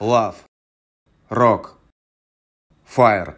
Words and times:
Love. 0.00 0.34
Rock. 1.30 1.76
Fire. 2.84 3.36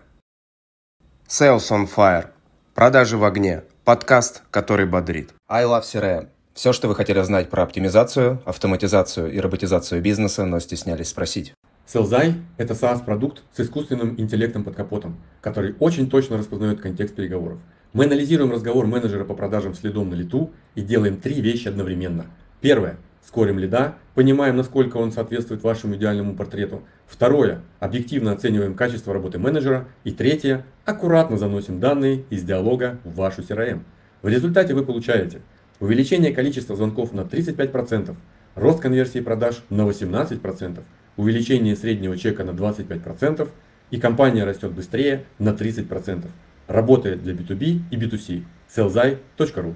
Sales 1.29 1.71
on 1.71 1.87
Fire. 1.87 2.29
Продажи 2.75 3.19
в 3.19 3.25
огне. 3.25 3.65
Подкаст, 3.85 4.43
который 4.51 4.87
бодрит. 4.87 5.35
I 5.51 5.65
Love 5.65 5.83
CRM. 5.83 6.29
Все, 6.55 6.73
что 6.73 6.89
вы 6.89 6.95
хотели 6.95 7.21
знать 7.21 7.51
про 7.51 7.63
оптимизацию, 7.63 8.41
автоматизацию 8.47 9.31
и 9.31 9.39
роботизацию 9.39 10.01
бизнеса, 10.01 10.47
но 10.47 10.59
стеснялись 10.59 11.09
спросить. 11.09 11.53
Селзай– 11.85 12.37
это 12.57 12.73
SaaS-продукт 12.73 13.43
с 13.53 13.61
искусственным 13.61 14.19
интеллектом 14.19 14.65
под 14.65 14.77
капотом, 14.77 15.19
который 15.43 15.75
очень 15.79 16.09
точно 16.09 16.39
распознает 16.39 16.81
контекст 16.81 17.15
переговоров. 17.15 17.61
Мы 17.93 18.07
анализируем 18.07 18.51
разговор 18.51 18.87
менеджера 18.87 19.27
по 19.27 19.35
продажам 19.35 19.75
следом 19.75 20.09
на 20.09 20.15
лету 20.15 20.53
и 20.75 20.81
делаем 20.81 21.21
три 21.21 21.39
вещи 21.43 21.69
одновременно. 21.69 22.25
Первое 22.63 22.97
скорим 23.27 23.59
лида, 23.59 23.97
понимаем, 24.15 24.57
насколько 24.57 24.99
он 24.99 25.11
соответствует 25.11 25.63
вашему 25.65 25.97
идеальному 25.97 26.37
портрету. 26.37 26.83
Второе, 27.07 27.61
объективно 27.81 28.33
оцениваем 28.33 28.75
качество 28.75 29.13
работы 29.13 29.39
менеджера. 29.39 29.89
И 30.05 30.13
третье, 30.13 30.65
аккуратно 30.85 31.37
заносим 31.37 31.81
данные 31.81 32.25
из 32.31 32.45
диалога 32.45 32.99
в 33.05 33.17
вашу 33.17 33.43
CRM. 33.43 33.81
В 34.23 34.29
результате 34.29 34.75
вы 34.75 34.85
получаете 34.85 35.41
увеличение 35.81 36.33
количества 36.33 36.77
звонков 36.77 37.13
на 37.13 37.23
35%, 37.23 38.15
рост 38.55 38.81
конверсии 38.81 39.21
продаж 39.21 39.63
на 39.71 39.83
18%, 39.83 40.81
увеличение 41.17 41.77
среднего 41.77 42.17
чека 42.17 42.45
на 42.45 42.51
25% 42.51 43.49
и 43.91 44.01
компания 44.01 44.45
растет 44.45 44.73
быстрее 44.73 45.25
на 45.39 45.51
30%. 45.51 46.27
Работает 46.69 47.23
для 47.23 47.35
B2B 47.35 47.81
и 47.91 47.97
B2C. 47.97 48.45
sellzai.ru 48.75 49.75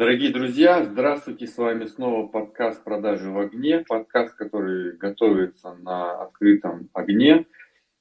Дорогие 0.00 0.32
друзья, 0.32 0.82
здравствуйте, 0.82 1.46
с 1.46 1.58
вами 1.58 1.84
снова 1.84 2.26
подкаст 2.26 2.82
«Продажи 2.82 3.28
в 3.28 3.38
огне», 3.38 3.84
подкаст, 3.86 4.34
который 4.34 4.96
готовится 4.96 5.74
на 5.74 6.22
открытом 6.22 6.88
огне. 6.94 7.44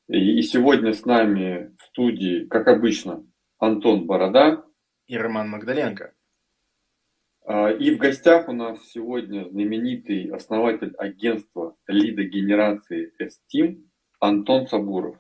И 0.08 0.42
сегодня 0.44 0.94
с 0.94 1.04
нами 1.04 1.76
в 1.78 1.84
студии, 1.88 2.46
как 2.46 2.70
обычно, 2.70 3.28
Антон 3.58 4.08
Борода 4.08 4.64
и 5.08 5.18
Роман 5.18 5.50
Магдаленко. 5.50 6.14
А, 7.46 7.70
и 7.70 7.94
в 7.94 7.98
гостях 7.98 8.48
у 8.48 8.54
нас 8.54 8.80
сегодня 8.92 9.50
знаменитый 9.50 10.32
основатель 10.32 10.96
агентства 10.98 11.76
лидогенерации 11.86 13.12
S-Team 13.20 13.84
Антон 14.22 14.68
Сабуров. 14.68 15.18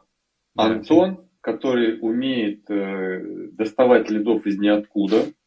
Антон, 0.55 1.29
который 1.41 1.99
умеет 1.99 2.71
э, 2.71 3.49
доставать 3.51 4.09
лидов 4.09 4.45
из 4.45 4.57
ниоткуда– 4.57 5.25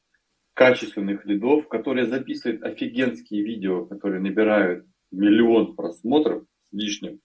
качественных 0.55 1.25
лидов, 1.25 1.69
которые 1.69 2.07
записывают 2.07 2.63
офигенские 2.63 3.43
видео, 3.43 3.87
которые 3.87 4.21
набирают 4.21 4.87
миллион 5.11 5.75
просмотров 5.75 6.45
с 6.63 6.73
лишним. 6.73 7.21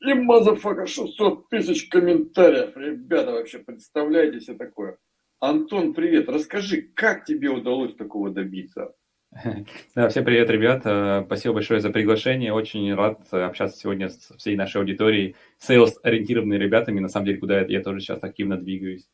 И 0.00 0.14
motherfucka 0.14 0.86
600 0.86 1.48
тысяч 1.48 1.88
комментариев. 1.88 2.76
Ребята, 2.76 3.32
вообще 3.32 3.58
представляете 3.58 4.40
себе 4.40 4.56
такое? 4.56 4.98
Антон, 5.38 5.94
привет. 5.94 6.28
Расскажи, 6.28 6.82
как 6.94 7.24
тебе 7.24 7.50
удалось 7.50 7.94
такого 7.94 8.30
добиться? 8.30 8.94
Да, 9.94 10.08
всем 10.08 10.24
привет, 10.24 10.50
ребят. 10.50 10.82
Э, 10.84 11.22
спасибо 11.26 11.54
большое 11.54 11.80
за 11.80 11.90
приглашение. 11.90 12.52
Очень 12.52 12.92
рад 12.94 13.32
общаться 13.32 13.78
сегодня 13.78 14.08
с 14.08 14.34
всей 14.36 14.56
нашей 14.56 14.78
аудиторией, 14.78 15.36
сейлс-ориентированными 15.58 16.58
ребятами, 16.58 17.00
на 17.00 17.08
самом 17.08 17.26
деле, 17.26 17.38
куда 17.38 17.60
я 17.60 17.82
тоже 17.82 18.00
сейчас 18.00 18.22
активно 18.22 18.56
двигаюсь. 18.56 19.08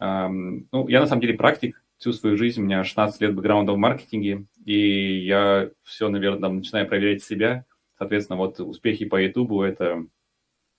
Ну, 0.00 0.88
я 0.88 1.00
на 1.00 1.06
самом 1.06 1.20
деле 1.20 1.34
практик, 1.34 1.81
всю 2.02 2.12
свою 2.12 2.36
жизнь, 2.36 2.60
у 2.60 2.64
меня 2.64 2.82
16 2.82 3.20
лет 3.20 3.32
бэкграунда 3.32 3.72
в 3.72 3.76
маркетинге, 3.76 4.46
и 4.64 5.18
я 5.24 5.70
все, 5.84 6.08
наверное, 6.08 6.40
там, 6.40 6.56
начинаю 6.56 6.88
проверять 6.88 7.22
себя. 7.22 7.64
Соответственно, 7.96 8.38
вот 8.38 8.58
успехи 8.58 9.04
по 9.04 9.22
Ютубу– 9.22 9.62
это, 9.62 10.04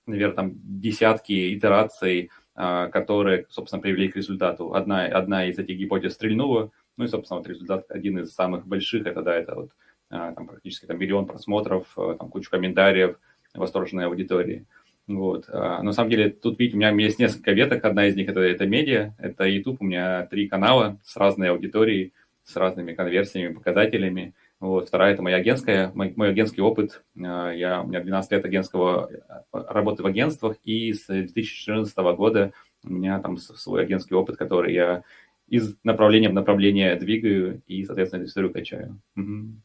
наверное, 0.06 0.36
там 0.36 0.52
десятки 0.82 1.58
итераций, 1.58 2.30
а, 2.56 2.90
которые, 2.90 3.46
собственно, 3.50 3.82
привели 3.82 4.10
к 4.10 4.18
результату. 4.18 4.74
Одна, 4.74 5.06
одна 5.06 5.46
из 5.46 5.58
этих 5.58 5.78
гипотез 5.78 6.16
стрельнула, 6.16 6.72
ну 6.98 7.06
и, 7.06 7.08
собственно, 7.08 7.38
вот 7.38 7.48
результат 7.48 7.86
один 7.90 8.20
из 8.20 8.34
самых 8.34 8.68
больших, 8.68 9.08
это, 9.08 9.22
да, 9.22 9.34
это 9.34 9.56
вот 9.56 9.72
а, 10.10 10.34
там 10.34 10.46
практически 10.46 10.88
там 10.88 11.00
миллион 11.00 11.26
просмотров, 11.26 11.88
а, 11.96 12.16
там 12.16 12.28
кучу 12.28 12.50
комментариев, 12.50 13.18
восторженной 13.54 14.08
аудитории. 14.08 14.66
Вот. 15.08 15.46
А, 15.50 15.82
на 15.84 15.92
самом 15.92 16.10
деле, 16.10 16.30
тут, 16.30 16.60
видите, 16.60 16.78
у 16.78 16.80
меня 16.80 16.92
есть 16.92 17.20
несколько 17.20 17.52
веток. 17.52 17.84
Одна 17.84 18.08
из 18.08 18.16
них 18.16 18.30
это, 18.30 18.40
это 18.40 18.66
медиа, 18.66 19.14
это 19.18 19.46
YouTube. 19.46 19.82
У 19.82 19.86
меня 19.86 20.26
три 20.28 20.48
канала 20.48 21.00
с 21.04 21.18
разной 21.18 21.50
аудиторией, 21.50 22.14
с 22.44 22.56
разными 22.56 22.94
конверсиями, 22.94 23.54
показателями. 23.54 24.34
Вот. 24.60 24.88
Вторая– 24.88 25.14
это 25.16 25.22
моя 25.22 25.38
агентская, 25.38 25.92
мой, 25.94 26.14
мой 26.16 26.30
агентский 26.30 26.62
опыт. 26.62 27.04
А, 27.22 27.52
я, 27.52 27.82
у 27.82 27.88
меня 27.88 28.00
12 28.02 28.32
лет 28.32 28.46
агентского 28.46 29.10
работы 29.52 30.04
в 30.04 30.06
агентствах, 30.06 30.58
и 30.64 30.94
с 30.94 31.06
2014 31.08 31.98
года 32.16 32.54
у 32.84 32.94
меня 32.94 33.20
там 33.20 33.38
свой 33.38 33.84
агентский 33.84 34.16
опыт, 34.16 34.38
который 34.38 34.74
я 34.74 35.04
из 35.48 35.76
направления 35.84 36.30
в 36.30 36.34
направление 36.34 36.96
двигаю 36.96 37.62
и, 37.68 37.84
соответственно, 37.84 38.24
историю 38.24 38.52
качаю. 38.52 39.00
Угу. 39.16 39.62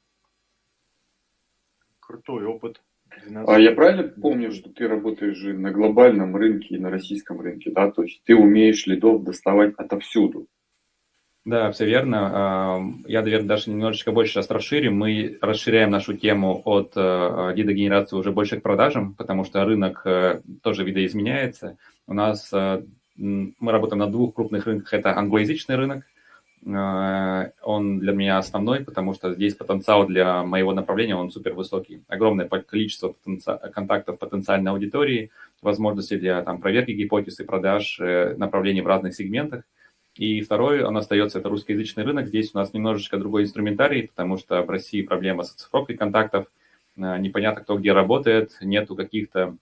Крутой 2.00 2.44
опыт. 2.44 2.82
А 3.46 3.58
я 3.58 3.72
правильно 3.72 4.04
помню, 4.04 4.52
что 4.52 4.70
ты 4.70 4.86
работаешь 4.88 5.36
же 5.36 5.52
на 5.54 5.70
глобальном 5.70 6.36
рынке 6.36 6.76
и 6.76 6.78
на 6.78 6.90
российском 6.90 7.40
рынке, 7.40 7.70
да? 7.70 7.90
То 7.90 8.02
есть 8.02 8.22
ты 8.24 8.34
умеешь 8.34 8.86
лидов 8.86 9.22
доставать 9.24 9.74
отовсюду. 9.76 10.46
Да, 11.44 11.70
все 11.70 11.86
верно. 11.86 12.94
Я, 13.06 13.22
наверное, 13.22 13.48
даже 13.48 13.70
немножечко 13.70 14.12
больше 14.12 14.34
сейчас 14.34 14.50
расширим. 14.50 14.96
Мы 14.98 15.38
расширяем 15.40 15.90
нашу 15.90 16.14
тему 16.14 16.60
от 16.64 16.92
э, 16.94 17.52
лидогенерации 17.54 18.16
уже 18.16 18.32
больше 18.32 18.58
к 18.58 18.62
продажам, 18.62 19.14
потому 19.14 19.44
что 19.44 19.64
рынок 19.64 20.02
э, 20.04 20.42
тоже 20.62 20.84
видоизменяется. 20.84 21.78
У 22.06 22.12
нас 22.12 22.52
э, 22.52 22.82
мы 23.16 23.72
работаем 23.72 24.00
на 24.00 24.10
двух 24.10 24.34
крупных 24.34 24.66
рынках. 24.66 24.92
Это 24.92 25.16
англоязычный 25.16 25.76
рынок– 25.76 26.04
он 26.64 27.98
для 27.98 28.12
меня 28.12 28.38
основной, 28.38 28.84
потому 28.84 29.14
что 29.14 29.32
здесь 29.34 29.54
потенциал 29.54 30.06
для 30.06 30.42
моего 30.42 30.72
направления, 30.72 31.16
он 31.16 31.30
супер 31.30 31.54
высокий. 31.54 32.02
Огромное 32.08 32.46
количество 32.46 33.08
потенци... 33.08 33.58
контактов 33.72 34.18
потенциальной 34.18 34.72
аудитории, 34.72 35.30
возможности 35.62 36.16
для 36.16 36.42
там, 36.42 36.60
проверки 36.60 36.92
гипотез 36.92 37.40
и 37.40 37.44
продаж, 37.44 37.98
э, 38.00 38.34
направлений 38.36 38.80
в 38.80 38.86
разных 38.86 39.14
сегментах. 39.14 39.64
И 40.14 40.40
второй, 40.40 40.82
он 40.82 40.96
остается, 40.96 41.38
это 41.38 41.48
русскоязычный 41.48 42.04
рынок. 42.04 42.26
Здесь 42.26 42.50
у 42.52 42.58
нас 42.58 42.72
немножечко 42.72 43.18
другой 43.18 43.44
инструментарий, 43.44 44.08
потому 44.08 44.36
что 44.36 44.60
в 44.62 44.70
России 44.70 45.02
проблема 45.02 45.44
с 45.44 45.52
цифровкой 45.52 45.96
контактов, 45.96 46.46
э, 46.96 47.18
непонятно, 47.18 47.62
кто 47.62 47.78
где 47.78 47.92
работает, 47.92 48.56
нету 48.60 48.96
каких-то 48.96 49.56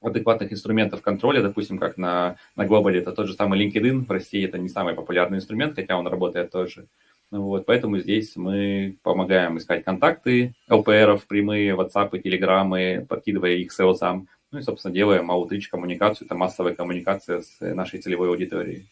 адекватных 0.00 0.52
инструментов 0.52 1.02
контроля, 1.02 1.42
допустим, 1.42 1.78
как 1.78 1.96
на, 1.96 2.36
на 2.56 2.66
глобале, 2.66 3.00
это 3.00 3.12
тот 3.12 3.26
же 3.26 3.34
самый 3.34 3.58
LinkedIn, 3.58 4.06
в 4.06 4.10
России 4.10 4.44
это 4.44 4.58
не 4.58 4.68
самый 4.68 4.94
популярный 4.94 5.38
инструмент, 5.38 5.74
хотя 5.74 5.98
он 5.98 6.06
работает 6.06 6.50
тоже. 6.50 6.86
Ну 7.30 7.42
вот, 7.42 7.66
поэтому 7.66 7.98
здесь 7.98 8.36
мы 8.36 8.96
помогаем 9.02 9.58
искать 9.58 9.84
контакты 9.84 10.54
ЛПРов, 10.70 11.26
прямые, 11.26 11.74
WhatsApp, 11.74 12.10
Telegram, 12.12 13.04
подкидывая 13.04 13.56
их 13.56 13.72
селсам, 13.72 14.28
ну 14.50 14.60
и, 14.60 14.62
собственно, 14.62 14.94
делаем 14.94 15.30
аутрич 15.30 15.68
коммуникацию, 15.68 16.26
это 16.26 16.34
массовая 16.34 16.74
коммуникация 16.74 17.42
с 17.42 17.60
нашей 17.60 18.00
целевой 18.00 18.28
аудиторией. 18.28 18.88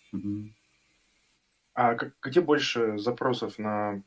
А 1.74 1.96
где 2.22 2.40
больше 2.40 2.98
запросов 2.98 3.58
на 3.58 4.02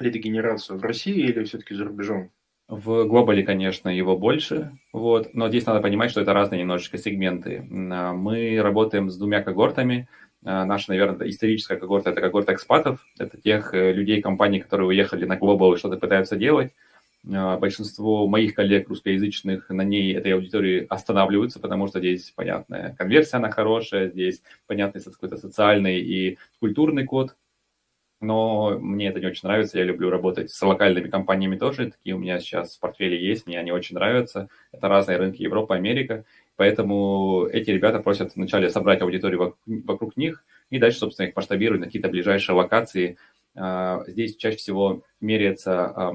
лидогенерацию, 0.00 0.78
в 0.78 0.82
России 0.82 1.18
или 1.18 1.44
все-таки 1.44 1.74
за 1.74 1.84
рубежом? 1.84 2.30
В 2.68 3.06
глобале, 3.06 3.42
конечно, 3.44 3.88
его 3.88 4.18
больше, 4.18 4.72
вот, 4.92 5.32
но 5.32 5.48
здесь 5.48 5.64
надо 5.64 5.80
понимать, 5.80 6.10
что 6.10 6.20
это 6.20 6.34
разные 6.34 6.60
немножечко 6.60 6.98
сегменты. 6.98 7.66
А, 7.90 8.12
мы 8.12 8.60
работаем 8.60 9.08
с 9.08 9.16
двумя 9.16 9.42
когортами. 9.42 10.06
А, 10.44 10.66
наша, 10.66 10.90
наверное, 10.90 11.30
историческая 11.30 11.78
когорта– 11.78 12.10
это 12.12 12.20
когорта 12.20 12.52
экспатов, 12.52 13.06
это 13.18 13.40
тех 13.40 13.72
э, 13.72 13.92
людей, 13.92 14.20
компаний, 14.20 14.60
которые 14.60 14.88
уехали 14.88 15.24
на 15.24 15.36
глобал 15.36 15.72
и 15.72 15.78
что-то 15.78 15.96
пытаются 15.96 16.36
делать. 16.36 16.74
А, 17.26 17.56
большинство 17.56 18.26
моих 18.28 18.54
коллег 18.54 18.90
русскоязычных 18.90 19.70
на 19.70 19.82
ней, 19.82 20.14
этой 20.14 20.34
аудитории, 20.34 20.84
останавливаются, 20.90 21.60
потому 21.60 21.86
что 21.86 22.00
здесь, 22.00 22.34
понятная 22.36 22.94
конверсия, 22.98 23.38
она 23.38 23.50
хорошая, 23.50 24.10
здесь 24.10 24.42
понятный 24.66 25.02
какой-то 25.02 25.38
социальный 25.38 26.00
и 26.00 26.36
культурный 26.60 27.06
код– 27.06 27.34
но 28.20 28.78
мне 28.78 29.08
это 29.08 29.20
не 29.20 29.26
очень 29.26 29.46
нравится. 29.46 29.78
Я 29.78 29.84
люблю 29.84 30.10
работать 30.10 30.50
с 30.50 30.60
локальными 30.62 31.08
компаниями 31.08 31.56
тоже. 31.56 31.92
Такие 31.92 32.16
у 32.16 32.18
меня 32.18 32.40
сейчас 32.40 32.76
в 32.76 32.80
портфеле 32.80 33.20
есть, 33.20 33.46
мне 33.46 33.58
они 33.58 33.70
очень 33.70 33.94
нравятся. 33.94 34.48
Это 34.72 34.88
разные 34.88 35.18
рынки 35.18 35.42
Европа, 35.42 35.76
Америка. 35.76 36.24
Поэтому 36.56 37.46
эти 37.52 37.70
ребята 37.70 38.00
просят 38.00 38.34
вначале 38.34 38.70
собрать 38.70 39.02
аудиторию 39.02 39.56
вокруг 39.66 40.16
них 40.16 40.44
и 40.70 40.78
дальше, 40.78 40.98
собственно, 40.98 41.28
их 41.28 41.36
масштабировать 41.36 41.80
на 41.80 41.86
какие-то 41.86 42.08
ближайшие 42.08 42.56
локации. 42.56 43.16
А, 43.54 44.02
здесь 44.08 44.36
чаще 44.36 44.56
всего 44.56 45.04
меряется 45.20 46.12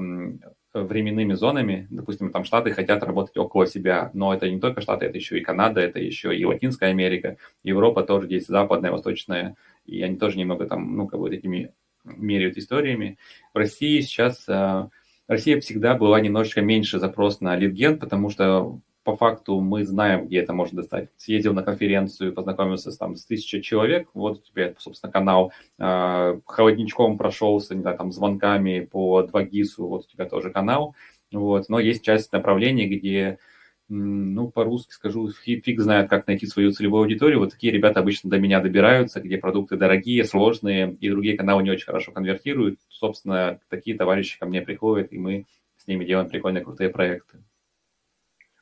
временными 0.74 1.34
зонами. 1.34 1.86
Допустим, 1.90 2.30
там 2.30 2.44
Штаты 2.44 2.72
хотят 2.72 3.02
работать 3.04 3.36
около 3.36 3.66
себя, 3.66 4.10
но 4.12 4.34
это 4.34 4.50
не 4.50 4.58
только 4.58 4.80
Штаты, 4.80 5.06
это 5.06 5.16
еще 5.16 5.38
и 5.38 5.42
Канада, 5.42 5.80
это 5.80 6.00
еще 6.00 6.36
и 6.36 6.44
Латинская 6.44 6.90
Америка, 6.90 7.36
Европа 7.62 8.02
тоже 8.02 8.26
есть 8.28 8.48
западная, 8.48 8.90
восточная, 8.90 9.54
и 9.86 10.02
они 10.02 10.16
тоже 10.16 10.36
немного 10.36 10.66
там, 10.66 10.96
ну, 10.96 11.06
как 11.06 11.20
бы 11.20 11.32
этими 11.32 11.72
меряют 12.04 12.56
историями. 12.56 13.18
В 13.52 13.58
России 13.58 14.00
сейчас, 14.00 14.48
э, 14.48 14.88
Россия 15.26 15.60
всегда 15.60 15.94
была 15.94 16.20
немножечко 16.20 16.60
меньше 16.60 16.98
запрос 16.98 17.40
на 17.40 17.56
литген, 17.56 17.98
потому 17.98 18.30
что 18.30 18.80
по 19.04 19.16
факту 19.16 19.60
мы 19.60 19.84
знаем, 19.84 20.26
где 20.26 20.38
это 20.38 20.54
можно 20.54 20.80
достать. 20.80 21.10
Съездил 21.16 21.52
на 21.52 21.62
конференцию, 21.62 22.32
познакомился 22.32 22.90
там, 22.96 23.16
с 23.16 23.26
тысячей 23.26 23.62
человек, 23.62 24.08
вот 24.14 24.38
у 24.38 24.42
тебя, 24.42 24.74
собственно, 24.78 25.12
канал, 25.12 25.52
э, 25.78 26.40
холодничком 26.46 27.18
прошелся, 27.18 27.74
не 27.74 27.82
знаю, 27.82 27.98
там, 27.98 28.12
звонками 28.12 28.80
по 28.80 29.22
2GIS, 29.22 29.74
вот 29.78 30.06
у 30.06 30.08
тебя 30.08 30.24
тоже 30.24 30.50
канал, 30.50 30.94
вот, 31.30 31.68
но 31.68 31.78
есть 31.78 32.02
часть 32.02 32.32
направлений, 32.32 32.86
где 32.86 33.38
ну, 33.88 34.50
по-русски 34.50 34.92
скажу, 34.92 35.30
фиг 35.30 35.80
знает, 35.80 36.08
как 36.08 36.26
найти 36.26 36.46
свою 36.46 36.72
целевую 36.72 37.02
аудиторию. 37.02 37.40
Вот 37.40 37.52
такие 37.52 37.72
ребята 37.72 38.00
обычно 38.00 38.30
до 38.30 38.38
меня 38.38 38.60
добираются, 38.60 39.20
где 39.20 39.38
продукты 39.38 39.76
дорогие, 39.76 40.24
сложные, 40.24 40.96
и 41.00 41.10
другие 41.10 41.36
каналы 41.36 41.62
не 41.62 41.70
очень 41.70 41.86
хорошо 41.86 42.12
конвертируют. 42.12 42.78
Собственно, 42.88 43.60
такие 43.68 43.96
товарищи 43.96 44.38
ко 44.38 44.46
мне 44.46 44.62
приходят, 44.62 45.12
и 45.12 45.18
мы 45.18 45.46
с 45.76 45.86
ними 45.86 46.04
делаем 46.04 46.28
прикольные, 46.28 46.64
крутые 46.64 46.88
проекты. 46.88 47.38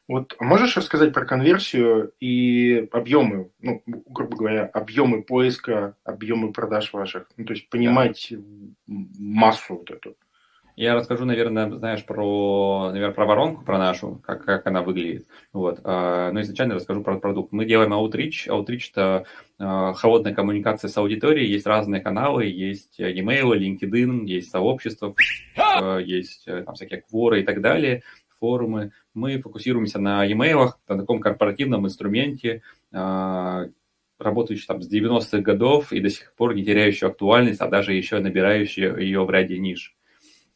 Вот 0.08 0.36
можешь 0.40 0.76
рассказать 0.76 1.14
про 1.14 1.24
конверсию 1.24 2.12
и 2.18 2.88
объемы, 2.90 3.50
ну, 3.60 3.82
грубо 3.86 4.36
говоря, 4.36 4.66
объемы 4.66 5.22
поиска, 5.22 5.96
объемы 6.04 6.52
продаж 6.52 6.92
ваших, 6.92 7.28
ну, 7.36 7.44
то 7.44 7.52
есть 7.52 7.70
понимать 7.70 8.26
да. 8.30 8.38
массу 9.18 9.76
вот 9.76 9.90
эту? 9.90 10.16
Я 10.74 10.94
расскажу, 10.94 11.26
наверное, 11.26 11.70
знаешь, 11.70 12.04
про, 12.04 12.90
наверное, 12.92 13.14
про 13.14 13.26
воронку, 13.26 13.62
про 13.62 13.78
нашу, 13.78 14.22
как, 14.24 14.44
как 14.44 14.66
она 14.66 14.82
выглядит. 14.82 15.26
Вот. 15.52 15.80
А, 15.84 16.32
но 16.32 16.40
изначально 16.40 16.74
расскажу 16.74 17.02
про 17.02 17.18
продукт. 17.18 17.52
Мы 17.52 17.66
делаем 17.66 17.92
Outreach. 17.92 18.48
Outreach– 18.48 18.90
это 18.92 19.26
а, 19.58 19.92
холодная 19.92 20.34
коммуникация 20.34 20.88
с 20.88 20.96
аудиторией. 20.96 21.52
Есть 21.52 21.66
разные 21.66 22.00
каналы, 22.00 22.46
есть 22.46 22.98
e-mail, 22.98 23.52
LinkedIn, 23.52 24.24
есть 24.24 24.50
сообщества, 24.50 25.14
а, 25.58 25.98
есть 25.98 26.48
э, 26.48 26.62
там 26.62 26.74
всякие 26.74 27.02
кворы 27.02 27.42
и 27.42 27.44
так 27.44 27.60
далее, 27.60 28.02
форумы. 28.40 28.92
Мы 29.12 29.42
фокусируемся 29.42 29.98
на 29.98 30.24
e-mail, 30.24 30.70
на 30.88 30.98
таком 30.98 31.20
корпоративном 31.20 31.86
инструменте, 31.86 32.62
работающий 32.90 34.66
там 34.66 34.80
с 34.80 34.90
90-х 34.90 35.38
годов 35.40 35.92
и 35.92 36.00
до 36.00 36.08
сих 36.08 36.32
пор 36.34 36.54
не 36.54 36.64
теряющий 36.64 37.06
актуальность, 37.06 37.60
а 37.60 37.68
даже 37.68 37.92
еще 37.92 38.20
набирающий 38.20 38.84
ее 39.02 39.24
в 39.24 39.30
ряде 39.30 39.58
ниш. 39.58 39.94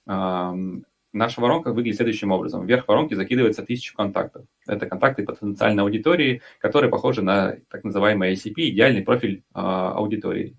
Наша 0.06 1.40
воронка 1.40 1.72
выглядит 1.72 1.96
следующим 1.96 2.30
образом. 2.30 2.66
Вверх 2.66 2.86
воронки 2.88 3.14
закидывается 3.14 3.64
тысячу 3.64 3.94
контактов. 3.94 4.44
Это 4.66 4.84
контакты 4.84 5.24
потенциальной 5.24 5.82
аудитории, 5.82 6.42
которые 6.58 6.90
похожи 6.90 7.22
на 7.22 7.56
так 7.70 7.84
называемый 7.84 8.34
ICP, 8.34 8.68
идеальный 8.68 9.02
профиль 9.02 9.38
э, 9.38 9.58
аудитории. 9.58 10.56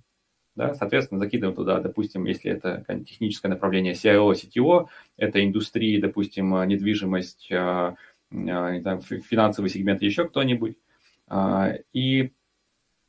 Да, 0.55 0.73
соответственно, 0.73 1.19
закидываем 1.19 1.55
туда, 1.55 1.79
допустим, 1.79 2.25
если 2.25 2.49
это 2.49 2.83
техническое 3.05 3.49
направление 3.49 3.93
CIO, 3.93 4.33
CTO, 4.33 4.87
это 5.15 5.45
индустрии, 5.45 6.01
допустим, 6.01 6.49
недвижимость, 6.67 7.51
э, 7.51 7.93
э, 8.31 8.99
финансовый 9.29 9.69
сегмент, 9.69 10.01
еще 10.01 10.27
кто-нибудь. 10.27 10.75
Э, 11.29 11.83
и 11.93 12.31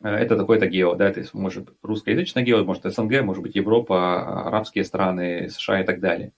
это 0.01 0.37
такой-то 0.37 0.67
гео, 0.67 0.95
да, 0.95 1.09
это 1.09 1.25
может 1.33 1.71
русскоязычное 1.83 2.45
гео, 2.45 2.65
может 2.65 2.85
СНГ, 2.85 3.23
может 3.23 3.43
быть 3.43 3.57
Европа, 3.57 4.47
арабские 4.47 4.85
страны, 4.85 5.49
США 5.51 5.81
и 5.81 5.85
так 5.85 6.01
далее. 6.01 6.33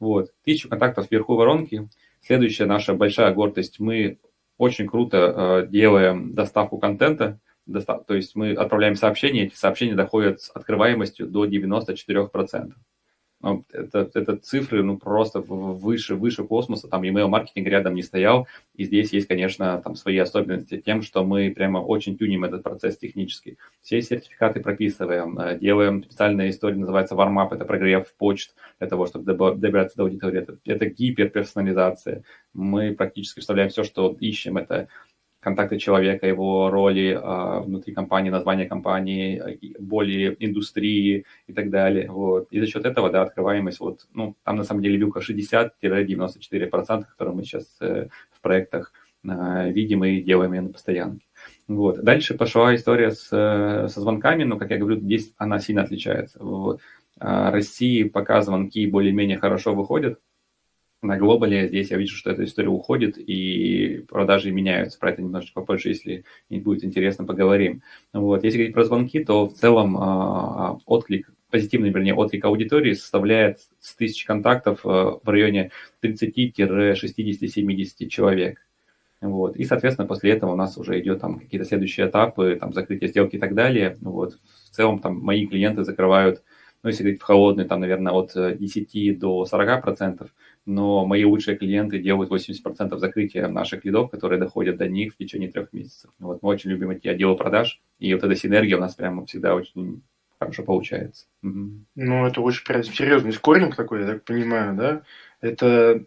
Вот, 0.00 0.32
тысячу 0.44 0.68
контактов 0.68 1.08
вверху 1.10 1.34
воронки. 1.34 1.88
Следующая 2.20 2.66
наша 2.66 2.94
большая 2.94 3.34
гордость, 3.34 3.80
мы 3.80 4.18
очень 4.56 4.86
круто 4.86 5.62
э, 5.64 5.66
делаем 5.68 6.32
доставку 6.32 6.78
контента, 6.78 7.40
достав, 7.66 8.06
то 8.06 8.14
есть 8.14 8.34
мы 8.34 8.52
отправляем 8.52 8.96
сообщения, 8.96 9.44
эти 9.44 9.54
сообщения 9.54 9.94
доходят 9.94 10.40
с 10.40 10.50
открываемостью 10.50 11.26
до 11.26 11.46
94%. 11.46 12.72
Ну, 13.42 13.64
это, 13.72 14.08
это 14.14 14.36
цифры, 14.36 14.84
ну, 14.84 14.96
просто 14.96 15.40
выше, 15.40 16.14
выше 16.14 16.44
космоса, 16.44 16.86
там 16.86 17.02
email-маркетинг 17.02 17.66
рядом 17.66 17.94
не 17.94 18.02
стоял, 18.02 18.46
и 18.76 18.84
здесь 18.84 19.12
есть, 19.12 19.26
конечно, 19.26 19.80
там 19.82 19.96
свои 19.96 20.16
особенности 20.18 20.80
тем, 20.80 21.02
что 21.02 21.24
мы 21.24 21.50
прямо 21.50 21.78
очень 21.78 22.16
тюним 22.16 22.44
этот 22.44 22.62
процесс 22.62 22.96
технически. 22.96 23.58
Все 23.82 24.00
сертификаты 24.00 24.60
прописываем, 24.60 25.36
э, 25.40 25.58
делаем. 25.58 26.04
Специальная 26.04 26.50
история, 26.50 26.76
называется 26.76 27.16
warm-up, 27.16 27.52
это 27.52 27.64
прогрев 27.64 28.14
почт 28.16 28.54
для 28.78 28.88
того, 28.88 29.06
чтобы 29.06 29.24
добираться 29.56 29.96
до 29.96 30.04
аудитории, 30.04 30.38
это, 30.38 30.58
это 30.64 30.86
гиперперсонализация. 30.86 32.22
Мы 32.54 32.94
практически 32.94 33.40
вставляем 33.40 33.70
все, 33.70 33.82
что 33.82 34.16
ищем, 34.20 34.56
это 34.56 34.86
контакты 35.42 35.76
человека, 35.76 36.26
его 36.26 36.70
роли 36.70 37.18
э, 37.20 37.60
внутри 37.64 37.92
компании, 37.92 38.30
название 38.30 38.68
компании, 38.68 39.58
более 39.80 40.36
индустрии 40.38 41.24
и 41.48 41.52
так 41.52 41.68
далее. 41.68 42.08
Вот. 42.10 42.46
И 42.52 42.60
за 42.60 42.66
счет 42.68 42.86
этого, 42.86 43.10
да, 43.10 43.22
открываемость, 43.22 43.80
вот, 43.80 44.06
ну, 44.14 44.36
там 44.44 44.56
на 44.56 44.62
самом 44.62 44.82
деле 44.82 44.98
вилка 44.98 45.20
60-94%, 45.20 47.04
которые 47.10 47.34
мы 47.34 47.42
сейчас 47.42 47.76
э, 47.80 48.06
в 48.30 48.40
проектах 48.40 48.92
э, 49.24 49.72
видим 49.72 50.04
и 50.04 50.22
делаем 50.22 50.52
ее 50.52 50.60
на 50.60 50.68
постоянке. 50.68 51.26
Вот. 51.66 52.00
Дальше 52.04 52.34
пошла 52.34 52.72
история 52.76 53.10
с, 53.10 53.28
э, 53.32 53.88
со 53.88 54.00
звонками, 54.00 54.44
но, 54.44 54.56
как 54.58 54.70
я 54.70 54.78
говорю, 54.78 55.00
здесь 55.00 55.32
она 55.38 55.58
сильно 55.58 55.82
отличается. 55.82 56.38
Вот. 56.40 56.80
Э, 57.20 57.50
России 57.50 58.04
пока 58.04 58.42
звонки 58.42 58.86
более-менее 58.86 59.38
хорошо 59.38 59.74
выходят, 59.74 60.20
на 61.02 61.18
глобале 61.18 61.66
здесь 61.66 61.90
я 61.90 61.98
вижу, 61.98 62.16
что 62.16 62.30
эта 62.30 62.44
история 62.44 62.68
уходит 62.68 63.18
и 63.18 64.04
продажи 64.08 64.52
меняются. 64.52 65.00
Про 65.00 65.10
это 65.10 65.20
немножечко 65.20 65.60
попозже, 65.60 65.88
если 65.88 66.24
будет 66.48 66.84
интересно, 66.84 67.24
поговорим. 67.24 67.82
Вот. 68.12 68.44
Если 68.44 68.58
говорить 68.58 68.74
про 68.74 68.84
звонки, 68.84 69.24
то 69.24 69.48
в 69.48 69.54
целом 69.54 69.96
а, 69.98 70.78
отклик, 70.86 71.28
позитивный, 71.50 71.90
вернее, 71.90 72.14
отклик 72.14 72.44
аудитории 72.44 72.94
составляет 72.94 73.58
с 73.80 73.96
тысяч 73.96 74.24
контактов 74.24 74.82
а, 74.84 75.18
в 75.22 75.28
районе 75.28 75.72
30-60-70 76.02 78.06
человек. 78.06 78.64
Вот. 79.20 79.56
И, 79.56 79.64
соответственно, 79.64 80.06
после 80.06 80.30
этого 80.30 80.52
у 80.52 80.56
нас 80.56 80.78
уже 80.78 81.00
идет 81.00 81.20
там 81.20 81.40
какие-то 81.40 81.66
следующие 81.66 82.08
этапы, 82.08 82.56
там 82.60 82.72
закрытие 82.72 83.10
сделки 83.10 83.34
и 83.36 83.40
так 83.40 83.54
далее. 83.54 83.96
Вот. 84.00 84.38
В 84.70 84.70
целом 84.70 85.00
там 85.00 85.18
мои 85.18 85.48
клиенты 85.48 85.82
закрывают, 85.82 86.44
ну, 86.84 86.90
если 86.90 87.02
говорить 87.02 87.20
в 87.20 87.24
холодный, 87.24 87.64
там, 87.64 87.80
наверное, 87.80 88.12
от 88.12 88.34
10 88.34 89.18
до 89.18 89.44
40 89.44 89.82
процентов 89.82 90.30
но 90.64 91.04
мои 91.06 91.24
лучшие 91.24 91.56
клиенты 91.56 91.98
делают 91.98 92.30
80% 92.30 92.96
закрытия 92.98 93.48
наших 93.48 93.84
лидов, 93.84 94.10
которые 94.10 94.38
доходят 94.38 94.76
до 94.76 94.88
них 94.88 95.14
в 95.14 95.16
течение 95.16 95.50
трех 95.50 95.72
месяцев. 95.72 96.10
Вот 96.18 96.42
мы 96.42 96.48
очень 96.48 96.70
любим 96.70 96.90
эти 96.90 97.08
отделы 97.08 97.36
продаж, 97.36 97.80
и 97.98 98.12
вот 98.14 98.22
эта 98.22 98.36
синергия 98.36 98.76
у 98.76 98.80
нас 98.80 98.94
прямо 98.94 99.26
всегда 99.26 99.54
очень 99.54 100.02
хорошо 100.38 100.62
получается. 100.64 101.26
Ну, 101.42 102.26
это 102.26 102.40
очень 102.40 102.64
прям 102.64 102.82
серьезный 102.82 103.32
скоринг 103.32 103.76
такой, 103.76 104.00
я 104.00 104.06
так 104.06 104.24
понимаю, 104.24 104.76
да? 104.76 105.02
Это, 105.40 106.04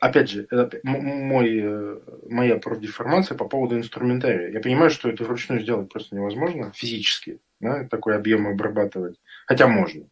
опять 0.00 0.30
же, 0.30 0.46
это 0.50 0.80
мой, 0.82 1.60
э, 1.62 1.98
моя 2.28 2.56
профдеформация 2.58 3.36
по 3.36 3.46
поводу 3.46 3.76
инструментария. 3.76 4.50
Я 4.50 4.60
понимаю, 4.60 4.90
что 4.90 5.08
это 5.08 5.24
вручную 5.24 5.62
сделать 5.62 5.88
просто 5.88 6.16
невозможно 6.16 6.72
физически, 6.74 7.40
да, 7.60 7.84
такой 7.84 8.16
объем 8.16 8.46
обрабатывать. 8.48 9.20
Хотя 9.46 9.68
можно. 9.68 10.06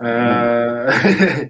Э, 0.00 0.90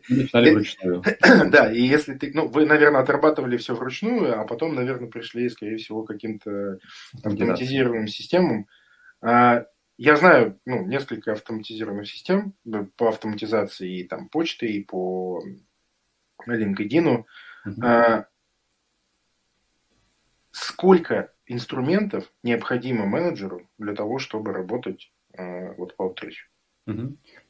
вручную. 0.32 1.02
Да, 1.50 1.70
и 1.70 1.82
если 1.82 2.14
ты, 2.14 2.30
ну, 2.32 2.48
вы, 2.48 2.64
наверное, 2.66 3.02
отрабатывали 3.02 3.56
все 3.56 3.74
вручную, 3.74 4.40
а 4.40 4.44
потом, 4.44 4.74
наверное, 4.74 5.10
пришли, 5.10 5.48
скорее 5.50 5.76
всего, 5.76 6.02
к 6.02 6.08
каким-то 6.08 6.78
автоматизированным 7.22 8.08
системам. 8.08 8.66
А, 9.20 9.66
я 9.98 10.16
знаю, 10.16 10.58
ну, 10.64 10.86
несколько 10.86 11.32
автоматизированных 11.32 12.08
систем 12.08 12.54
по 12.96 13.08
автоматизации 13.08 14.00
и 14.00 14.04
там 14.04 14.28
почты, 14.28 14.66
и 14.66 14.84
по 14.84 15.42
LinkedIn. 16.46 17.24
А, 17.82 18.26
сколько 20.52 21.32
инструментов 21.46 22.32
необходимо 22.42 23.04
менеджеру 23.04 23.68
для 23.76 23.94
того, 23.94 24.18
чтобы 24.18 24.52
работать 24.52 25.12
а, 25.36 25.74
вот 25.76 25.96
по 25.96 26.08
Outreach? 26.08 26.48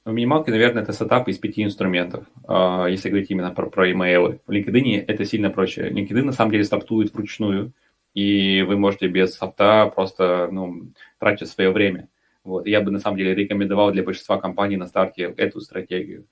В 0.08 0.10
минималке, 0.10 0.50
наверное, 0.50 0.84
это 0.84 0.94
сетап 0.94 1.28
из 1.28 1.36
пяти 1.36 1.62
инструментов, 1.62 2.24
а, 2.46 2.86
если 2.86 3.10
говорить 3.10 3.30
именно 3.30 3.50
про, 3.50 3.68
про 3.68 3.92
имейлы. 3.92 4.40
В 4.46 4.50
LinkedIn 4.50 5.04
это 5.06 5.26
сильно 5.26 5.50
проще. 5.50 5.90
LinkedIn 5.90 6.22
на 6.22 6.32
самом 6.32 6.50
деле 6.50 6.64
стартует 6.64 7.12
вручную, 7.12 7.74
и 8.14 8.62
вы 8.62 8.78
можете 8.78 9.08
без 9.08 9.34
софта 9.34 9.92
просто 9.94 10.48
ну, 10.50 10.92
тратить 11.18 11.48
свое 11.48 11.70
время. 11.72 12.08
Вот. 12.42 12.66
Я 12.66 12.80
бы 12.80 12.90
на 12.90 13.00
самом 13.00 13.18
деле 13.18 13.34
рекомендовал 13.34 13.92
для 13.92 14.02
большинства 14.02 14.38
компаний 14.38 14.78
на 14.78 14.86
старте 14.86 15.24
эту 15.36 15.60
стратегию. 15.60 16.24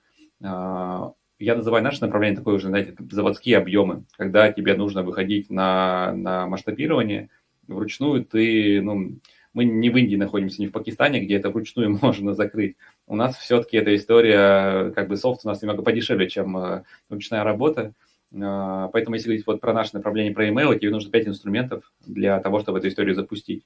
А, 0.42 1.12
я 1.38 1.54
называю 1.54 1.84
наше 1.84 2.00
направление 2.00 2.38
такое 2.38 2.54
уже, 2.54 2.68
знаете, 2.68 2.94
заводские 3.10 3.58
объемы, 3.58 4.04
когда 4.16 4.50
тебе 4.52 4.74
нужно 4.74 5.02
выходить 5.02 5.50
на, 5.50 6.14
на 6.14 6.46
масштабирование, 6.46 7.28
вручную 7.68 8.24
ты 8.24 8.80
ну, 8.80 9.18
мы 9.56 9.64
не 9.64 9.88
в 9.88 9.96
Индии 9.96 10.16
находимся, 10.16 10.60
не 10.60 10.66
в 10.66 10.72
Пакистане, 10.72 11.18
где 11.18 11.36
это 11.36 11.48
вручную 11.48 11.98
можно 12.02 12.34
закрыть. 12.34 12.76
У 13.06 13.16
нас 13.16 13.36
все-таки 13.38 13.78
эта 13.78 13.96
история, 13.96 14.90
как 14.90 15.08
бы 15.08 15.16
софт 15.16 15.40
у 15.44 15.48
нас 15.48 15.62
немного 15.62 15.82
подешевле, 15.82 16.28
чем 16.28 16.56
э, 16.58 16.82
ручная 17.08 17.42
работа. 17.42 17.94
Э, 18.32 18.88
поэтому 18.92 19.14
если 19.14 19.28
говорить 19.28 19.46
вот 19.46 19.62
про 19.62 19.72
наше 19.72 19.94
направление, 19.94 20.34
про 20.34 20.46
email, 20.46 20.78
тебе 20.78 20.90
нужно 20.90 21.10
5 21.10 21.28
инструментов 21.28 21.90
для 22.04 22.38
того, 22.40 22.60
чтобы 22.60 22.80
эту 22.80 22.88
историю 22.88 23.14
запустить. 23.14 23.64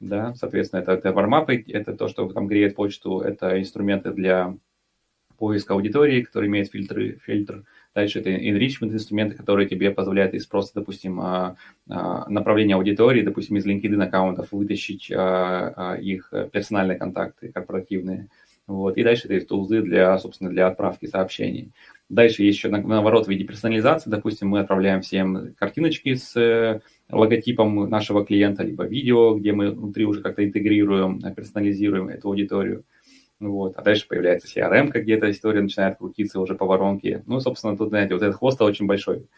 Да, 0.00 0.34
соответственно, 0.34 0.80
это, 0.80 0.92
это 0.92 1.12
вармапы, 1.12 1.64
это 1.68 1.94
то, 1.94 2.08
что 2.08 2.28
там 2.30 2.48
греет 2.48 2.74
почту, 2.74 3.20
это 3.20 3.60
инструменты 3.60 4.12
для 4.12 4.56
поиска 5.36 5.74
аудитории, 5.74 6.22
который 6.22 6.48
имеет 6.48 6.68
фильтры, 6.68 7.20
фильтр. 7.24 7.62
Дальше 7.98 8.20
это 8.20 8.30
enrichment 8.30 8.92
инструменты, 8.92 9.34
которые 9.34 9.68
тебе 9.68 9.90
позволяют 9.90 10.32
из 10.32 10.46
просто, 10.46 10.78
допустим, 10.78 11.20
а, 11.20 11.56
а, 11.90 12.30
направления 12.30 12.76
аудитории, 12.76 13.22
допустим, 13.22 13.56
из 13.56 13.66
LinkedIn 13.66 14.00
аккаунтов 14.00 14.52
вытащить 14.52 15.10
а, 15.10 15.96
их 16.00 16.32
персональные 16.52 16.96
контакты 16.96 17.50
корпоративные. 17.50 18.28
Вот. 18.68 18.96
И 18.96 19.02
дальше 19.02 19.24
это 19.24 19.34
есть 19.34 19.48
тулзы 19.48 19.82
для, 19.82 20.16
собственно, 20.18 20.48
для 20.48 20.68
отправки 20.68 21.06
сообщений. 21.06 21.72
Дальше 22.08 22.44
есть 22.44 22.58
еще 22.58 22.68
наоборот 22.68 23.26
в 23.26 23.30
виде 23.30 23.42
персонализации. 23.42 24.10
Допустим, 24.10 24.50
мы 24.50 24.60
отправляем 24.60 25.00
всем 25.00 25.54
картиночки 25.58 26.14
с 26.14 26.36
э, 26.36 26.80
логотипом 27.10 27.90
нашего 27.90 28.24
клиента, 28.24 28.62
либо 28.62 28.84
видео, 28.84 29.34
где 29.34 29.52
мы 29.52 29.72
внутри 29.72 30.04
уже 30.04 30.22
как-то 30.22 30.44
интегрируем, 30.44 31.20
персонализируем 31.34 32.10
эту 32.10 32.28
аудиторию. 32.28 32.84
Вот. 33.40 33.76
А 33.76 33.82
дальше 33.82 34.08
появляется 34.08 34.48
CRM, 34.48 34.90
где 34.90 35.14
эта 35.14 35.30
история 35.30 35.60
начинает 35.60 35.98
крутиться 35.98 36.40
уже 36.40 36.54
по 36.54 36.66
воронке. 36.66 37.22
Ну, 37.26 37.40
собственно, 37.40 37.76
тут, 37.76 37.90
знаете, 37.90 38.14
вот 38.14 38.22
этот 38.22 38.36
хвост 38.36 38.60
очень 38.60 38.86
большой. 38.86 39.28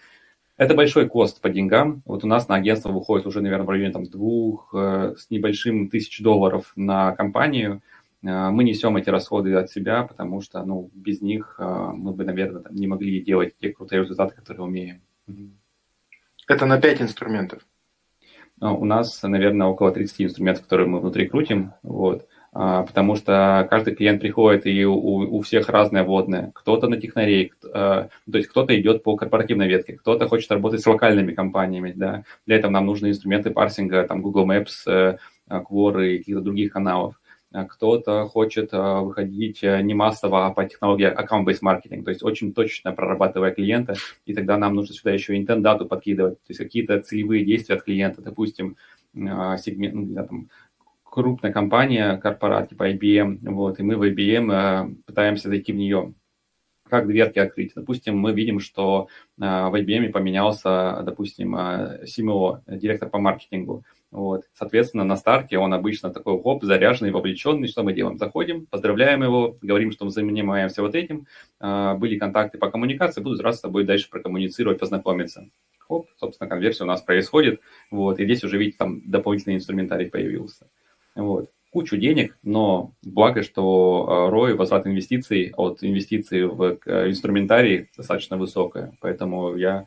Это 0.56 0.74
большой 0.74 1.08
кост 1.08 1.40
по 1.40 1.48
деньгам. 1.48 2.02
Вот 2.04 2.22
у 2.22 2.26
нас 2.26 2.48
на 2.48 2.54
агентство 2.54 2.90
выходит 2.92 3.26
уже, 3.26 3.40
наверное, 3.40 3.64
в 3.64 3.70
районе 3.70 3.92
там, 3.92 4.04
двух 4.04 4.74
э, 4.74 5.14
с 5.16 5.30
небольшим 5.30 5.88
тысяч 5.88 6.20
долларов 6.20 6.72
на 6.76 7.12
компанию. 7.12 7.82
Э, 8.22 8.50
мы 8.50 8.64
несем 8.64 8.96
эти 8.98 9.08
расходы 9.08 9.54
от 9.54 9.70
себя, 9.70 10.02
потому 10.02 10.42
что 10.42 10.62
ну, 10.64 10.90
без 10.92 11.22
них 11.22 11.56
э, 11.58 11.64
мы 11.94 12.12
бы, 12.12 12.24
наверное, 12.24 12.60
там, 12.62 12.74
не 12.74 12.86
могли 12.86 13.22
делать 13.22 13.56
те 13.58 13.72
крутые 13.72 14.02
результаты, 14.02 14.34
которые 14.34 14.64
умеем. 14.64 15.00
Это 16.46 16.66
на 16.66 16.78
5 16.78 17.02
инструментов? 17.02 17.66
У 18.60 18.84
нас, 18.84 19.22
наверное, 19.22 19.66
около 19.66 19.92
30 19.92 20.22
инструментов, 20.22 20.64
которые 20.64 20.86
мы 20.86 21.00
внутри 21.00 21.26
крутим. 21.26 21.72
Вот. 21.82 22.28
А, 22.52 22.82
потому 22.82 23.14
что 23.14 23.66
каждый 23.70 23.94
клиент 23.94 24.20
приходит, 24.20 24.66
и 24.66 24.84
у, 24.84 24.94
у 24.94 25.40
всех 25.40 25.68
разное 25.68 26.02
вводное. 26.02 26.50
Кто-то 26.54 26.88
на 26.88 27.00
технарей, 27.00 27.52
а, 27.72 28.08
то 28.30 28.38
есть 28.38 28.48
кто-то 28.48 28.78
идет 28.78 29.04
по 29.04 29.16
корпоративной 29.16 29.68
ветке, 29.68 29.92
кто-то 29.92 30.28
хочет 30.28 30.50
работать 30.50 30.80
с 30.80 30.86
локальными 30.86 31.32
компаниями, 31.32 31.92
да. 31.94 32.24
Для 32.46 32.56
этого 32.56 32.72
нам 32.72 32.86
нужны 32.86 33.08
инструменты 33.08 33.50
парсинга, 33.50 34.02
там 34.04 34.20
Google 34.20 34.50
Maps, 34.50 34.88
э, 34.88 35.18
Quora 35.48 36.06
и 36.06 36.18
каких-то 36.18 36.40
других 36.40 36.72
каналов. 36.72 37.20
А 37.52 37.64
кто-то 37.64 38.26
хочет 38.26 38.72
выходить 38.72 39.62
э, 39.62 39.80
не 39.82 39.94
массово, 39.94 40.46
а 40.46 40.50
по 40.50 40.64
технологии 40.64 41.08
account-based 41.08 41.58
маркетинг, 41.62 42.04
то 42.04 42.10
есть 42.10 42.24
очень 42.24 42.52
точно 42.52 42.92
прорабатывая 42.92 43.52
клиента, 43.52 43.94
и 44.26 44.34
тогда 44.34 44.56
нам 44.56 44.74
нужно 44.74 44.94
сюда 44.94 45.12
еще 45.12 45.36
интент-дату 45.36 45.86
подкидывать, 45.86 46.34
то 46.34 46.46
есть 46.48 46.58
какие-то 46.58 47.00
целевые 47.00 47.44
действия 47.44 47.76
от 47.76 47.84
клиента, 47.84 48.22
допустим, 48.22 48.76
сегмент, 49.12 49.94
ну, 49.94 50.14
там, 50.14 50.48
крупная 51.10 51.52
компания, 51.52 52.16
корпорат 52.18 52.70
типа 52.70 52.92
IBM, 52.92 53.38
вот, 53.42 53.78
и 53.80 53.82
мы 53.82 53.96
в 53.96 54.02
IBM 54.02 54.52
э, 54.52 54.94
пытаемся 55.06 55.48
зайти 55.48 55.72
в 55.72 55.76
нее. 55.76 56.14
Как 56.90 57.06
дверки 57.06 57.38
открыть? 57.38 57.72
Допустим, 57.76 58.18
мы 58.18 58.32
видим, 58.32 58.58
что 58.58 59.08
э, 59.38 59.42
в 59.42 59.74
IBM 59.74 60.10
поменялся, 60.10 61.02
допустим, 61.04 61.54
э, 61.54 62.04
CMO, 62.04 62.62
директор 62.66 63.08
по 63.08 63.18
маркетингу. 63.18 63.84
Вот. 64.10 64.42
Соответственно, 64.54 65.04
на 65.04 65.16
старте 65.16 65.56
он 65.58 65.72
обычно 65.72 66.10
такой 66.10 66.42
хоп, 66.42 66.64
заряженный, 66.64 67.12
вовлеченный. 67.12 67.68
Что 67.68 67.84
мы 67.84 67.92
делаем? 67.92 68.18
Заходим, 68.18 68.66
поздравляем 68.66 69.22
его, 69.22 69.56
говорим, 69.62 69.92
что 69.92 70.04
мы 70.04 70.10
занимаемся 70.10 70.82
вот 70.82 70.96
этим. 70.96 71.26
Э, 71.60 71.94
были 71.94 72.18
контакты 72.18 72.58
по 72.58 72.70
коммуникации, 72.70 73.20
буду 73.20 73.40
раз 73.40 73.58
с 73.58 73.60
тобой 73.60 73.84
дальше 73.84 74.10
прокоммуницировать, 74.10 74.80
познакомиться. 74.80 75.48
Хоп, 75.78 76.08
собственно, 76.16 76.50
конверсия 76.50 76.82
у 76.82 76.88
нас 76.88 77.02
происходит. 77.02 77.60
Вот. 77.92 78.18
И 78.18 78.24
здесь 78.24 78.42
уже, 78.42 78.58
видите, 78.58 78.78
там 78.78 79.00
дополнительный 79.08 79.56
инструментарий 79.56 80.10
появился. 80.10 80.66
Вот. 81.14 81.50
Кучу 81.72 81.96
денег, 81.96 82.36
но 82.42 82.92
благо, 83.02 83.42
что 83.42 84.28
ROI, 84.32 84.52
а, 84.52 84.56
возврат 84.56 84.86
инвестиций 84.86 85.52
от 85.56 85.84
инвестиций 85.84 86.44
в 86.46 86.78
инструментарий 86.86 87.88
достаточно 87.96 88.36
высокая. 88.36 88.92
Поэтому 89.00 89.54
я, 89.54 89.84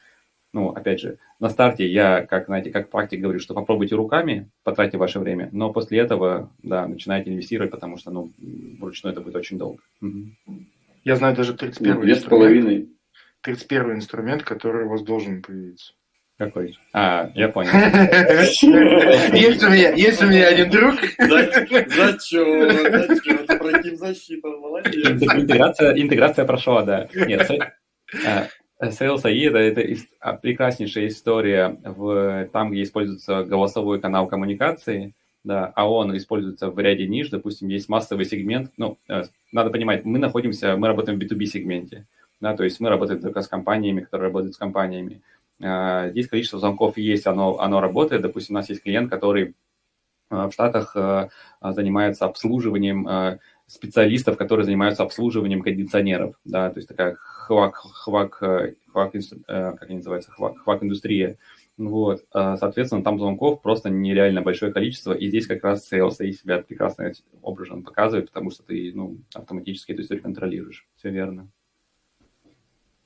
ну, 0.54 0.70
опять 0.70 1.02
же, 1.02 1.18
на 1.42 1.50
старте 1.50 1.86
я, 1.86 2.26
как, 2.26 2.46
знаете, 2.46 2.72
как 2.72 2.90
практик 2.90 3.20
говорю, 3.20 3.40
что 3.40 3.54
попробуйте 3.54 3.96
руками, 3.96 4.50
потратьте 4.64 4.98
ваше 4.98 5.20
время, 5.20 5.50
но 5.52 5.74
после 5.74 6.00
этого, 6.00 6.50
да, 6.64 6.88
начинайте 6.88 7.32
инвестировать, 7.32 7.72
потому 7.72 7.98
что, 7.98 8.12
ну, 8.12 8.32
вручную 8.80 9.12
это 9.12 9.22
будет 9.22 9.36
очень 9.36 9.58
долго. 9.58 9.82
Я 11.04 11.18
знаю 11.18 11.36
даже 11.36 11.54
31 11.54 12.00
Две 12.00 12.16
с 12.16 12.24
половиной. 12.24 12.90
31 13.42 13.96
инструмент, 13.96 14.44
который 14.44 14.86
у 14.86 14.90
вас 14.90 15.02
должен 15.02 15.42
появиться. 15.42 15.94
Какой? 16.38 16.78
А, 16.94 17.30
я 17.36 17.50
понял. 17.50 17.72
Есть 17.74 18.64
у 19.64 19.70
меня, 19.70 19.92
есть 19.92 20.22
у 20.22 20.26
меня 20.26 20.48
один 20.48 20.70
друг. 20.70 20.96
Зачем? 21.20 22.72
Зачем? 22.92 23.46
Против 23.46 23.98
защиты, 23.98 24.48
молодец. 24.48 24.94
Интеграция, 24.96 26.02
интеграция 26.02 26.46
прошла, 26.46 26.82
да. 26.82 27.08
Нет, 27.14 27.50
а, 28.26 28.48
Sales 28.82 29.24
AI 29.24 29.48
это, 29.48 29.58
это 29.60 30.04
а, 30.20 30.34
прекраснейшая 30.34 31.08
история 31.08 31.78
в, 31.84 32.50
там, 32.52 32.72
где 32.72 32.84
используется 32.84 33.44
голосовой 33.44 34.02
канал 34.02 34.28
коммуникации, 34.28 35.14
да, 35.44 35.72
а 35.76 35.90
он 35.90 36.16
используется 36.18 36.70
в 36.70 36.80
ряде 36.80 37.08
ниш, 37.08 37.30
допустим, 37.30 37.68
есть 37.68 37.90
массовый 37.90 38.26
сегмент, 38.26 38.72
ну, 38.78 38.98
э, 39.10 39.24
надо 39.52 39.70
понимать, 39.70 40.06
мы 40.06 40.20
находимся, 40.20 40.76
мы 40.78 40.88
работаем 40.88 41.20
в 41.20 41.22
B2B 41.22 41.46
сегменте, 41.46 42.06
да, 42.40 42.56
то 42.56 42.64
есть 42.64 42.80
мы 42.80 42.90
работаем 42.90 43.22
только 43.22 43.42
с 43.42 43.48
компаниями, 43.48 44.02
которые 44.02 44.28
работают 44.28 44.56
с 44.56 44.58
компаниями. 44.58 45.22
Здесь 45.60 46.28
количество 46.28 46.60
звонков 46.60 46.98
есть, 46.98 47.28
оно, 47.28 47.60
оно 47.60 47.80
работает. 47.80 48.22
Допустим, 48.22 48.56
у 48.56 48.60
нас 48.60 48.70
есть 48.70 48.84
клиент, 48.84 49.10
который 49.10 49.56
а, 50.30 50.50
в 50.50 50.54
Штатах 50.54 50.96
а, 50.96 51.30
занимается 51.62 52.26
обслуживанием 52.26 53.40
специалистов, 53.68 54.38
которые 54.38 54.66
занимаются 54.66 55.04
обслуживанием 55.04 55.62
кондиционеров, 55.62 56.36
да, 56.44 56.70
то 56.70 56.80
есть 56.80 56.90
такая 56.90 57.16
хвак, 57.18 57.76
хвак, 57.76 58.34
хвак, 58.92 59.14
как 59.48 59.84
они 59.84 59.96
называются, 59.96 60.32
хвак, 60.32 60.60
хвак 60.60 60.84
индустрия. 60.84 61.38
Вот, 61.78 62.24
соответственно, 62.32 63.04
там 63.04 63.18
звонков 63.18 63.62
просто 63.62 63.90
нереально 63.90 64.42
большое 64.42 64.74
количество, 64.74 65.14
и 65.14 65.30
здесь 65.30 65.48
как 65.48 65.64
раз 65.64 65.92
sales 65.92 66.12
себя 66.34 66.60
прекрасно 66.60 67.14
образом 67.42 67.84
показывает, 67.84 68.28
потому 68.28 68.52
что 68.52 68.64
ты, 68.64 68.92
ну, 68.94 69.18
автоматически 69.34 69.94
эту 69.94 70.02
историю 70.02 70.24
контролируешь. 70.24 70.86
Все 70.98 71.10
верно. 71.10 71.50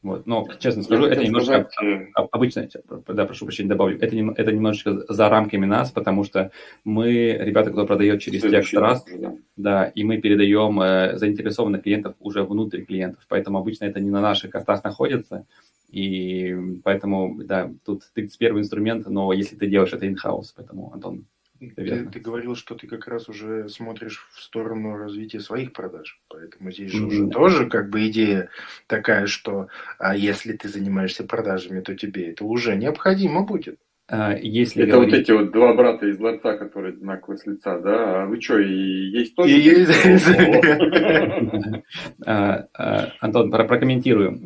Вот. 0.04 0.28
Но, 0.28 0.48
честно 0.60 0.84
скажу, 0.84 1.06
это 1.06 1.24
немножко 1.24 1.68
сказать... 1.72 2.10
обычно, 2.32 2.70
да, 3.08 3.26
прошу 3.26 3.46
прощения, 3.46 3.70
добавлю, 3.70 3.98
это, 4.00 4.16
это 4.16 4.52
немножечко 4.52 5.06
за 5.12 5.28
рамками 5.28 5.66
нас, 5.66 5.92
потому 5.92 6.24
что 6.24 6.52
мы, 6.84 7.32
ребята, 7.34 7.72
кто 7.72 7.86
продает 7.88 8.22
через 8.22 8.42
текст 8.42 8.74
раз, 8.76 9.06
да. 9.18 9.36
да, 9.56 9.86
и 9.88 10.04
мы 10.04 10.18
передаем 10.18 10.80
э, 10.82 11.18
заинтересованных 11.18 11.82
клиентов 11.82 12.16
уже 12.20 12.44
внутрь 12.44 12.84
клиентов, 12.84 13.26
поэтому 13.28 13.58
обычно 13.58 13.86
это 13.86 14.00
не 14.00 14.12
на 14.12 14.22
наших 14.22 14.52
картах 14.52 14.84
находится, 14.84 15.48
и 15.90 16.56
поэтому, 16.84 17.36
да, 17.44 17.72
тут 17.84 18.04
31 18.14 18.60
инструмент, 18.60 19.08
но 19.08 19.34
если 19.34 19.56
ты 19.56 19.68
делаешь 19.68 19.94
это 19.94 20.06
in-house, 20.06 20.54
поэтому, 20.56 20.94
Антон, 20.94 21.26
ты, 21.60 22.06
ты 22.06 22.20
говорил, 22.20 22.56
что 22.56 22.76
ты 22.76 22.88
как 22.88 23.08
раз 23.08 23.30
уже 23.30 23.70
смотришь 23.70 24.28
в 24.32 24.42
сторону 24.42 24.96
развития 24.96 25.40
своих 25.40 25.74
продаж. 25.74 26.20
Поэтому 26.28 26.72
здесь 26.72 26.92
же 26.92 27.04
mm-hmm. 27.04 27.08
уже 27.08 27.28
тоже 27.28 27.70
как 27.70 27.90
бы 27.90 28.08
идея 28.08 28.50
такая, 28.88 29.28
что 29.28 29.68
а 29.98 30.16
если 30.16 30.54
ты 30.54 30.70
занимаешься 30.70 31.24
продажами, 31.24 31.82
то 31.82 31.96
тебе 31.96 32.32
это 32.32 32.46
уже 32.46 32.76
необходимо 32.76 33.44
будет. 33.44 33.80
А, 34.10 34.34
если 34.36 34.84
это 34.84 34.94
говорить... 34.94 35.14
вот 35.14 35.22
эти 35.22 35.32
вот 35.32 35.52
два 35.52 35.74
брата 35.74 36.08
из 36.08 36.20
ларца, 36.20 36.58
которые 36.58 36.94
одинаковые 36.94 37.38
с 37.38 37.46
лица, 37.46 37.78
да? 37.80 38.24
А 38.24 38.26
вы 38.26 38.40
что, 38.40 38.58
и 38.58 39.10
есть 39.10 39.36
тоже? 39.36 39.52
И 39.52 39.60
есть. 39.60 39.92
А, 42.26 42.68
а, 42.74 43.08
Антон, 43.20 43.52
прокомментирую. 43.52 44.42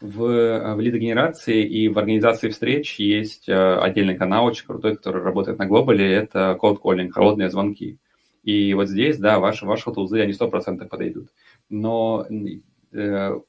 В, 0.00 0.74
в 0.74 0.80
лидогенерации 0.80 1.64
и 1.64 1.88
в 1.88 1.98
организации 1.98 2.48
встреч 2.50 2.96
есть 2.98 3.48
отдельный 3.48 4.16
канал, 4.16 4.44
очень 4.44 4.66
крутой, 4.66 4.96
который 4.96 5.22
работает 5.22 5.58
на 5.58 5.66
глобале, 5.66 6.12
это 6.12 6.58
cold 6.60 6.78
calling, 6.82 7.08
холодные 7.08 7.48
звонки. 7.48 7.98
И 8.42 8.74
вот 8.74 8.88
здесь, 8.88 9.18
да, 9.18 9.40
ваши, 9.40 9.66
ваши 9.66 9.90
тулзы, 9.90 10.20
они 10.20 10.32
100% 10.32 10.86
подойдут. 10.88 11.28
Но 11.68 12.26
э, 12.92 13.40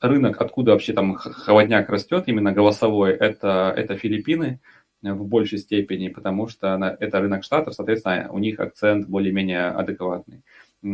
рынок, 0.00 0.40
откуда 0.40 0.72
вообще 0.72 0.92
там 0.92 1.14
холодняк 1.14 1.88
растет, 1.88 2.24
именно 2.26 2.52
голосовой, 2.52 3.12
это, 3.12 3.72
это 3.76 3.96
Филиппины 3.96 4.60
в 5.02 5.26
большей 5.26 5.58
степени, 5.58 6.08
потому 6.08 6.48
что 6.48 6.96
это 7.00 7.20
рынок 7.20 7.44
штатов, 7.44 7.74
соответственно, 7.74 8.28
у 8.30 8.38
них 8.38 8.58
акцент 8.58 9.06
более-менее 9.08 9.68
адекватный. 9.68 10.42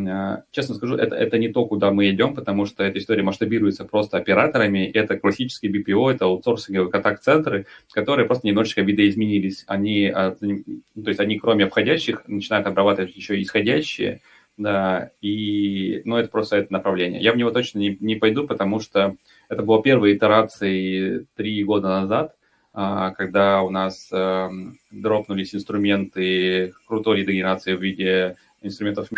А, 0.08 0.44
честно 0.52 0.76
скажу, 0.76 0.94
это, 0.96 1.16
это 1.16 1.38
не 1.38 1.48
то, 1.48 1.66
куда 1.66 1.90
мы 1.90 2.10
идем, 2.10 2.34
потому 2.34 2.64
что 2.66 2.84
эта 2.84 2.98
история 2.98 3.22
масштабируется 3.22 3.84
просто 3.84 4.18
операторами. 4.18 4.86
Это 4.86 5.18
классический 5.18 5.68
BPO, 5.68 6.12
это 6.12 6.26
аутсорсинговые 6.26 6.90
контакт-центры, 6.90 7.66
которые 7.92 8.26
просто 8.26 8.46
немножечко 8.46 8.82
видоизменились. 8.82 9.64
Они, 9.66 10.06
а, 10.06 10.32
то 10.32 10.46
есть 10.94 11.20
они 11.20 11.38
кроме 11.38 11.66
входящих 11.66 12.22
начинают 12.28 12.66
обрабатывать 12.66 13.16
еще 13.16 13.40
исходящие, 13.42 14.20
да, 14.60 15.10
и, 15.22 16.02
ну, 16.04 16.16
это 16.16 16.28
просто 16.28 16.58
это 16.58 16.70
направление. 16.70 17.22
Я 17.22 17.32
в 17.32 17.36
него 17.38 17.50
точно 17.50 17.78
не, 17.78 17.96
не 17.98 18.16
пойду, 18.16 18.46
потому 18.46 18.78
что 18.78 19.16
это 19.48 19.62
была 19.62 19.80
первая 19.80 20.14
итерация 20.14 21.24
три 21.34 21.64
года 21.64 21.88
назад, 21.88 22.36
а, 22.74 23.12
когда 23.12 23.62
у 23.62 23.70
нас 23.70 24.10
эм, 24.12 24.78
дропнулись 24.90 25.54
инструменты 25.54 26.74
крутой 26.86 27.20
лидогенерации 27.20 27.74
в 27.74 27.82
виде 27.82 28.36
инструментов. 28.60 29.08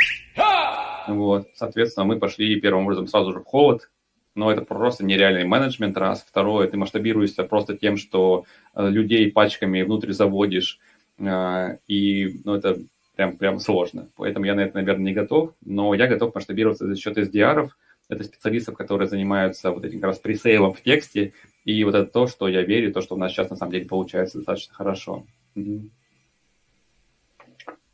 Вот, 1.09 1.49
соответственно, 1.57 2.07
мы 2.07 2.21
пошли 2.21 2.61
первым 2.61 2.85
образом 2.85 3.09
сразу 3.09 3.33
же 3.33 3.41
в 3.41 3.45
холод, 3.45 3.91
но 4.37 4.53
это 4.53 4.63
просто 4.63 5.05
нереальный 5.05 5.43
менеджмент, 5.43 5.97
раз. 5.97 6.25
Второе, 6.25 6.69
ты 6.69 6.77
масштабируешься 6.77 7.43
просто 7.43 7.77
тем, 7.77 7.97
что 7.97 8.45
э, 8.77 8.89
людей 8.89 9.29
пачками 9.33 9.83
внутрь 9.83 10.13
заводишь, 10.13 10.79
э, 11.19 11.79
и 11.89 12.41
ну, 12.45 12.55
это 12.55 12.79
прям, 13.17 13.37
прям 13.37 13.59
сложно. 13.59 14.09
Поэтому 14.17 14.45
я 14.47 14.55
на 14.55 14.61
это, 14.61 14.77
наверное, 14.77 15.07
не 15.07 15.13
готов, 15.13 15.55
но 15.65 15.95
я 15.95 16.07
готов 16.07 16.35
масштабироваться 16.35 16.87
за 16.87 16.97
счет 16.97 17.19
SDR, 17.19 17.69
это 18.09 18.25
специалистов, 18.25 18.77
которые 18.77 19.09
занимаются 19.09 19.71
вот 19.71 19.85
этим 19.85 20.01
как 20.01 20.09
раз 20.09 20.19
пресейлом 20.19 20.75
в 20.75 20.83
тексте, 20.83 21.33
и 21.65 21.83
вот 21.85 21.95
это 21.95 22.11
то, 22.11 22.27
что 22.27 22.49
я 22.49 22.63
верю, 22.63 22.93
то, 22.93 23.01
что 23.01 23.15
у 23.15 23.19
нас 23.19 23.33
сейчас 23.33 23.51
на 23.51 23.57
самом 23.57 23.73
деле 23.73 23.87
получается 23.87 24.39
достаточно 24.39 24.75
хорошо. 24.75 25.25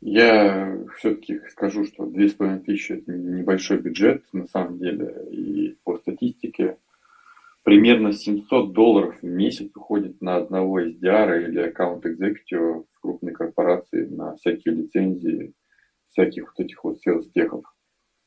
Я 0.01 0.77
все-таки 0.97 1.41
скажу, 1.49 1.83
что 1.85 2.05
2500– 2.05 2.97
это 2.99 3.11
небольшой 3.11 3.79
бюджет 3.79 4.23
на 4.31 4.47
самом 4.47 4.79
деле, 4.79 5.27
и 5.29 5.75
по 5.83 5.97
статистике 5.97 6.77
примерно 7.63 8.13
700 8.13 8.71
долларов 8.71 9.17
в 9.21 9.25
месяц 9.25 9.69
уходит 9.75 10.21
на 10.21 10.37
одного 10.37 10.81
SDR 10.81 11.49
или 11.49 11.59
аккаунт 11.59 12.05
экзекутива 12.05 12.85
в 12.99 13.01
крупной 13.01 13.33
корпорации 13.33 14.05
на 14.05 14.35
всякие 14.35 14.75
лицензии, 14.75 15.53
всяких 16.09 16.47
вот 16.47 16.65
этих 16.65 16.83
вот 16.83 16.97
sales-техов. 17.05 17.63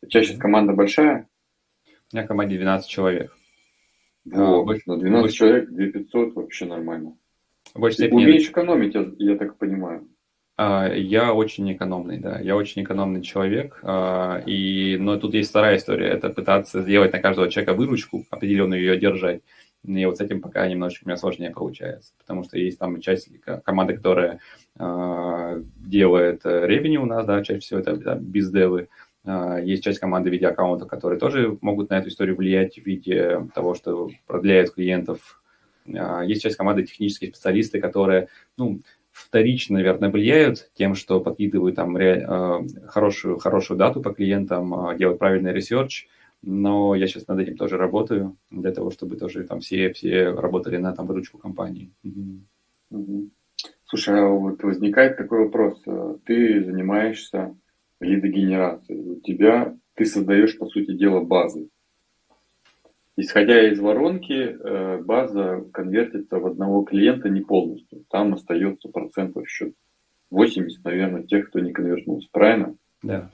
Чаще 0.08 0.36
команда 0.36 0.72
большая? 0.72 1.28
У 2.12 2.16
меня 2.16 2.26
команде 2.26 2.56
12 2.56 2.88
человек. 2.88 3.36
А, 4.32 4.64
на 4.86 4.98
12 4.98 5.10
больше... 5.10 5.36
человек 5.36 5.70
2500 5.70 6.34
вообще 6.34 6.64
нормально. 6.66 7.16
Больше 7.74 7.98
Ты 7.98 8.10
умеешь 8.10 8.48
экономить, 8.48 8.94
я, 8.94 9.10
я 9.18 9.36
так 9.36 9.56
понимаю. 9.56 10.08
А, 10.56 10.88
я 10.88 11.32
очень 11.32 11.72
экономный, 11.72 12.18
да. 12.18 12.38
Я 12.40 12.56
очень 12.56 12.82
экономный 12.82 13.22
человек. 13.22 13.80
А, 13.82 14.42
и, 14.46 14.96
но 14.98 15.18
тут 15.18 15.34
есть 15.34 15.50
вторая 15.50 15.76
история. 15.76 16.08
Это 16.08 16.30
пытаться 16.30 16.82
сделать 16.82 17.12
на 17.12 17.20
каждого 17.20 17.50
человека 17.50 17.74
выручку, 17.74 18.26
определенную 18.30 18.80
ее 18.80 18.98
держать. 18.98 19.42
И 19.84 20.06
вот 20.06 20.18
с 20.18 20.20
этим 20.20 20.40
пока 20.40 20.66
немножечко 20.68 21.04
у 21.04 21.08
меня 21.08 21.16
сложнее 21.16 21.50
получается. 21.50 22.12
Потому 22.18 22.44
что 22.44 22.58
есть 22.58 22.78
там 22.78 23.00
часть 23.00 23.28
команды, 23.64 23.96
которая 23.96 24.40
делает 24.76 26.42
revenue 26.44 27.02
у 27.02 27.06
нас, 27.06 27.26
да, 27.26 27.42
чаще 27.42 27.60
всего 27.60 27.80
это 27.80 27.96
да, 27.96 28.14
bizdev 28.14 28.70
ы. 28.70 28.88
Есть 29.62 29.84
часть 29.84 29.98
команды 29.98 30.30
в 30.30 30.32
виде 30.32 30.46
аккаунтов, 30.46 30.88
которые 30.88 31.18
тоже 31.18 31.58
могут 31.60 31.90
на 31.90 31.98
эту 31.98 32.08
историю 32.08 32.36
влиять 32.36 32.74
в 32.76 32.86
виде 32.86 33.48
того, 33.54 33.74
что 33.74 34.10
продляют 34.26 34.72
клиентов. 34.72 35.42
Есть 35.84 36.42
часть 36.42 36.56
команды 36.56 36.84
технические 36.84 37.30
специалисты, 37.30 37.80
которые, 37.80 38.28
ну, 38.56 38.80
вторично, 39.12 39.76
наверное, 39.76 40.10
влияют 40.10 40.70
тем, 40.74 40.94
что 40.94 41.20
подкидывают 41.20 41.76
там 41.76 41.96
ре, 41.96 42.26
э, 42.26 42.60
хорошую, 42.86 43.38
хорошую 43.38 43.78
дату 43.78 44.00
по 44.00 44.12
клиентам, 44.12 44.88
э, 44.88 44.96
делают 44.96 45.18
правильный 45.18 45.52
research, 45.52 46.06
но 46.42 46.94
я 46.94 47.06
сейчас 47.06 47.28
над 47.28 47.38
этим 47.40 47.56
тоже 47.56 47.76
работаю, 47.76 48.36
для 48.50 48.72
того, 48.72 48.90
чтобы 48.90 49.16
тоже 49.16 49.44
там 49.44 49.60
все, 49.60 49.92
все 49.92 50.30
работали 50.30 50.76
на 50.76 50.94
там 50.94 51.06
выручку 51.06 51.38
компании. 51.38 51.92
Угу. 52.90 53.30
Слушай, 53.84 54.20
а 54.20 54.28
вот 54.28 54.62
возникает 54.62 55.16
такой 55.16 55.44
вопрос. 55.44 55.82
Ты 56.24 56.64
занимаешься 56.64 57.54
лидогенерацией, 58.00 59.00
у 59.00 59.20
тебя, 59.20 59.76
ты 59.94 60.04
создаешь, 60.04 60.58
по 60.58 60.66
сути 60.66 60.92
дела, 60.96 61.20
базы. 61.20 61.68
Исходя 63.16 63.70
из 63.70 63.78
воронки, 63.78 64.32
э, 64.32 65.02
база 65.02 65.64
конвертится 65.72 66.38
в 66.38 66.46
одного 66.46 66.82
клиента 66.82 67.28
не 67.28 67.42
полностью. 67.42 68.04
Там 68.08 68.32
остается 68.32 68.88
процентов 68.88 69.44
еще 69.44 69.74
80, 70.30 70.82
наверное, 70.82 71.22
тех, 71.22 71.48
кто 71.48 71.60
не 71.60 71.72
конвертнулся. 71.72 72.28
Правильно? 72.32 72.74
Да. 73.02 73.30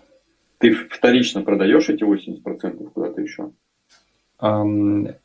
Ты 0.59 0.75
вторично 0.75 1.43
продаешь 1.43 1.88
эти 1.88 2.03
80% 2.03 2.91
куда-то 2.91 3.21
еще? 3.21 3.53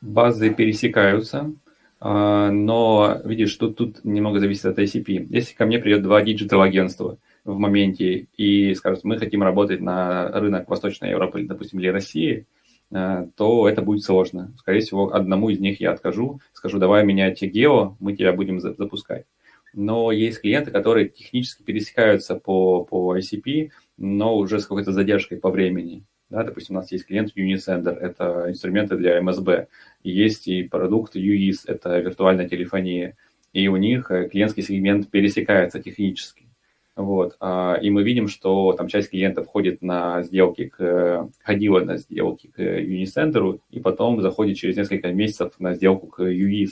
Базы 0.02 0.54
пересекаются, 0.54 1.54
а, 2.00 2.50
но, 2.50 3.22
видишь, 3.26 3.56
тут, 3.56 3.78
тут 3.78 4.04
немного 4.04 4.40
зависит 4.40 4.66
от 4.66 4.80
ICP. 4.80 5.28
Если 5.30 5.54
ко 5.56 5.66
мне 5.66 5.80
придет 5.80 6.02
два 6.02 6.22
digital-агентства 6.22 7.18
в 7.44 7.58
моменте 7.58 8.28
и 8.38 8.74
скажут, 8.74 9.04
мы 9.04 9.20
хотим 9.20 9.44
работать 9.44 9.82
на 9.82 10.30
рынок 10.32 10.68
Восточной 10.68 11.12
Европы, 11.12 11.44
допустим, 11.44 11.80
или 11.80 11.88
России– 11.88 12.48
Э, 12.94 13.28
то 13.36 13.68
это 13.68 13.82
будет 13.82 14.04
сложно. 14.04 14.54
Скорее 14.58 14.82
всего, 14.82 15.14
одному 15.14 15.50
из 15.50 15.60
них 15.60 15.82
я 15.82 15.92
откажу, 15.92 16.40
скажу, 16.54 16.78
давай 16.78 17.04
меняйте 17.04 17.48
гео, 17.48 17.98
мы 18.00 18.16
тебя 18.16 18.34
будем 18.34 18.60
запускать. 18.60 19.26
Но 19.74 20.12
есть 20.12 20.42
клиенты, 20.42 20.70
которые 20.70 21.10
технически 21.10 21.64
пересекаются 21.64 22.36
по, 22.36 22.84
по 22.84 23.18
ICP, 23.18 23.72
но 23.98 24.38
уже 24.38 24.60
с 24.60 24.66
какой-то 24.66 24.92
задержкой 24.92 25.40
по 25.40 25.50
времени. 25.50 26.06
Да, 26.30 26.44
допустим, 26.44 26.76
у 26.76 26.80
нас 26.80 26.92
есть 26.92 27.06
клиент 27.06 27.32
Unisender, 27.36 27.96
это 27.96 28.46
инструменты 28.50 28.98
для 28.98 29.22
МСБ. 29.22 29.68
Есть 30.04 30.48
и 30.48 30.64
продукт 30.64 31.16
UIS, 31.16 31.58
это 31.68 32.00
виртуальная 32.00 32.50
телефония. 32.50 33.16
И 33.52 33.68
у 33.68 33.76
них 33.76 34.10
э, 34.10 34.30
клиентский 34.30 34.64
сегмент 34.64 35.12
пересекается 35.12 35.80
технически. 35.80 36.48
Вот. 36.96 37.38
А, 37.40 37.76
и 37.82 37.90
мы 37.90 38.04
видим, 38.04 38.28
что 38.28 38.74
там 38.74 38.88
часть 38.88 39.10
клиентов 39.10 39.48
ходит 39.48 39.82
на 39.82 40.22
сделки, 40.24 40.70
к, 40.70 41.30
ходила 41.44 41.80
на 41.80 41.98
сделки 41.98 42.48
к 42.48 42.60
Unicenter, 42.60 43.60
и 43.72 43.80
потом 43.80 44.22
заходит 44.22 44.58
через 44.58 44.78
несколько 44.78 45.12
месяцев 45.12 45.54
на 45.60 45.74
сделку 45.74 46.08
к 46.08 46.22
UIS. 46.22 46.70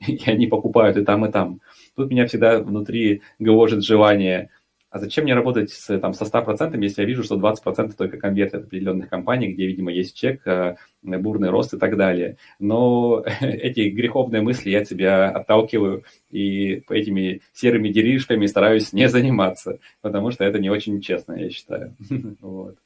И 0.06 0.18
они 0.26 0.46
покупают 0.46 0.96
и 0.96 1.04
там, 1.04 1.26
и 1.26 1.30
там. 1.30 1.60
Тут 1.94 2.10
меня 2.10 2.26
всегда 2.26 2.58
внутри 2.60 3.20
гложет 3.38 3.84
желание 3.84 4.48
а 4.90 4.98
зачем 4.98 5.24
мне 5.24 5.34
работать 5.34 5.70
с, 5.70 5.98
там, 6.00 6.12
со 6.14 6.24
100%, 6.24 6.76
если 6.82 7.02
я 7.02 7.06
вижу, 7.06 7.22
что 7.22 7.38
20% 7.38 7.94
только 7.96 8.18
конвертят 8.18 8.64
определенных 8.64 9.08
компаний, 9.08 9.52
где, 9.52 9.66
видимо, 9.66 9.92
есть 9.92 10.16
чек, 10.16 10.44
э, 10.46 10.76
бурный 11.02 11.50
рост 11.50 11.72
и 11.74 11.78
так 11.78 11.96
далее. 11.96 12.36
Но 12.58 13.24
эти 13.40 13.88
греховные 13.88 14.42
мысли 14.42 14.70
я 14.70 14.84
тебя 14.84 15.30
отталкиваю 15.30 16.04
и 16.30 16.82
этими 16.90 17.40
серыми 17.52 17.88
делишками 17.88 18.46
стараюсь 18.46 18.92
не 18.92 19.08
заниматься, 19.08 19.78
потому 20.00 20.32
что 20.32 20.44
это 20.44 20.58
не 20.58 20.70
очень 20.70 21.00
честно, 21.00 21.34
я 21.34 21.50
считаю. 21.50 21.94
Вот. 22.40 22.76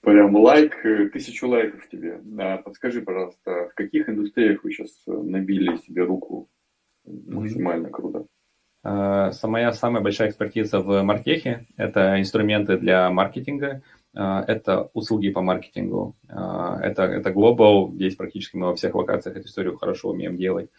Прям 0.00 0.36
лайк, 0.36 0.74
э, 0.84 1.08
тысячу 1.08 1.48
лайков 1.48 1.88
тебе. 1.88 2.20
Подскажи, 2.64 3.02
пожалуйста, 3.02 3.68
в 3.70 3.74
каких 3.74 4.08
индустриях 4.08 4.62
вы 4.62 4.70
сейчас 4.70 4.90
набили 5.06 5.76
себе 5.78 6.04
руку 6.04 6.48
максимально 7.04 7.90
круто? 7.90 8.26
Э, 8.84 9.30
моя 9.42 9.72
самая 9.72 10.02
большая 10.02 10.28
экспертиза 10.28 10.80
в 10.80 11.02
Мартехе– 11.02 11.66
это 11.76 12.20
инструменты 12.20 12.78
для 12.78 13.10
маркетинга, 13.10 13.82
э, 14.14 14.44
это 14.46 14.90
услуги 14.94 15.30
по 15.30 15.42
маркетингу, 15.42 16.16
э, 16.28 16.34
это, 16.82 17.02
это 17.02 17.30
Global, 17.30 17.92
здесь 17.94 18.16
практически 18.16 18.56
мы 18.56 18.68
во 18.68 18.76
всех 18.76 18.94
локациях 18.94 19.36
эту 19.36 19.46
историю 19.46 19.76
хорошо 19.76 20.10
умеем 20.10 20.36
делать. 20.36 20.70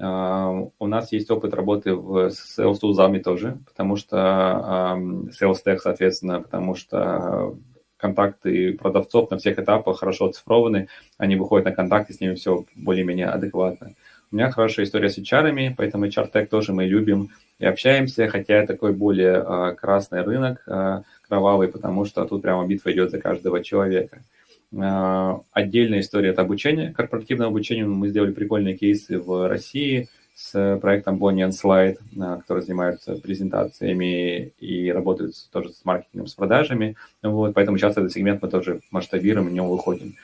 У 0.00 0.86
нас 0.86 1.10
есть 1.10 1.28
опыт 1.28 1.54
работы 1.54 1.92
в 1.92 2.28
sales 2.28 2.78
тулзами 2.78 3.18
тоже, 3.18 3.58
потому 3.66 3.96
что 3.96 4.96
sales 5.40 5.56
tech, 5.66 5.78
соответственно, 5.78 6.40
потому 6.40 6.76
что 6.76 7.58
контакты 7.96 8.74
продавцов 8.74 9.28
на 9.32 9.38
всех 9.38 9.58
этапах 9.58 9.98
хорошо 9.98 10.26
оцифрованы, 10.26 10.86
они 11.16 11.34
выходят 11.34 11.66
на 11.66 11.72
контакты, 11.72 12.14
с 12.14 12.20
ними 12.20 12.34
все 12.34 12.64
более-менее 12.76 13.26
адекватно. 13.26 13.94
У 14.30 14.36
меня 14.36 14.50
хорошая 14.50 14.84
история 14.84 15.08
с 15.08 15.16
HR, 15.16 15.72
поэтому 15.74 16.06
HR-тег 16.06 16.50
тоже 16.50 16.74
мы 16.74 16.84
любим 16.84 17.30
и 17.58 17.64
общаемся, 17.64 18.28
хотя 18.28 18.66
такой 18.66 18.92
более 18.92 19.42
э, 19.42 19.74
красный 19.74 20.22
рынок, 20.22 20.62
э, 20.66 21.02
кровавый, 21.26 21.68
потому 21.68 22.04
что 22.04 22.26
тут 22.26 22.42
прямо 22.42 22.66
битва 22.66 22.92
идет 22.92 23.10
за 23.10 23.20
каждого 23.20 23.64
человека. 23.64 24.22
Э, 24.70 25.38
отдельная 25.52 26.00
история– 26.00 26.28
это 26.30 26.42
обучение, 26.42 26.92
корпоративное 26.92 27.46
обучение. 27.46 27.86
Мы 27.86 28.08
сделали 28.08 28.32
прикольные 28.32 28.76
кейсы 28.76 29.18
в 29.18 29.48
России 29.48 30.08
с 30.34 30.78
проектом 30.78 31.16
Bonnie 31.16 31.48
and 31.48 31.52
Slide, 31.52 31.96
который 32.42 32.62
занимаются 32.62 33.14
презентациями 33.14 34.52
и 34.60 34.92
работают 34.92 35.34
тоже 35.50 35.70
с 35.70 35.84
маркетингом, 35.86 36.28
с 36.28 36.34
продажами. 36.34 36.96
Вот, 37.22 37.54
поэтому 37.54 37.78
сейчас 37.78 37.92
этот 37.92 38.12
сегмент 38.12 38.42
мы 38.42 38.48
тоже 38.48 38.80
масштабируем, 38.90 39.48
в 39.48 39.52
него 39.52 39.74
выходим. 39.74 40.14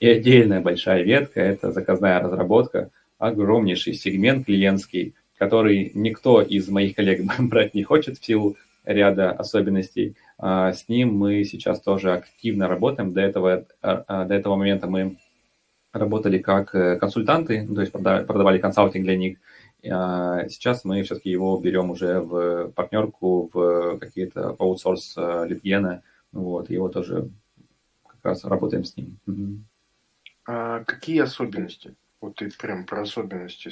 И 0.00 0.08
отдельная 0.08 0.60
большая 0.60 1.04
ветка– 1.04 1.40
это 1.40 1.70
заказная 1.70 2.20
разработка, 2.20 2.90
огромнейший 3.22 3.94
сегмент 3.94 4.46
клиентский– 4.46 5.14
который 5.42 5.90
никто 5.94 6.40
из 6.40 6.68
моих 6.68 6.94
коллег 6.94 7.20
брать 7.40 7.74
не 7.74 7.82
хочет 7.82 8.16
в 8.16 8.24
силу 8.24 8.56
ряда 8.84 9.32
особенностей. 9.32 10.14
С 10.38 10.88
ним 10.88 11.14
мы 11.14 11.42
сейчас 11.42 11.80
тоже 11.80 12.12
активно 12.12 12.68
работаем. 12.68 13.12
До 13.12 13.20
этого, 13.20 13.66
до 13.82 14.26
этого 14.28 14.54
момента 14.54 14.86
мы 14.86 15.16
работали 15.92 16.38
как 16.38 16.74
э, 16.76 16.96
консультанты, 16.96 17.66
то 17.66 17.80
есть 17.80 17.92
продавали 17.92 18.58
консалтинг 18.58 19.04
для 19.04 19.16
них. 19.16 19.38
Сейчас 19.82 20.84
мы 20.84 21.02
все-таки 21.02 21.30
его 21.30 21.58
берем 21.58 21.90
уже 21.90 22.20
в 22.20 22.70
партнерку, 22.70 23.50
в 23.52 23.98
какие-то 23.98 24.52
по 24.52 24.64
аутсорс 24.64 25.16
литгена, 25.16 26.02
вот, 26.30 26.70
его 26.70 26.88
тоже 26.88 27.30
как 28.06 28.20
раз 28.22 28.44
работаем 28.44 28.84
с 28.84 28.96
ним. 28.96 29.18
А 30.46 30.84
какие 30.84 31.20
особенности? 31.20 31.94
Вот 32.22 32.36
ты 32.36 32.50
прям 32.50 32.86
про 32.86 33.02
особенности 33.02 33.70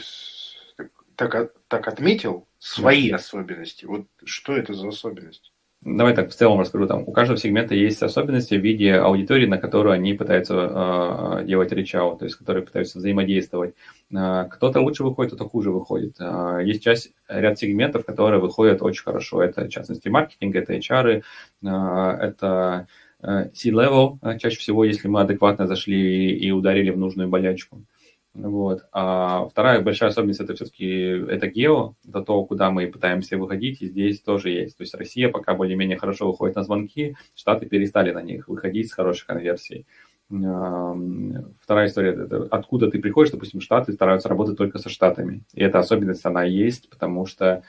так, 1.14 1.52
так 1.68 1.86
отметил, 1.86 2.46
свои 2.58 3.10
особенности. 3.10 3.84
Вот 3.84 4.06
что 4.24 4.56
это 4.56 4.74
за 4.74 4.88
особенности? 4.88 5.50
Давай 5.82 6.14
так 6.14 6.30
в 6.30 6.34
целом 6.34 6.60
расскажу. 6.60 6.86
Там, 6.86 7.04
у 7.06 7.12
каждого 7.12 7.38
сегмента 7.38 7.74
есть 7.74 8.02
особенности 8.02 8.54
в 8.54 8.60
виде 8.60 8.94
аудитории, 8.94 9.46
на 9.46 9.56
которую 9.56 9.94
они 9.94 10.12
пытаются 10.12 11.40
э, 11.40 11.44
делать 11.46 11.72
reach 11.72 12.18
то 12.18 12.24
есть 12.24 12.36
которые 12.36 12.64
пытаются 12.64 12.98
взаимодействовать. 12.98 13.74
Э, 14.14 14.46
кто-то 14.50 14.80
лучше 14.80 15.04
выходит, 15.04 15.32
кто-то 15.32 15.48
хуже 15.48 15.70
выходит. 15.70 16.16
Э, 16.18 16.60
есть 16.62 16.82
часть, 16.82 17.12
ряд 17.28 17.58
сегментов, 17.58 18.04
которые 18.04 18.40
выходят 18.40 18.82
очень 18.82 19.04
хорошо. 19.04 19.42
Это, 19.42 19.64
в 19.64 19.68
частности, 19.68 20.08
маркетинг, 20.08 20.54
это 20.56 20.74
HR, 20.74 21.22
э, 21.62 21.66
это 21.66 22.86
C-level, 23.22 24.38
чаще 24.38 24.58
всего, 24.58 24.84
если 24.84 25.06
мы 25.06 25.20
адекватно 25.20 25.66
зашли 25.66 26.36
и 26.38 26.50
ударили 26.50 26.90
в 26.90 26.98
нужную 26.98 27.28
болячку. 27.28 27.84
Вот. 28.32 28.82
А 28.92 29.46
вторая 29.48 29.80
большая 29.80 30.10
особенность 30.10 30.40
это 30.40 30.54
все-таки 30.54 30.86
это 30.86 31.48
гео, 31.48 31.94
это 32.08 32.22
то, 32.22 32.44
куда 32.44 32.70
мы 32.70 32.86
пытаемся 32.86 33.36
выходить, 33.36 33.82
и 33.82 33.88
здесь 33.88 34.20
тоже 34.20 34.50
есть. 34.50 34.76
То 34.76 34.82
есть 34.82 34.94
Россия 34.94 35.28
пока 35.28 35.54
более-менее 35.54 35.98
хорошо 35.98 36.28
выходит 36.28 36.54
на 36.54 36.62
звонки, 36.62 37.16
Штаты 37.34 37.66
перестали 37.66 38.12
на 38.12 38.22
них 38.22 38.46
выходить 38.46 38.88
с 38.88 38.92
хорошей 38.92 39.26
конверсией. 39.26 39.84
Вторая 40.28 41.88
история 41.88 42.10
это 42.10 42.46
откуда 42.52 42.88
ты 42.88 43.00
приходишь, 43.00 43.32
допустим, 43.32 43.60
Штаты 43.60 43.92
стараются 43.92 44.28
работать 44.28 44.56
только 44.56 44.78
со 44.78 44.88
Штатами. 44.88 45.42
И 45.54 45.60
эта 45.60 45.80
особенность, 45.80 46.24
она 46.24 46.44
есть, 46.44 46.88
потому 46.88 47.26
что 47.26 47.64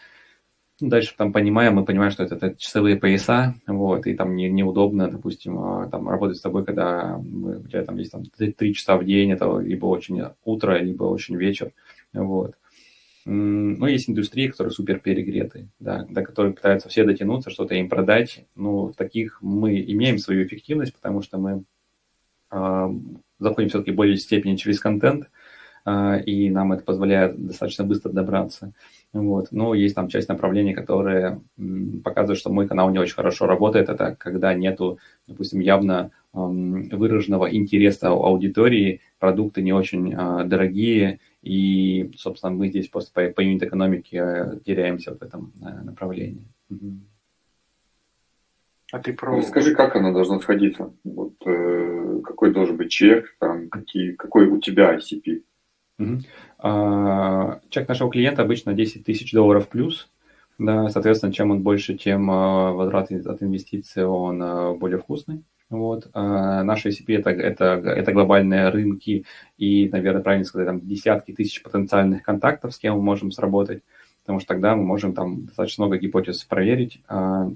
дальше 0.81 1.13
там 1.17 1.31
понимаем, 1.31 1.75
мы 1.75 1.85
понимаем, 1.85 2.11
что 2.11 2.23
это, 2.23 2.35
это 2.35 2.55
часовые 2.57 2.97
пояса, 2.97 3.55
вот, 3.67 4.07
и 4.07 4.13
там 4.13 4.35
не, 4.35 4.49
неудобно, 4.49 5.09
допустим, 5.09 5.59
а, 5.59 5.87
там 5.87 6.09
работать 6.09 6.37
с 6.37 6.41
тобой, 6.41 6.65
когда 6.65 7.17
у 7.17 7.67
тебя 7.67 7.83
там 7.83 7.97
есть 7.97 8.11
там 8.11 8.23
3 8.25 8.73
часа 8.73 8.97
в 8.97 9.05
день, 9.05 9.31
это 9.31 9.59
либо 9.59 9.85
очень 9.85 10.21
утро, 10.43 10.77
либо 10.77 11.03
очень 11.03 11.37
вечер, 11.37 11.71
вот. 12.13 12.55
Ну, 13.23 13.85
есть 13.85 14.09
индустрии, 14.09 14.47
которые 14.47 14.71
супер 14.71 14.99
перегреты, 14.99 15.69
да, 15.79 16.05
до 16.09 16.23
которых 16.23 16.55
пытаются 16.55 16.89
все 16.89 17.03
дотянуться, 17.03 17.51
что-то 17.51 17.75
им 17.75 17.87
продать. 17.87 18.45
Ну, 18.55 18.91
таких 18.97 19.39
мы 19.41 19.79
имеем 19.79 20.17
свою 20.17 20.43
эффективность, 20.43 20.95
потому 20.95 21.21
что 21.21 21.37
мы 21.37 21.63
э, 22.49 22.87
заходим 23.37 23.69
все-таки 23.69 23.91
в 23.91 23.95
большей 23.95 24.17
степени 24.17 24.55
через 24.55 24.79
контент, 24.79 25.29
и 25.85 26.49
нам 26.49 26.73
это 26.73 26.83
позволяет 26.83 27.47
достаточно 27.47 27.83
быстро 27.83 28.11
добраться. 28.11 28.73
Вот. 29.13 29.47
Но 29.51 29.73
есть 29.73 29.95
там 29.95 30.07
часть 30.07 30.29
направлений, 30.29 30.73
которые 30.73 31.41
показывают, 32.03 32.39
что 32.39 32.51
мой 32.51 32.67
канал 32.67 32.91
не 32.91 32.99
очень 32.99 33.15
хорошо 33.15 33.45
работает. 33.47 33.89
Это 33.89 34.15
когда 34.15 34.53
нету, 34.53 34.99
допустим, 35.27 35.59
явно 35.59 36.11
выраженного 36.33 37.53
интереса 37.53 38.09
аудитории, 38.09 39.01
продукты 39.19 39.61
не 39.61 39.73
очень 39.73 40.13
а, 40.13 40.45
дорогие, 40.45 41.19
и, 41.41 42.11
собственно, 42.15 42.53
мы 42.53 42.69
здесь 42.69 42.87
просто 42.87 43.11
по, 43.13 43.27
по 43.33 43.41
юнит-экономике 43.41 44.17
э, 44.17 44.59
теряемся 44.65 45.15
в 45.15 45.21
этом 45.21 45.51
э, 45.61 45.83
направлении. 45.83 46.47
А 48.91 48.99
ты 48.99 49.13
про... 49.13 49.35
Ну, 49.35 49.41
скажи, 49.41 49.73
как 49.73 49.95
она 49.95 50.11
должна 50.11 50.39
сходиться? 50.39 50.93
Вот, 51.03 51.33
э, 51.45 52.19
какой 52.23 52.53
должен 52.53 52.77
быть 52.77 52.91
чек, 52.91 53.35
там, 53.39 53.69
какие, 53.69 54.11
какой 54.11 54.47
у 54.47 54.59
тебя 54.59 54.95
ICP? 54.95 55.41
Угу. 56.01 57.61
Чек 57.69 57.87
нашего 57.87 58.11
клиента 58.11 58.41
обычно 58.43 58.73
10 58.73 59.03
тысяч 59.03 59.31
долларов 59.31 59.67
плюс. 59.67 60.09
Да, 60.61 60.89
соответственно, 60.89 61.33
чем 61.33 61.49
он 61.49 61.63
больше, 61.63 61.95
тем 61.95 62.29
а, 62.29 62.71
возврат 62.71 63.11
от 63.11 63.41
инвестиций 63.41 64.05
он 64.05 64.41
а, 64.43 64.73
более 64.73 64.99
вкусный. 64.99 65.43
Вот. 65.71 66.13
Наши 66.13 66.89
ICP 66.89 67.19
это, 67.19 67.29
это, 67.29 67.65
это 67.65 68.11
глобальные 68.11 68.67
рынки 68.69 69.23
и, 69.57 69.87
наверное, 69.89 70.21
правильно 70.21 70.43
сказать, 70.43 70.67
там 70.67 70.81
десятки 70.81 71.31
тысяч 71.31 71.63
потенциальных 71.63 72.23
контактов, 72.23 72.73
с 72.75 72.77
кем 72.77 72.95
мы 72.95 73.01
можем 73.01 73.31
сработать, 73.31 73.81
потому 74.23 74.41
что 74.41 74.49
тогда 74.49 74.75
мы 74.75 74.83
можем 74.83 75.13
там 75.13 75.45
достаточно 75.45 75.85
много 75.85 75.97
гипотез 75.97 76.43
проверить 76.43 77.01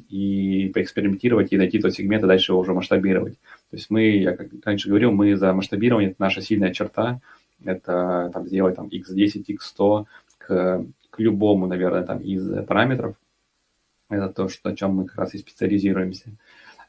и 0.08 0.72
поэкспериментировать 0.74 1.52
и 1.52 1.58
найти 1.58 1.78
тот 1.80 1.94
сегмент, 1.94 2.24
и 2.24 2.28
дальше 2.28 2.54
его 2.54 2.62
уже 2.62 2.74
масштабировать. 2.74 3.34
То 3.70 3.76
есть 3.76 3.90
мы, 3.90 4.04
я 4.04 4.34
как 4.38 4.48
раньше 4.64 4.88
говорил, 4.88 5.12
мы 5.12 5.36
за 5.36 5.52
масштабирование, 5.52 6.12
это 6.12 6.22
наша 6.22 6.40
сильная 6.40 6.72
черта, 6.72 7.20
это 7.66 8.30
там, 8.34 8.48
сделать 8.48 8.76
там, 8.76 8.88
x10, 8.88 9.46
x100 9.48 10.06
к, 10.38 10.86
к 11.10 11.20
любому, 11.20 11.68
наверное, 11.68 12.04
там, 12.04 12.20
из 12.20 12.48
параметров. 12.66 13.16
Это 14.10 14.30
то, 14.30 14.48
что, 14.48 14.70
на 14.70 14.76
чем 14.76 14.96
мы 14.96 15.06
как 15.06 15.18
раз 15.18 15.34
и 15.34 15.40
специализируемся. 15.40 16.30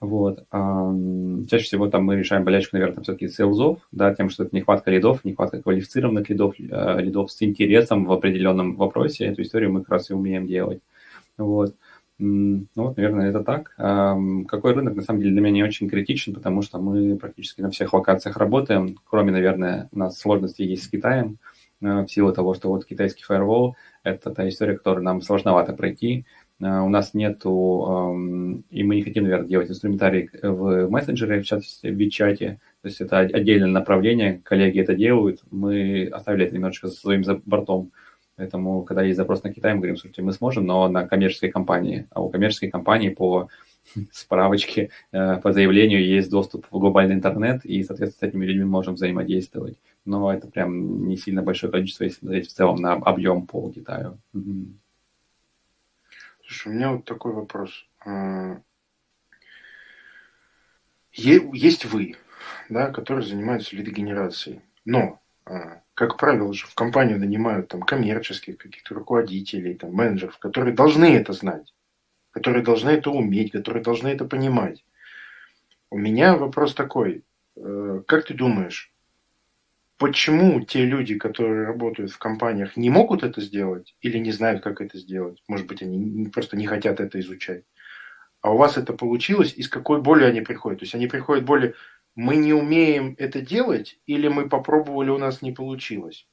Вот. 0.01 0.47
Чаще 0.51 1.65
всего 1.65 1.89
там 1.89 2.05
мы 2.05 2.17
решаем 2.17 2.45
болячку, 2.45 2.77
наверное, 2.77 3.03
все-таки 3.03 3.29
селзов, 3.29 3.79
да, 3.93 4.15
тем, 4.15 4.29
что 4.29 4.45
это 4.45 4.55
нехватка 4.55 4.91
лидов, 4.91 5.25
нехватка 5.25 5.63
квалифицированных 5.63 6.29
лидов, 6.29 6.55
э, 6.59 7.01
лидов 7.01 7.33
с 7.33 7.43
интересом 7.43 8.05
в 8.05 8.13
определенном 8.13 8.77
вопросе. 8.77 9.25
Эту 9.27 9.43
историю 9.43 9.73
мы 9.73 9.81
как 9.81 9.91
раз 9.91 10.11
и 10.11 10.15
умеем 10.15 10.47
делать. 10.47 10.81
Вот. 11.39 11.75
Ну 12.19 12.67
вот, 12.75 12.97
наверное, 12.97 13.29
это 13.29 13.43
так. 13.45 13.75
Какой 13.77 14.73
рынок, 14.73 14.95
на 14.97 15.03
самом 15.03 15.21
деле, 15.21 15.33
для 15.33 15.43
меня 15.43 15.55
не 15.55 15.65
очень 15.65 15.89
критичен, 15.89 16.35
потому 16.35 16.63
что 16.63 16.79
мы 16.79 17.17
практически 17.17 17.61
на 17.61 17.71
всех 17.71 17.93
локациях 17.93 18.39
работаем, 18.39 18.97
кроме, 19.05 19.33
наверное, 19.33 19.89
у 19.93 19.99
нас 19.99 20.19
сложности 20.19 20.63
есть 20.63 20.85
с 20.85 20.89
Китаем, 20.89 21.39
э, 21.83 22.05
в 22.05 22.09
силу 22.09 22.33
того, 22.33 22.55
что 22.55 22.69
вот 22.71 22.87
китайский 22.87 23.23
фаервол– 23.23 23.77
это 24.03 24.31
та 24.31 24.49
история, 24.49 24.79
которую 24.79 25.05
нам 25.05 25.21
сложновато 25.21 25.75
пройти. 25.75 26.25
Э, 26.59 26.81
у 26.81 26.89
нас 26.89 27.13
нету, 27.13 28.15
и 28.71 28.83
мы 28.83 28.97
не 28.97 29.03
хотим, 29.03 29.25
наверное, 29.25 29.49
делать 29.49 29.69
инструментарий 29.69 30.31
в 30.43 30.89
мессенджере, 30.89 31.43
в 31.43 31.45
частности, 31.45 31.89
в 31.89 32.09
чате 32.09 32.61
то 32.87 32.89
есть 32.89 33.01
это 33.01 33.19
отдельное 33.19 33.69
направление, 33.69 34.41
коллеги 34.45 34.81
это 34.81 34.95
делают, 34.95 35.41
мы 35.51 36.07
оставили 36.07 36.47
это 36.47 36.55
немножечко 36.55 36.87
за 36.87 36.95
своим 36.95 37.25
бортом. 37.45 37.91
Поэтому, 38.37 38.83
когда 38.83 39.03
есть 39.03 39.17
запрос 39.17 39.43
на 39.43 39.53
Китай, 39.53 39.73
мы 39.73 39.79
говорим, 39.79 39.97
слушайте, 39.97 40.23
мы 40.23 40.33
сможем, 40.33 40.67
но 40.67 40.89
на 40.89 41.09
коммерческой 41.09 41.51
компании. 41.51 42.07
А 42.11 42.21
у 42.21 42.29
коммерческой 42.29 42.71
компании 42.71 43.09
по 43.09 43.49
справочке, 44.13 44.91
э, 45.13 45.37
по 45.39 45.53
заявлению 45.53 46.05
есть 46.05 46.31
доступ 46.31 46.67
в 46.71 46.79
глобальный 46.79 47.15
интернет, 47.15 47.65
и, 47.65 47.83
соответственно, 47.83 48.29
с 48.29 48.31
этими 48.31 48.45
людьми 48.45 48.65
можем 48.65 48.95
взаимодействовать. 48.95 49.79
Но 50.05 50.33
это 50.33 50.49
прям 50.49 51.09
не 51.09 51.17
сильно 51.17 51.43
большое 51.43 51.73
количество, 51.73 52.05
если 52.05 52.19
смотреть 52.19 52.49
в 52.49 52.53
целом 52.53 52.77
на 52.77 52.93
объем 52.93 53.47
по 53.47 53.71
Китаю. 53.73 54.19
Слушай, 56.43 56.69
у 56.69 56.75
меня 56.75 56.93
вот 56.93 57.05
такой 57.05 57.33
вопрос. 57.33 57.87
А, 58.05 58.61
есть 61.13 61.87
вы, 61.87 62.17
да, 62.69 62.91
которые 62.91 63.27
занимаются 63.27 63.75
лидогенерацией, 63.75 64.61
но 64.85 65.21
как 65.95 66.17
правило 66.17 66.53
же 66.53 66.67
в 66.67 66.75
компанию 66.75 67.19
нанимают 67.19 67.69
там 67.69 67.81
коммерческих 67.83 68.59
каких-то 68.59 68.95
руководителей, 68.95 69.75
там, 69.75 69.93
менеджеров, 69.93 70.39
которые 70.39 70.75
должны 70.75 71.17
это 71.17 71.33
знать, 71.33 71.73
которые 72.33 72.65
должны 72.65 72.91
это 72.91 73.11
уметь, 73.11 73.53
которые 73.53 73.83
должны 73.83 74.09
это 74.09 74.25
понимать. 74.25 74.85
У 75.91 75.99
меня 75.99 76.37
вопрос 76.37 76.75
такой. 76.75 77.23
Э, 77.57 78.03
как 78.07 78.27
ты 78.27 78.35
думаешь, 78.35 78.93
почему 79.99 80.61
те 80.61 80.85
люди, 80.85 81.17
которые 81.17 81.65
работают 81.65 82.11
в 82.11 82.19
компаниях, 82.19 82.77
не 82.77 82.91
могут 82.91 83.23
это 83.23 83.41
сделать 83.41 83.95
или 84.01 84.19
не 84.19 84.33
знают, 84.33 84.63
как 84.63 84.81
это 84.81 84.99
сделать? 84.99 85.43
Может 85.49 85.67
быть, 85.67 85.81
они 85.81 86.27
просто 86.27 86.57
не 86.57 86.67
хотят 86.67 87.01
это 87.01 87.21
изучать. 87.21 87.65
А 88.43 88.53
у 88.53 88.57
вас 88.57 88.77
это 88.77 88.93
получилось, 88.93 89.55
и 89.57 89.63
с 89.63 89.69
какой 89.69 90.03
болью 90.03 90.29
они 90.29 90.41
приходят? 90.41 90.81
То 90.81 90.85
есть 90.85 90.95
они 90.95 91.07
приходят 91.07 91.45
более 91.45 91.75
мы 92.17 92.37
не 92.37 92.53
умеем 92.53 93.15
это 93.19 93.41
делать, 93.41 93.99
или 94.07 94.29
мы 94.29 94.49
попробовали, 94.49 95.11
у 95.11 95.19
нас 95.19 95.43
не 95.43 95.53
получилось. 95.53 96.27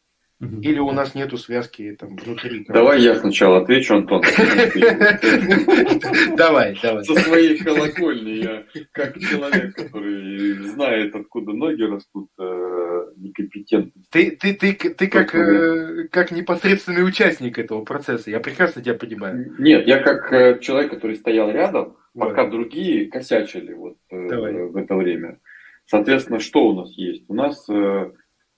Или 0.62 0.80
у 0.80 0.92
нас 0.92 1.16
нету 1.16 1.38
связки 1.38 1.96
там 1.98 2.18
внутри. 2.18 2.66
Давай 2.68 3.02
я 3.02 3.16
сначала 3.16 3.62
отвечу, 3.62 3.96
Антон. 3.96 4.22
Давай, 6.36 6.78
давай. 6.82 7.04
Со 7.06 7.16
своей 7.16 7.58
колокольни 7.58 8.44
я, 8.44 8.64
как 8.92 9.18
человек, 9.20 9.76
который 9.76 10.54
знает, 10.68 11.16
откуда 11.16 11.54
ноги 11.54 11.84
растут, 11.84 12.30
э, 12.40 13.06
некомпетентный. 13.16 14.04
Ты, 14.12 14.32
ты, 14.32 14.54
ты, 14.54 14.74
ты 14.74 15.08
как, 15.08 15.34
э, 15.34 16.08
как 16.12 16.32
непосредственный 16.32 17.08
участник 17.08 17.58
этого 17.58 17.86
процесса, 17.86 18.30
я 18.30 18.40
прекрасно 18.40 18.82
тебя 18.82 18.96
понимаю. 18.96 19.56
Нет, 19.60 19.88
я 19.88 20.00
как 20.00 20.34
э, 20.34 20.60
человек, 20.60 20.92
который 20.92 21.16
стоял 21.16 21.52
рядом, 21.52 21.96
пока 22.18 22.48
другие 22.48 23.10
косячили 23.10 23.74
вот 23.74 23.98
в 24.10 24.76
это 24.76 24.96
время. 24.96 25.40
Соответственно, 25.86 26.40
что 26.40 26.68
у 26.68 26.74
нас 26.74 26.92
есть? 26.94 27.26
У 27.28 27.34
нас 27.34 27.68
э, 27.70 28.12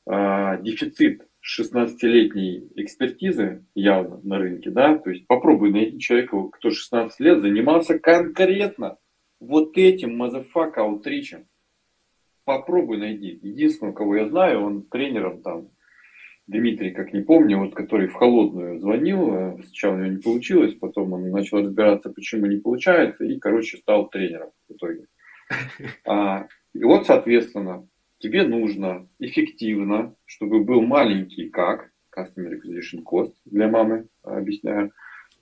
э, 0.07 0.61
дефицит 0.61 1.27
16-летней 1.45 2.71
экспертизы 2.75 3.65
явно 3.75 4.19
на 4.23 4.39
рынке, 4.39 4.71
да, 4.71 4.97
то 4.97 5.11
есть 5.11 5.27
попробуй 5.27 5.71
найти 5.71 5.99
человека, 5.99 6.49
кто 6.49 6.71
16 6.71 7.19
лет 7.19 7.41
занимался 7.41 7.99
конкретно 7.99 8.97
вот 9.39 9.77
этим 9.77 10.17
motherfucka 10.17 10.81
outreach 10.81 11.29
ем. 11.29 11.47
Попробуй 12.45 12.97
найди. 12.97 13.39
Единственного, 13.41 13.93
кого 13.93 14.15
я 14.17 14.27
знаю, 14.27 14.61
он 14.61 14.83
тренером 14.83 15.41
там, 15.41 15.69
Дмитрий, 16.47 16.91
как 16.91 17.11
не 17.11 17.21
помню, 17.21 17.57
вот 17.57 17.73
который 17.73 18.07
в 18.07 18.13
холодную 18.13 18.79
звонил, 18.79 19.33
э, 19.33 19.57
сначала 19.63 19.95
у 19.95 19.97
него 19.97 20.11
не 20.11 20.21
получилось, 20.21 20.75
потом 20.75 21.13
он 21.13 21.29
начал 21.31 21.57
разбираться, 21.57 22.11
почему 22.11 22.45
не 22.45 22.57
получается, 22.57 23.23
и, 23.23 23.39
короче, 23.39 23.77
стал 23.77 24.09
тренером 24.09 24.51
в 24.69 24.73
итоге. 24.73 25.07
А, 26.07 26.47
и 26.75 26.83
вот, 26.83 27.07
соответственно, 27.07 27.87
тебе 28.19 28.43
нужно 28.43 29.07
эффективно, 29.19 30.13
чтобы 30.25 30.61
был 30.63 30.81
маленький 30.81 31.49
как, 31.49 31.89
Customer 32.13 32.51
Acquisition 32.51 33.01
Cost 33.01 33.33
для 33.45 33.69
мамы, 33.69 34.09
объясняю, 34.23 34.91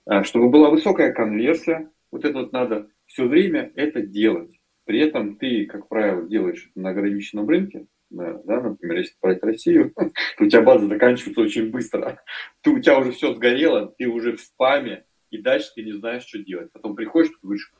а, 0.06 0.22
чтобы 0.22 0.48
была 0.48 0.70
высокая 0.70 1.12
конверсия, 1.12 1.90
вот 2.12 2.24
это 2.24 2.38
вот 2.38 2.52
надо 2.52 2.88
все 3.06 3.26
время 3.26 3.72
это 3.74 4.00
делать. 4.00 4.60
При 4.84 5.00
этом 5.00 5.36
ты, 5.36 5.66
как 5.66 5.88
правило, 5.88 6.22
делаешь 6.22 6.68
это 6.70 6.80
на 6.80 6.90
ограниченном 6.90 7.48
рынке, 7.48 7.86
да, 8.10 8.60
например, 8.60 8.98
если 8.98 9.16
брать 9.20 9.42
Россию, 9.42 9.92
то 9.96 10.12
у 10.38 10.46
тебя 10.46 10.62
база 10.62 10.86
заканчивается 10.86 11.40
очень 11.40 11.70
быстро. 11.70 12.22
Ты, 12.60 12.70
у 12.70 12.78
тебя 12.78 12.96
уже 12.96 13.10
все 13.10 13.34
сгорело, 13.34 13.92
ты 13.98 14.06
уже 14.06 14.36
в 14.36 14.40
спаме, 14.40 15.04
и 15.30 15.38
дальше 15.38 15.72
ты 15.74 15.82
не 15.82 15.94
знаешь, 15.94 16.22
что 16.22 16.38
делать. 16.38 16.70
Потом 16.70 16.94
приходишь, 16.94 17.30
ты 17.30 17.38
говоришь, 17.42 17.72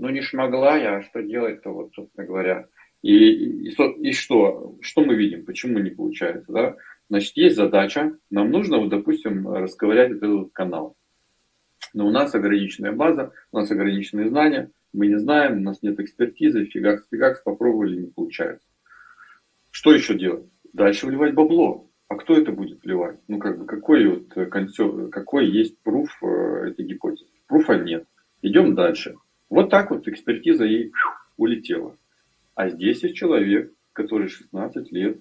ну 0.00 0.08
не 0.08 0.22
смогла 0.22 0.76
я, 0.76 0.96
а 0.96 1.02
что 1.02 1.22
делать-то, 1.22 1.70
вот, 1.70 1.94
собственно 1.94 2.26
говоря. 2.26 2.66
И, 3.02 3.68
и, 3.68 3.68
и 3.70 4.12
что? 4.12 4.76
Что 4.80 5.04
мы 5.04 5.14
видим? 5.14 5.44
Почему 5.44 5.78
не 5.78 5.90
получается? 5.90 6.52
Да? 6.52 6.76
Значит, 7.08 7.36
есть 7.36 7.56
задача. 7.56 8.16
Нам 8.30 8.50
нужно, 8.50 8.78
вот, 8.78 8.90
допустим, 8.90 9.48
расковырять 9.48 10.12
этот 10.12 10.52
канал. 10.52 10.96
Но 11.94 12.06
у 12.06 12.10
нас 12.10 12.34
ограниченная 12.34 12.92
база, 12.92 13.32
у 13.52 13.58
нас 13.58 13.70
ограниченные 13.70 14.28
знания, 14.28 14.70
мы 14.92 15.06
не 15.06 15.18
знаем, 15.18 15.58
у 15.58 15.62
нас 15.62 15.82
нет 15.82 15.98
экспертизы, 15.98 16.66
фигакс, 16.66 17.06
фигакс, 17.10 17.42
попробовали, 17.42 17.96
не 17.96 18.06
получается. 18.06 18.66
Что 19.70 19.92
еще 19.92 20.14
делать? 20.14 20.46
Дальше 20.72 21.06
вливать 21.06 21.34
бабло. 21.34 21.88
А 22.08 22.16
кто 22.16 22.36
это 22.36 22.50
будет 22.50 22.82
вливать? 22.82 23.20
Ну, 23.28 23.38
как 23.38 23.58
бы, 23.58 23.66
какой, 23.66 24.06
вот, 24.06 24.50
консер... 24.50 25.08
какой 25.08 25.48
есть 25.48 25.78
proof 25.82 26.10
э, 26.22 26.70
этой 26.70 26.84
гипотезы? 26.84 27.30
Proof 27.46 27.69
а 27.69 27.74
нет. 27.78 28.04
Идем 28.42 28.74
дальше. 28.74 29.14
Вот 29.48 29.70
так 29.70 29.90
вот 29.90 30.08
экспертиза 30.08 30.64
и 30.64 30.90
улетела. 31.36 31.96
А 32.60 32.68
здесь 32.68 33.02
есть 33.02 33.16
человек, 33.16 33.72
который 33.94 34.28
16 34.28 34.92
лет 34.92 35.18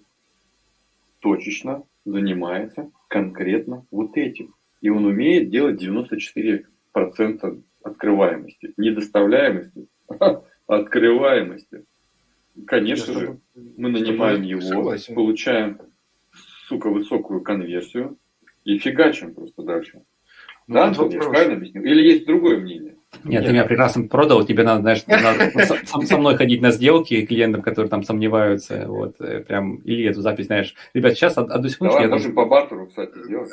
точечно 1.21 1.84
занимается 2.04 2.91
конкретно 3.08 3.86
вот 3.91 4.17
этим. 4.17 4.54
И 4.82 4.89
он 4.89 5.06
умеет 5.06 5.49
делать 5.49 5.82
94% 5.82 6.65
открываемости. 7.82 8.73
Не 8.75 8.91
доставляемости, 8.91 9.88
а 10.10 10.43
открываемости. 10.67 11.86
Конечно 12.67 13.13
же, 13.13 13.39
мы 13.56 13.88
нанимаем 13.88 14.41
его, 14.41 14.60
согласен. 14.60 15.15
получаем, 15.15 15.80
сука, 16.67 16.89
высокую 16.89 17.39
конверсию 17.39 18.17
и 18.65 18.80
фигачим 18.80 19.34
просто 19.34 19.63
дальше. 19.63 20.04
Ну, 20.67 20.73
да, 20.73 20.88
Антон, 20.88 21.10
я 21.10 21.21
правильно 21.21 21.56
объяснил? 21.56 21.86
Или 21.86 22.02
есть 22.02 22.25
другое 22.25 22.60
мнение? 22.60 22.97
Нет, 23.23 23.41
Нет, 23.41 23.45
ты 23.45 23.51
меня 23.51 23.65
прекрасно 23.65 24.07
продал, 24.07 24.45
тебе 24.45 24.63
надо, 24.63 24.81
знаешь, 24.81 25.03
надо 25.07 25.49
со, 25.65 26.05
со 26.05 26.17
мной 26.17 26.37
ходить 26.37 26.61
на 26.61 26.71
сделки 26.71 27.25
клиентам, 27.25 27.61
которые 27.61 27.89
там 27.89 28.03
сомневаются, 28.03 28.85
вот, 28.87 29.19
э, 29.19 29.39
прям, 29.41 29.77
или 29.77 30.09
эту 30.09 30.21
запись, 30.21 30.45
знаешь, 30.45 30.75
ребят, 30.93 31.13
сейчас 31.13 31.37
одну 31.37 31.67
секунду. 31.67 31.93
Давай, 31.93 32.07
можем 32.07 32.33
по 32.33 32.45
бартеру, 32.45 32.87
кстати, 32.87 33.11
сделать. 33.23 33.51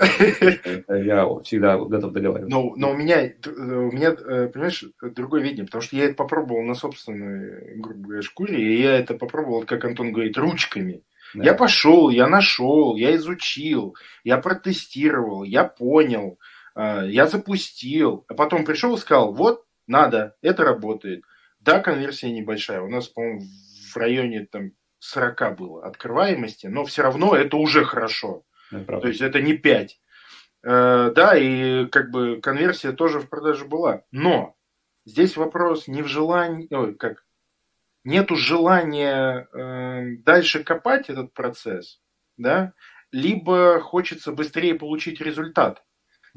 Я 0.88 1.26
всегда 1.42 1.78
готов 1.78 2.12
договариваться. 2.12 2.54
Но, 2.54 2.74
но 2.76 2.90
у 2.90 2.96
меня, 2.96 3.24
э, 3.24 3.32
у 3.46 3.90
меня, 3.90 4.10
э, 4.10 4.48
понимаешь, 4.48 4.84
другое 5.00 5.42
видение, 5.42 5.64
потому 5.64 5.82
что 5.82 5.96
я 5.96 6.04
это 6.04 6.14
попробовал 6.14 6.62
на 6.62 6.74
собственной, 6.74 7.80
грубо 7.80 8.02
говоря, 8.02 8.22
шкуре, 8.22 8.62
и 8.62 8.82
я 8.82 8.98
это 8.98 9.14
попробовал, 9.14 9.64
как 9.64 9.84
Антон 9.84 10.12
говорит, 10.12 10.36
ручками. 10.36 11.02
Да. 11.34 11.44
Я 11.44 11.54
пошел, 11.54 12.08
я 12.10 12.28
нашел, 12.28 12.96
я 12.96 13.16
изучил, 13.16 13.96
я 14.22 14.38
протестировал, 14.38 15.42
я 15.44 15.64
понял, 15.64 16.38
я 16.76 17.26
запустил, 17.26 18.24
а 18.28 18.34
потом 18.34 18.64
пришел 18.64 18.94
и 18.94 18.98
сказал, 18.98 19.32
вот, 19.32 19.64
надо, 19.86 20.36
это 20.42 20.64
работает. 20.64 21.22
Да, 21.60 21.80
конверсия 21.80 22.30
небольшая, 22.30 22.80
у 22.82 22.88
нас, 22.88 23.08
по-моему, 23.08 23.42
в 23.92 23.96
районе 23.96 24.46
там 24.46 24.72
40 24.98 25.56
было 25.56 25.86
открываемости, 25.86 26.66
но 26.66 26.84
все 26.84 27.02
равно 27.02 27.34
это 27.34 27.56
уже 27.56 27.84
хорошо. 27.84 28.44
Это 28.70 29.00
То 29.00 29.08
есть 29.08 29.20
это 29.20 29.40
не 29.40 29.54
5. 29.54 30.00
Э, 30.64 31.12
да, 31.14 31.36
и 31.36 31.86
как 31.86 32.10
бы 32.10 32.40
конверсия 32.40 32.92
тоже 32.92 33.20
в 33.20 33.28
продаже 33.28 33.64
была. 33.64 34.02
Но 34.10 34.56
здесь 35.04 35.36
вопрос 35.36 35.86
не 35.86 36.02
в 36.02 36.08
желании, 36.08 36.66
ой, 36.74 36.94
как, 36.94 37.24
нету 38.04 38.36
желания 38.36 39.48
э, 39.52 40.16
дальше 40.24 40.64
копать 40.64 41.08
этот 41.08 41.32
процесс, 41.34 42.00
да, 42.36 42.72
либо 43.12 43.80
хочется 43.80 44.32
быстрее 44.32 44.74
получить 44.74 45.20
результат. 45.20 45.84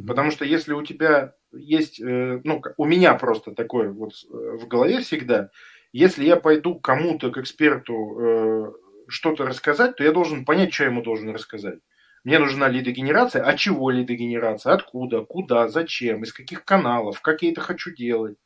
Потому 0.07 0.31
что 0.31 0.45
если 0.45 0.73
у 0.73 0.83
тебя 0.83 1.35
есть, 1.51 1.99
э, 1.99 2.41
ну, 2.43 2.61
у 2.77 2.85
меня 2.85 3.15
просто 3.15 3.51
такое 3.51 3.89
вот 3.89 4.13
э, 4.31 4.57
в 4.57 4.67
голове 4.67 4.99
всегда, 5.01 5.49
если 5.91 6.25
я 6.25 6.35
пойду 6.35 6.75
кому-то, 6.75 7.31
к 7.31 7.37
эксперту, 7.37 8.19
э, 8.19 8.71
что-то 9.07 9.45
рассказать, 9.45 9.95
то 9.95 10.03
я 10.03 10.11
должен 10.11 10.45
понять, 10.45 10.73
что 10.73 10.83
я 10.83 10.89
ему 10.89 11.01
должен 11.01 11.29
рассказать. 11.29 11.79
Мне 12.23 12.39
нужна 12.39 12.67
лидогенерация. 12.67 13.43
А 13.43 13.55
чего 13.55 13.89
лидогенерация? 13.89 14.73
Откуда? 14.73 15.21
Куда? 15.21 15.67
Зачем? 15.67 16.23
Из 16.23 16.33
каких 16.33 16.63
каналов? 16.63 17.21
Как 17.21 17.41
я 17.41 17.51
это 17.51 17.61
хочу 17.61 17.91
делать? 17.91 18.37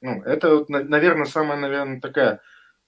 Ну, 0.00 0.22
это, 0.22 0.64
наверное, 0.68 1.26
самая, 1.26 1.58
наверное, 1.58 2.00
такая 2.00 2.40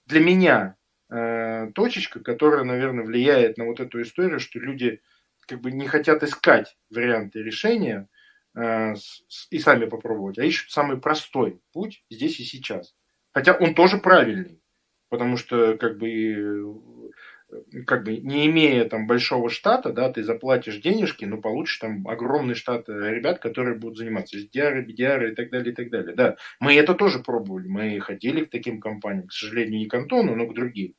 для 0.07 0.19
меня 0.19 0.75
э, 1.09 1.71
точечка, 1.73 2.19
которая, 2.21 2.63
наверное, 2.63 3.05
влияет 3.05 3.57
на 3.57 3.65
вот 3.65 3.79
эту 3.79 4.01
историю, 4.01 4.39
что 4.39 4.59
люди 4.59 5.01
как 5.51 5.59
бы 5.59 5.71
не 5.71 5.85
хотят 5.85 6.23
искать 6.23 6.77
варианты 6.89 7.43
решения 7.43 8.07
э, 8.55 8.95
с, 8.95 9.47
и 9.49 9.59
сами 9.59 9.85
попробовать, 9.85 10.39
а 10.39 10.45
ищут 10.45 10.71
самый 10.71 10.97
простой 10.97 11.59
путь 11.73 12.05
здесь 12.09 12.39
и 12.39 12.45
сейчас. 12.45 12.95
Хотя 13.33 13.53
он 13.53 13.75
тоже 13.75 13.97
правильный, 13.97 14.61
потому 15.09 15.35
что 15.35 15.77
как 15.77 15.97
бы 15.97 16.09
э, 16.09 17.83
как 17.85 18.05
бы 18.05 18.15
не 18.15 18.47
имея 18.47 18.85
там 18.85 19.07
большого 19.07 19.49
штата, 19.49 19.91
да, 19.91 20.09
ты 20.09 20.23
заплатишь 20.23 20.77
денежки, 20.77 21.25
но 21.25 21.35
получишь 21.35 21.79
там 21.79 22.07
огромный 22.07 22.55
штат 22.55 22.87
э, 22.87 22.93
ребят, 23.13 23.39
которые 23.39 23.77
будут 23.77 23.97
заниматься 23.97 24.37
SDR, 24.37 24.85
BDR 24.85 25.31
и 25.31 25.35
так 25.35 25.49
далее, 25.49 25.73
и 25.73 25.75
так 25.75 25.89
далее. 25.89 26.15
Да, 26.15 26.37
мы 26.61 26.75
это 26.75 26.93
тоже 26.93 27.19
пробовали, 27.19 27.67
мы 27.67 27.99
ходили 27.99 28.45
к 28.45 28.49
таким 28.51 28.79
компаниям, 28.79 29.27
к 29.27 29.33
сожалению, 29.33 29.79
не 29.79 29.87
к 29.87 29.93
Антону, 29.93 30.33
но 30.33 30.47
к 30.47 30.53
другим. 30.53 30.95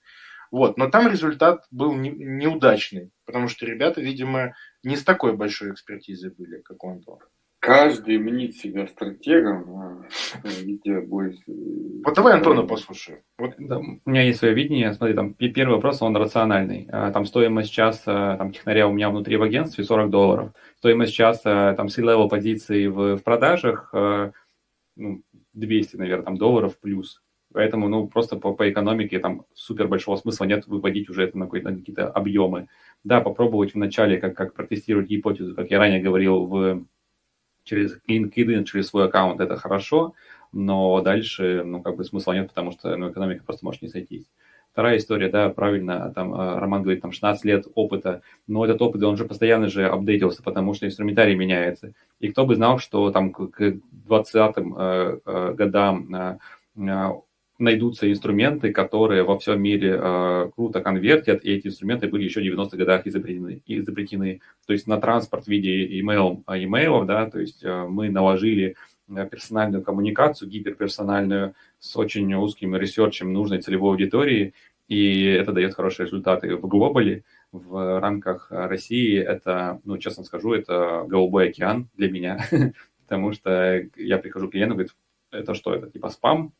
Вот. 0.52 0.76
Но 0.76 0.90
там 0.90 1.08
результат 1.08 1.64
был 1.70 1.94
не, 1.94 2.10
неудачный, 2.10 3.10
потому 3.32 3.48
что 3.48 3.64
ребята, 3.64 4.02
видимо, 4.02 4.54
не 4.82 4.96
с 4.96 5.04
такой 5.04 5.34
большой 5.34 5.72
экспертизой 5.72 6.30
были, 6.30 6.60
как 6.60 6.84
у 6.84 6.90
Антона. 6.90 7.22
Каждый 7.60 8.18
мнит 8.18 8.56
себя 8.56 8.86
стратегом, 8.86 10.04
а 10.42 10.48
видя 10.62 11.00
бой. 11.00 11.40
Вот 12.04 12.14
давай 12.14 12.34
Антона 12.34 12.64
послушаем. 12.64 13.20
Вот. 13.38 13.54
Да, 13.56 13.78
у 13.78 14.00
меня 14.04 14.22
есть 14.22 14.40
свое 14.40 14.52
видение. 14.52 14.92
Смотри, 14.92 15.14
там 15.14 15.32
первый 15.32 15.76
вопрос, 15.76 16.02
он 16.02 16.14
рациональный. 16.16 16.88
А, 16.90 17.10
там 17.12 17.24
стоимость 17.24 17.68
сейчас 17.68 18.00
там, 18.00 18.52
технаря 18.52 18.88
у 18.88 18.92
меня 18.92 19.10
внутри 19.10 19.36
в 19.36 19.42
агентстве 19.42 19.84
40 19.84 20.10
долларов. 20.10 20.52
Стоимость 20.78 21.12
сейчас 21.12 21.40
там 21.40 21.88
C-level 21.88 22.28
позиции 22.28 22.86
в, 22.88 23.16
в 23.16 23.22
продажах 23.22 23.94
ну, 24.96 25.22
200, 25.54 25.96
наверное, 25.96 26.24
там, 26.24 26.36
долларов 26.36 26.78
плюс. 26.80 27.22
Поэтому, 27.52 27.88
ну, 27.88 28.06
просто 28.06 28.36
по, 28.36 28.52
по 28.52 28.70
экономике 28.70 29.18
там 29.18 29.44
супер 29.54 29.88
большого 29.88 30.16
смысла 30.16 30.44
нет 30.44 30.66
выводить 30.66 31.08
уже 31.10 31.24
это 31.24 31.38
на, 31.38 31.46
на 31.46 31.76
какие-то 31.76 32.08
объемы. 32.08 32.68
Да, 33.04 33.20
попробовать 33.20 33.74
вначале, 33.74 34.18
как, 34.18 34.36
как 34.36 34.54
протестировать 34.54 35.08
гипотезу, 35.08 35.54
как 35.54 35.70
я 35.70 35.78
ранее 35.78 36.00
говорил, 36.00 36.46
в, 36.46 36.84
через 37.64 37.98
LinkedIn, 38.08 38.64
через 38.64 38.88
свой 38.88 39.06
аккаунт, 39.06 39.40
это 39.40 39.56
хорошо, 39.56 40.14
но 40.52 41.00
дальше, 41.00 41.62
ну, 41.64 41.82
как 41.82 41.96
бы 41.96 42.04
смысла 42.04 42.32
нет, 42.32 42.48
потому 42.48 42.72
что, 42.72 42.96
ну, 42.96 43.10
экономика 43.10 43.44
просто 43.44 43.64
может 43.64 43.82
не 43.82 43.88
сойтись. 43.88 44.26
Вторая 44.72 44.96
история, 44.96 45.28
да, 45.28 45.50
правильно, 45.50 46.10
там 46.14 46.32
э, 46.32 46.58
Роман 46.58 46.82
говорит, 46.82 47.02
там 47.02 47.12
16 47.12 47.44
лет 47.44 47.66
опыта, 47.74 48.22
но 48.46 48.64
этот 48.64 48.80
опыт, 48.80 49.02
он 49.02 49.18
же 49.18 49.26
постоянно 49.26 49.68
же 49.68 49.86
апдейтился, 49.86 50.42
потому 50.42 50.72
что 50.72 50.86
инструментарий 50.86 51.34
меняется. 51.34 51.92
И 52.20 52.28
кто 52.28 52.46
бы 52.46 52.54
знал, 52.54 52.78
что 52.78 53.10
там 53.10 53.32
к 53.32 53.60
20-м 53.60 54.74
э, 54.78 55.18
э, 55.26 55.54
годам 55.54 56.38
найдутся 57.62 58.10
инструменты, 58.10 58.72
которые 58.72 59.22
во 59.22 59.38
всем 59.38 59.62
мире 59.62 59.98
э, 59.98 60.50
круто 60.54 60.80
конвертят, 60.80 61.44
и 61.44 61.52
эти 61.52 61.68
инструменты 61.68 62.08
были 62.08 62.24
еще 62.24 62.40
в 62.40 62.44
90-х 62.44 62.76
годах 62.76 63.06
изобретены, 63.06 63.62
изобретены. 63.66 64.40
То 64.66 64.72
есть 64.72 64.86
на 64.86 65.00
транспорт 65.00 65.44
в 65.44 65.48
виде 65.48 66.00
email, 66.00 66.42
а, 66.46 66.58
имейлов, 66.58 67.06
да, 67.06 67.30
то 67.30 67.38
есть 67.40 67.64
э, 67.64 67.86
мы 67.86 68.10
наложили 68.10 68.76
э, 69.08 69.28
персональную 69.30 69.82
коммуникацию, 69.82 70.50
гиперперсональную, 70.50 71.54
с 71.78 71.96
очень 71.96 72.32
узким 72.34 72.76
ресерчем 72.76 73.32
нужной 73.32 73.60
целевой 73.60 73.92
аудитории, 73.92 74.54
и 74.88 75.24
это 75.24 75.52
дает 75.52 75.74
хорошие 75.74 76.06
результаты 76.06 76.56
в 76.56 76.66
глобале. 76.66 77.24
в 77.52 78.00
рамках 78.00 78.48
России 78.50 79.18
это, 79.18 79.80
ну, 79.84 79.98
честно 79.98 80.24
скажу, 80.24 80.52
это 80.52 81.04
голубой 81.06 81.50
океан 81.50 81.88
для 81.96 82.10
меня, 82.10 82.44
потому 83.06 83.32
что 83.32 83.82
я 83.96 84.18
прихожу 84.18 84.48
к 84.48 84.52
клиенту, 84.52 84.74
говорит, 84.74 84.94
это 85.30 85.54
что, 85.54 85.74
это 85.74 85.90
типа 85.90 86.08
спам? 86.10 86.52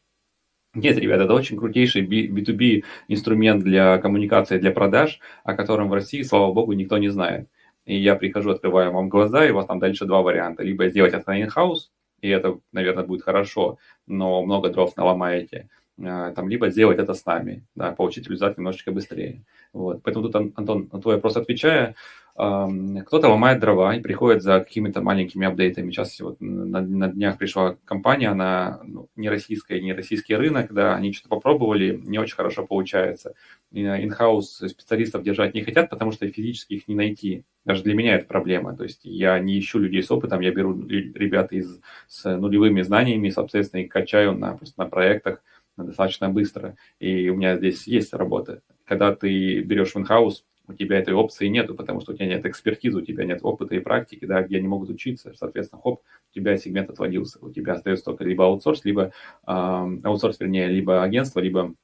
Нет, 0.74 0.96
ребята, 0.96 1.24
это 1.24 1.34
очень 1.34 1.58
крутейший 1.58 2.06
B2B 2.06 2.84
инструмент 3.08 3.62
для 3.62 3.98
коммуникации, 3.98 4.58
для 4.58 4.70
продаж, 4.70 5.20
о 5.44 5.54
котором 5.54 5.90
в 5.90 5.92
России, 5.92 6.22
слава 6.22 6.50
богу, 6.52 6.72
никто 6.72 6.96
не 6.96 7.08
знает. 7.08 7.48
И 7.84 7.96
я 7.98 8.14
прихожу, 8.14 8.50
открываю 8.50 8.90
вам 8.92 9.10
глаза, 9.10 9.44
и 9.46 9.50
у 9.50 9.56
вас 9.56 9.66
там 9.66 9.78
дальше 9.80 10.06
два 10.06 10.22
варианта. 10.22 10.62
Либо 10.62 10.88
сделать 10.88 11.12
это 11.12 11.32
in-house, 11.32 11.90
и 12.22 12.28
это, 12.28 12.58
наверное, 12.72 13.04
будет 13.04 13.22
хорошо, 13.22 13.78
но 14.06 14.42
много 14.42 14.70
дров 14.70 14.96
наломаете. 14.96 15.68
А, 16.02 16.32
там, 16.32 16.48
либо 16.48 16.70
сделать 16.70 16.98
это 16.98 17.12
с 17.12 17.26
нами, 17.26 17.66
да, 17.74 17.92
получить 17.92 18.26
результат 18.28 18.56
немножечко 18.56 18.92
быстрее. 18.92 19.44
Вот. 19.74 20.02
Поэтому 20.02 20.28
тут, 20.28 20.52
Антон, 20.56 20.88
на 20.90 21.00
твой 21.02 21.16
вопрос 21.16 21.36
отвечая, 21.36 21.96
кто-то 23.06 23.28
ломает 23.28 23.60
дрова 23.60 23.94
и 23.94 24.00
приходит 24.00 24.42
за 24.42 24.60
какими-то 24.60 25.02
маленькими 25.02 25.46
апдейтами. 25.46 25.90
Сейчас 25.90 26.18
вот 26.20 26.40
на, 26.40 26.80
на 26.80 27.08
днях 27.08 27.38
пришла 27.38 27.76
компания, 27.84 28.28
она 28.28 28.80
ну, 28.84 29.08
не 29.16 29.28
российская, 29.28 29.80
не 29.80 29.92
российский 29.92 30.34
рынок, 30.34 30.72
да, 30.72 30.94
они 30.94 31.12
что-то 31.12 31.28
попробовали, 31.28 32.00
не 32.04 32.18
очень 32.18 32.36
хорошо 32.36 32.66
получается. 32.66 33.34
Инхаус 33.70 34.62
специалистов 34.66 35.22
держать 35.22 35.54
не 35.54 35.62
хотят, 35.62 35.90
потому 35.90 36.12
что 36.12 36.28
физически 36.28 36.74
их 36.74 36.88
не 36.88 36.94
найти. 36.94 37.44
Даже 37.64 37.82
для 37.82 37.94
меня 37.94 38.16
это 38.16 38.26
проблема. 38.26 38.76
То 38.76 38.84
есть 38.84 39.00
я 39.04 39.38
не 39.38 39.58
ищу 39.58 39.78
людей 39.78 40.02
с 40.02 40.10
опытом, 40.10 40.40
я 40.40 40.50
беру 40.50 40.80
ребят 40.86 41.52
из, 41.52 41.80
с 42.08 42.24
нулевыми 42.36 42.82
знаниями, 42.82 43.30
соответственно, 43.30 43.82
их 43.82 43.90
качаю 43.90 44.32
на, 44.32 44.56
просто 44.56 44.80
на 44.80 44.86
проектах 44.86 45.42
достаточно 45.76 46.28
быстро. 46.28 46.76
И 46.98 47.28
у 47.28 47.36
меня 47.36 47.56
здесь 47.56 47.86
есть 47.86 48.12
работа. 48.14 48.62
Когда 48.84 49.14
ты 49.14 49.60
берешь 49.60 49.94
в 49.94 49.98
инхаус, 49.98 50.44
у 50.68 50.72
тебя 50.74 50.98
этой 50.98 51.14
опции 51.14 51.48
нету, 51.48 51.74
потому 51.74 52.00
что 52.00 52.12
у 52.12 52.14
тебя 52.14 52.26
нет 52.26 52.46
экспертизы, 52.46 52.98
у 52.98 53.02
тебя 53.02 53.24
нет 53.24 53.40
опыта 53.42 53.74
и 53.74 53.80
практики, 53.80 54.24
да, 54.24 54.42
где 54.42 54.58
они 54.58 54.68
могут 54.68 54.90
учиться, 54.90 55.32
соответственно, 55.34 55.82
хоп, 55.82 56.00
у 56.30 56.34
тебя 56.34 56.56
сегмент 56.56 56.90
отвалился, 56.90 57.38
у 57.40 57.50
тебя 57.50 57.74
остается 57.74 58.04
только 58.04 58.24
либо 58.24 58.44
аутсорс, 58.44 58.84
либо 58.84 59.12
э, 59.46 59.50
аутсорс, 60.04 60.40
вернее, 60.40 60.68
либо 60.68 61.02
агентство, 61.02 61.40
либо 61.40 61.74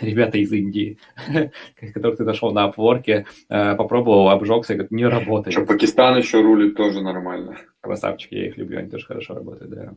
ребята 0.00 0.38
из 0.38 0.52
Индии, 0.52 0.98
которых 1.94 2.18
ты 2.18 2.24
нашел 2.24 2.52
на 2.52 2.64
опворке, 2.64 3.26
э, 3.48 3.74
попробовал, 3.74 4.28
обжегся, 4.28 4.74
говорит, 4.74 4.90
не 4.90 5.06
работает. 5.06 5.52
Что, 5.52 5.64
Пакистан 5.64 6.18
еще 6.18 6.40
рулит 6.40 6.76
тоже 6.76 7.00
нормально. 7.00 7.56
Красавчики, 7.80 8.34
я 8.34 8.46
их 8.48 8.56
люблю, 8.56 8.78
они 8.78 8.90
тоже 8.90 9.06
хорошо 9.06 9.34
работают, 9.34 9.70
да. 9.70 9.94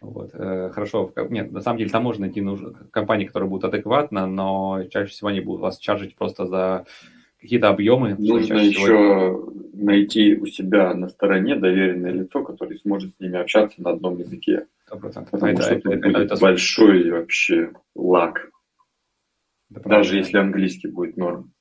Вот. 0.00 0.30
Э, 0.34 0.70
хорошо, 0.72 1.10
нет, 1.30 1.52
на 1.52 1.60
самом 1.60 1.78
деле 1.78 1.90
там 1.90 2.04
можно 2.04 2.26
найти 2.26 2.40
нужно, 2.40 2.74
компании, 2.90 3.26
которые 3.26 3.48
будут 3.48 3.64
адекватно, 3.64 4.26
но 4.26 4.84
чаще 4.90 5.10
всего 5.10 5.28
они 5.28 5.40
будут 5.40 5.62
вас 5.62 5.78
чаржить 5.78 6.16
просто 6.16 6.46
за 6.46 6.86
какие-то 7.46 7.68
объемы. 7.68 8.16
Нужно 8.18 8.54
еще 8.54 9.50
найти 9.72 10.36
у 10.36 10.46
себя 10.46 10.92
на 10.94 11.08
стороне 11.08 11.56
доверенное 11.56 12.10
лицо, 12.10 12.42
которое 12.42 12.76
сможет 12.78 13.14
с 13.14 13.20
ними 13.20 13.38
общаться 13.38 13.80
на 13.80 13.90
одном 13.90 14.18
языке. 14.18 14.66
100%. 14.90 15.28
Потому 15.30 15.52
это, 15.52 15.62
что 15.62 15.74
это, 15.74 15.90
это, 15.90 16.08
будет 16.08 16.32
это, 16.32 16.40
большой 16.40 17.10
вообще 17.10 17.72
лак. 17.94 18.50
Это 19.74 19.88
Даже 19.88 20.16
если 20.16 20.38
английский 20.38 20.88
будет 20.88 21.16
норм. 21.16 21.52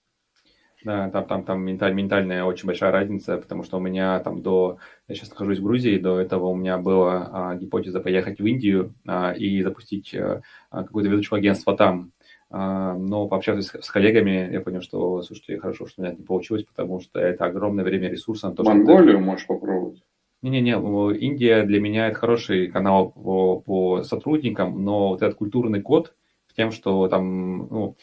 Да, 0.83 1.09
там, 1.09 1.25
там, 1.25 1.43
там 1.43 1.61
менталь, 1.63 1.95
ментальная 1.95 2.43
очень 2.43 2.67
большая 2.67 2.91
разница, 2.91 3.37
потому 3.37 3.63
что 3.63 3.77
у 3.77 3.79
меня 3.79 4.19
там 4.19 4.43
до, 4.43 4.77
я 5.07 5.15
сейчас 5.15 5.31
нахожусь 5.31 5.57
в 5.57 5.63
Грузии, 5.63 5.97
до 5.97 6.19
этого 6.19 6.45
у 6.45 6.55
меня 6.55 6.77
была 6.77 7.29
а, 7.33 7.55
гипотеза 7.55 7.99
поехать 7.99 8.39
в 8.39 8.45
Индию 8.45 8.93
а, 9.07 9.31
и 9.31 9.63
запустить 9.63 10.13
а, 10.13 10.41
какое-то 10.69 11.09
ведущее 11.09 11.37
агентство 11.37 11.75
там. 11.75 12.11
А, 12.57 12.93
но 12.93 13.27
пообщавшись 13.27 13.69
с 13.81 13.89
коллегами, 13.91 14.49
я 14.49 14.61
понял, 14.61 14.81
что, 14.81 15.21
слушайте, 15.23 15.59
хорошо, 15.59 15.87
что 15.87 16.01
у 16.01 16.05
меня 16.05 16.15
не 16.15 16.23
получилось, 16.23 16.63
потому 16.63 17.01
что 17.01 17.19
это 17.19 17.43
огромное 17.43 17.83
время 17.83 18.07
ресурса. 18.07 18.47
На 18.47 18.55
то, 18.55 18.63
Монголию 18.63 19.17
ты... 19.17 19.23
можешь 19.25 19.45
попробовать. 19.45 20.01
Не-не-не, 20.41 20.71
Индия 21.17 21.63
для 21.63 21.81
меня 21.81 22.07
это 22.07 22.17
хороший 22.17 22.67
канал 22.67 23.11
по, 23.11 23.59
по 23.59 24.03
сотрудникам, 24.03 24.85
но 24.85 25.09
вот 25.09 25.21
этот 25.21 25.37
культурный 25.37 25.81
код 25.81 26.13
в 26.47 26.53
тем, 26.53 26.71
что 26.71 27.09
там, 27.09 27.67
ну, 27.67 27.97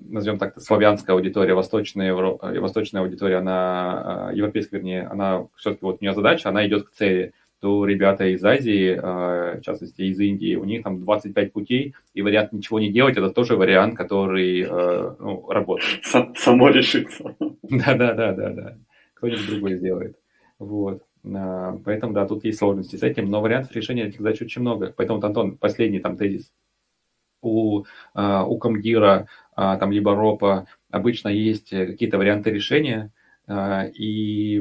назовем 0.00 0.40
так, 0.40 0.60
славянская 0.60 1.14
аудитория, 1.14 1.54
восточная, 1.54 2.12
восточная 2.12 3.02
аудитория, 3.02 3.36
она, 3.36 4.30
а, 4.30 4.32
европейская, 4.32 4.78
вернее, 4.78 5.06
она 5.06 5.46
все-таки 5.54 5.84
вот 5.84 5.98
у 6.00 6.04
нее 6.04 6.12
задача, 6.12 6.48
она 6.48 6.66
идет 6.66 6.88
к 6.88 6.90
цели 6.90 7.34
то 7.66 7.84
ребята 7.84 8.26
из 8.26 8.44
Азии, 8.44 8.96
а, 8.96 9.58
в 9.58 9.60
частности 9.62 10.02
из 10.02 10.20
Индии, 10.20 10.54
у 10.54 10.62
них 10.62 10.84
там 10.84 11.00
25 11.00 11.52
путей, 11.52 11.96
и 12.14 12.22
вариант 12.22 12.52
ничего 12.52 12.78
не 12.78 12.92
делать, 12.92 13.16
это 13.16 13.28
тоже 13.30 13.56
вариант, 13.56 13.96
который 13.96 14.64
а, 14.70 15.16
ну, 15.18 15.50
работает. 15.50 16.04
Само 16.36 16.68
решится. 16.68 17.34
Да-да-да-да-да. 17.64 18.78
Кто-нибудь 19.14 19.48
другой 19.48 19.74
сделает. 19.78 20.16
Вот. 20.60 21.02
А, 21.24 21.76
поэтому, 21.84 22.12
да, 22.12 22.24
тут 22.24 22.44
есть 22.44 22.58
сложности 22.58 22.94
с 22.94 23.02
этим, 23.02 23.24
но 23.24 23.40
вариантов 23.40 23.74
решения 23.74 24.04
этих 24.04 24.20
задач 24.20 24.40
очень 24.40 24.62
много. 24.62 24.94
Поэтому, 24.96 25.20
Антон, 25.20 25.58
последний 25.58 25.98
там 25.98 26.16
тезис. 26.16 26.52
У, 27.42 27.84
у 28.14 28.58
Комгира, 28.58 29.26
там, 29.56 29.90
либо 29.90 30.14
РОПа 30.14 30.68
обычно 30.92 31.30
есть 31.30 31.70
какие-то 31.70 32.18
варианты 32.18 32.50
решения, 32.50 33.12
и 33.48 34.60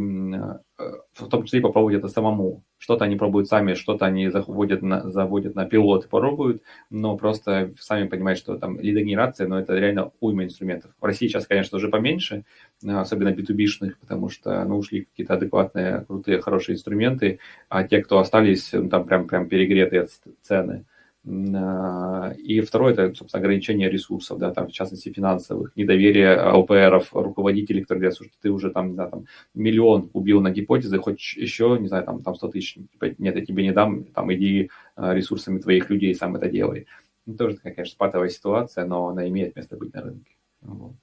в 1.15 1.29
том 1.29 1.43
числе 1.45 1.61
попробовать 1.61 1.97
это 1.97 2.07
самому. 2.07 2.63
Что-то 2.77 3.05
они 3.05 3.15
пробуют 3.15 3.47
сами, 3.47 3.73
что-то 3.73 4.05
они 4.05 4.29
заводят 4.29 4.81
на, 4.81 5.09
заводят 5.09 5.55
на 5.55 5.65
пилот 5.65 6.09
пробуют, 6.09 6.61
но 6.89 7.17
просто 7.17 7.73
сами 7.79 8.07
понимаете, 8.07 8.41
что 8.41 8.57
там 8.57 8.79
лидогенерация, 8.79 9.47
но 9.47 9.59
это 9.59 9.73
реально 9.75 10.11
уйма 10.19 10.43
инструментов. 10.43 10.91
В 10.99 11.05
России 11.05 11.27
сейчас, 11.27 11.47
конечно, 11.47 11.77
уже 11.77 11.89
поменьше, 11.89 12.43
особенно 12.85 13.29
B2B-шных, 13.29 13.97
потому 13.99 14.29
что 14.29 14.63
ну, 14.65 14.77
ушли 14.77 15.05
какие-то 15.05 15.35
адекватные, 15.35 16.05
крутые, 16.05 16.41
хорошие 16.41 16.75
инструменты, 16.75 17.39
а 17.69 17.83
те, 17.83 18.01
кто 18.01 18.19
остались, 18.19 18.73
ну, 18.73 18.89
там 18.89 19.05
прям, 19.05 19.27
прям 19.27 19.47
перегретые 19.47 20.07
цены. 20.41 20.85
А, 21.27 22.33
и 22.38 22.61
второе, 22.61 22.93
это, 22.93 23.13
собственно, 23.15 23.41
ограничение 23.41 23.89
ресурсов, 23.89 24.38
да, 24.38 24.51
там, 24.51 24.67
в 24.67 24.71
частности, 24.71 25.11
финансовых, 25.11 25.75
недоверие 25.75 26.39
ЛПРов, 26.51 27.13
руководителей, 27.13 27.81
которые 27.81 28.01
говорят, 28.01 28.17
слушай, 28.17 28.33
ты 28.41 28.51
уже 28.51 28.69
там, 28.69 28.95
да, 28.95 29.07
там, 29.07 29.25
миллион 29.55 30.11
убил 30.13 30.41
на 30.41 30.51
гипотезы, 30.51 30.99
хочешь 30.99 31.35
еще, 31.35 31.77
не 31.79 31.88
знаю, 31.88 32.03
там, 32.03 32.21
там 32.21 32.35
100 32.35 32.47
тысяч, 32.49 32.75
типа, 32.75 33.15
нет, 33.17 33.35
я 33.35 33.45
тебе 33.45 33.63
не 33.63 33.71
дам, 33.71 34.03
там, 34.03 34.31
иди 34.33 34.69
а, 34.95 35.15
ресурсами 35.15 35.59
твоих 35.59 35.89
людей, 35.89 36.13
сам 36.13 36.35
это 36.35 36.47
делай. 36.47 36.85
Ну, 37.25 37.35
тоже 37.35 37.55
такая, 37.55 37.73
конечно, 37.73 37.95
патовая 37.97 38.29
ситуация, 38.29 38.85
но 38.85 39.07
она 39.07 39.27
имеет 39.27 39.55
место 39.55 39.77
быть 39.77 39.93
на 39.95 40.03
рынке. 40.03 40.35
Вот. 40.61 40.95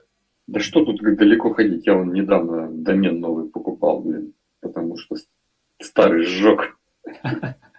Да 0.46 0.60
что 0.60 0.84
тут 0.84 1.00
далеко 1.00 1.52
ходить? 1.52 1.86
Я 1.86 1.94
вон 1.94 2.12
недавно 2.12 2.68
домен 2.70 3.18
новый 3.18 3.48
покупал, 3.48 4.00
блин, 4.00 4.34
потому 4.60 4.96
что 4.96 5.16
старый 5.80 6.24
сжег. 6.24 6.78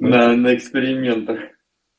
На, 0.00 0.08
на, 0.08 0.36
на 0.36 0.54
экспериментах. 0.54 1.40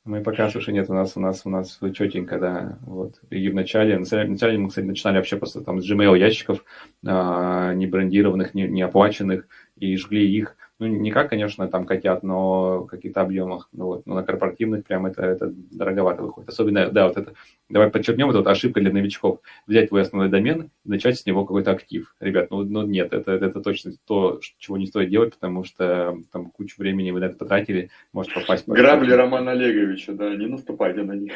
Мы 0.04 0.22
пока, 0.22 0.50
слушай, 0.50 0.74
нет, 0.74 0.90
у 0.90 0.94
нас, 0.94 1.16
у 1.16 1.20
нас, 1.20 1.42
у 1.46 1.50
нас 1.50 1.80
четенько, 1.94 2.40
да, 2.40 2.80
вот. 2.82 3.22
И 3.30 3.50
в 3.50 3.54
начале, 3.54 3.98
вначале 3.98 4.58
мы, 4.58 4.70
кстати, 4.70 4.86
начинали 4.86 5.18
вообще 5.18 5.38
просто 5.38 5.62
там 5.62 5.80
с 5.80 5.90
Gmail 5.90 6.18
ящиков, 6.18 6.66
а, 7.06 7.74
не 7.76 7.86
брендированных, 7.86 8.56
не, 8.56 8.68
не 8.68 8.82
оплаченных, 8.82 9.48
и 9.78 9.96
жгли 9.98 10.28
их 10.28 10.56
ну, 10.82 10.88
не 10.88 11.12
как, 11.12 11.30
конечно, 11.30 11.68
там 11.68 11.86
котят, 11.86 12.24
но 12.24 12.80
в 12.80 12.88
каких-то 12.88 13.22
объемах. 13.22 13.70
Ну, 13.72 13.86
вот, 13.86 14.08
но 14.08 14.16
на 14.16 14.24
корпоративных 14.24 14.84
прям 14.84 15.06
это, 15.06 15.24
это 15.24 15.54
дороговато 15.72 16.24
выходит. 16.24 16.50
Особенно, 16.50 16.90
да, 16.90 17.08
вот 17.08 17.18
это, 17.18 17.34
давай 17.70 17.92
подчеркнем, 17.92 18.26
вот 18.26 18.36
эта 18.36 18.50
ошибка 18.50 18.80
для 18.82 18.92
новичков. 18.92 19.42
Взять 19.68 19.90
твой 19.90 20.02
основной 20.02 20.30
домен 20.30 20.72
и 20.84 20.90
начать 20.90 21.20
с 21.20 21.26
него 21.28 21.46
какой-то 21.46 21.70
актив. 21.70 22.16
Ребят, 22.20 22.50
ну, 22.50 22.64
ну 22.64 22.82
нет, 22.82 23.14
это, 23.14 23.32
это 23.32 23.62
точно 23.62 23.92
то, 24.08 24.40
чего 24.58 24.78
не 24.78 24.88
стоит 24.88 25.12
делать, 25.12 25.36
потому 25.36 25.64
что 25.64 26.18
там 26.32 26.50
кучу 26.50 26.76
времени 26.80 27.12
вы 27.12 27.20
на 27.20 27.26
это 27.26 27.38
потратили, 27.38 27.92
может 28.12 28.34
попасть... 28.34 28.68
Грабли 28.68 29.12
Романа 29.12 29.52
Олеговича, 29.52 30.14
да, 30.14 30.34
не 30.34 30.48
наступайте 30.48 31.04
на 31.04 31.14
них. 31.14 31.34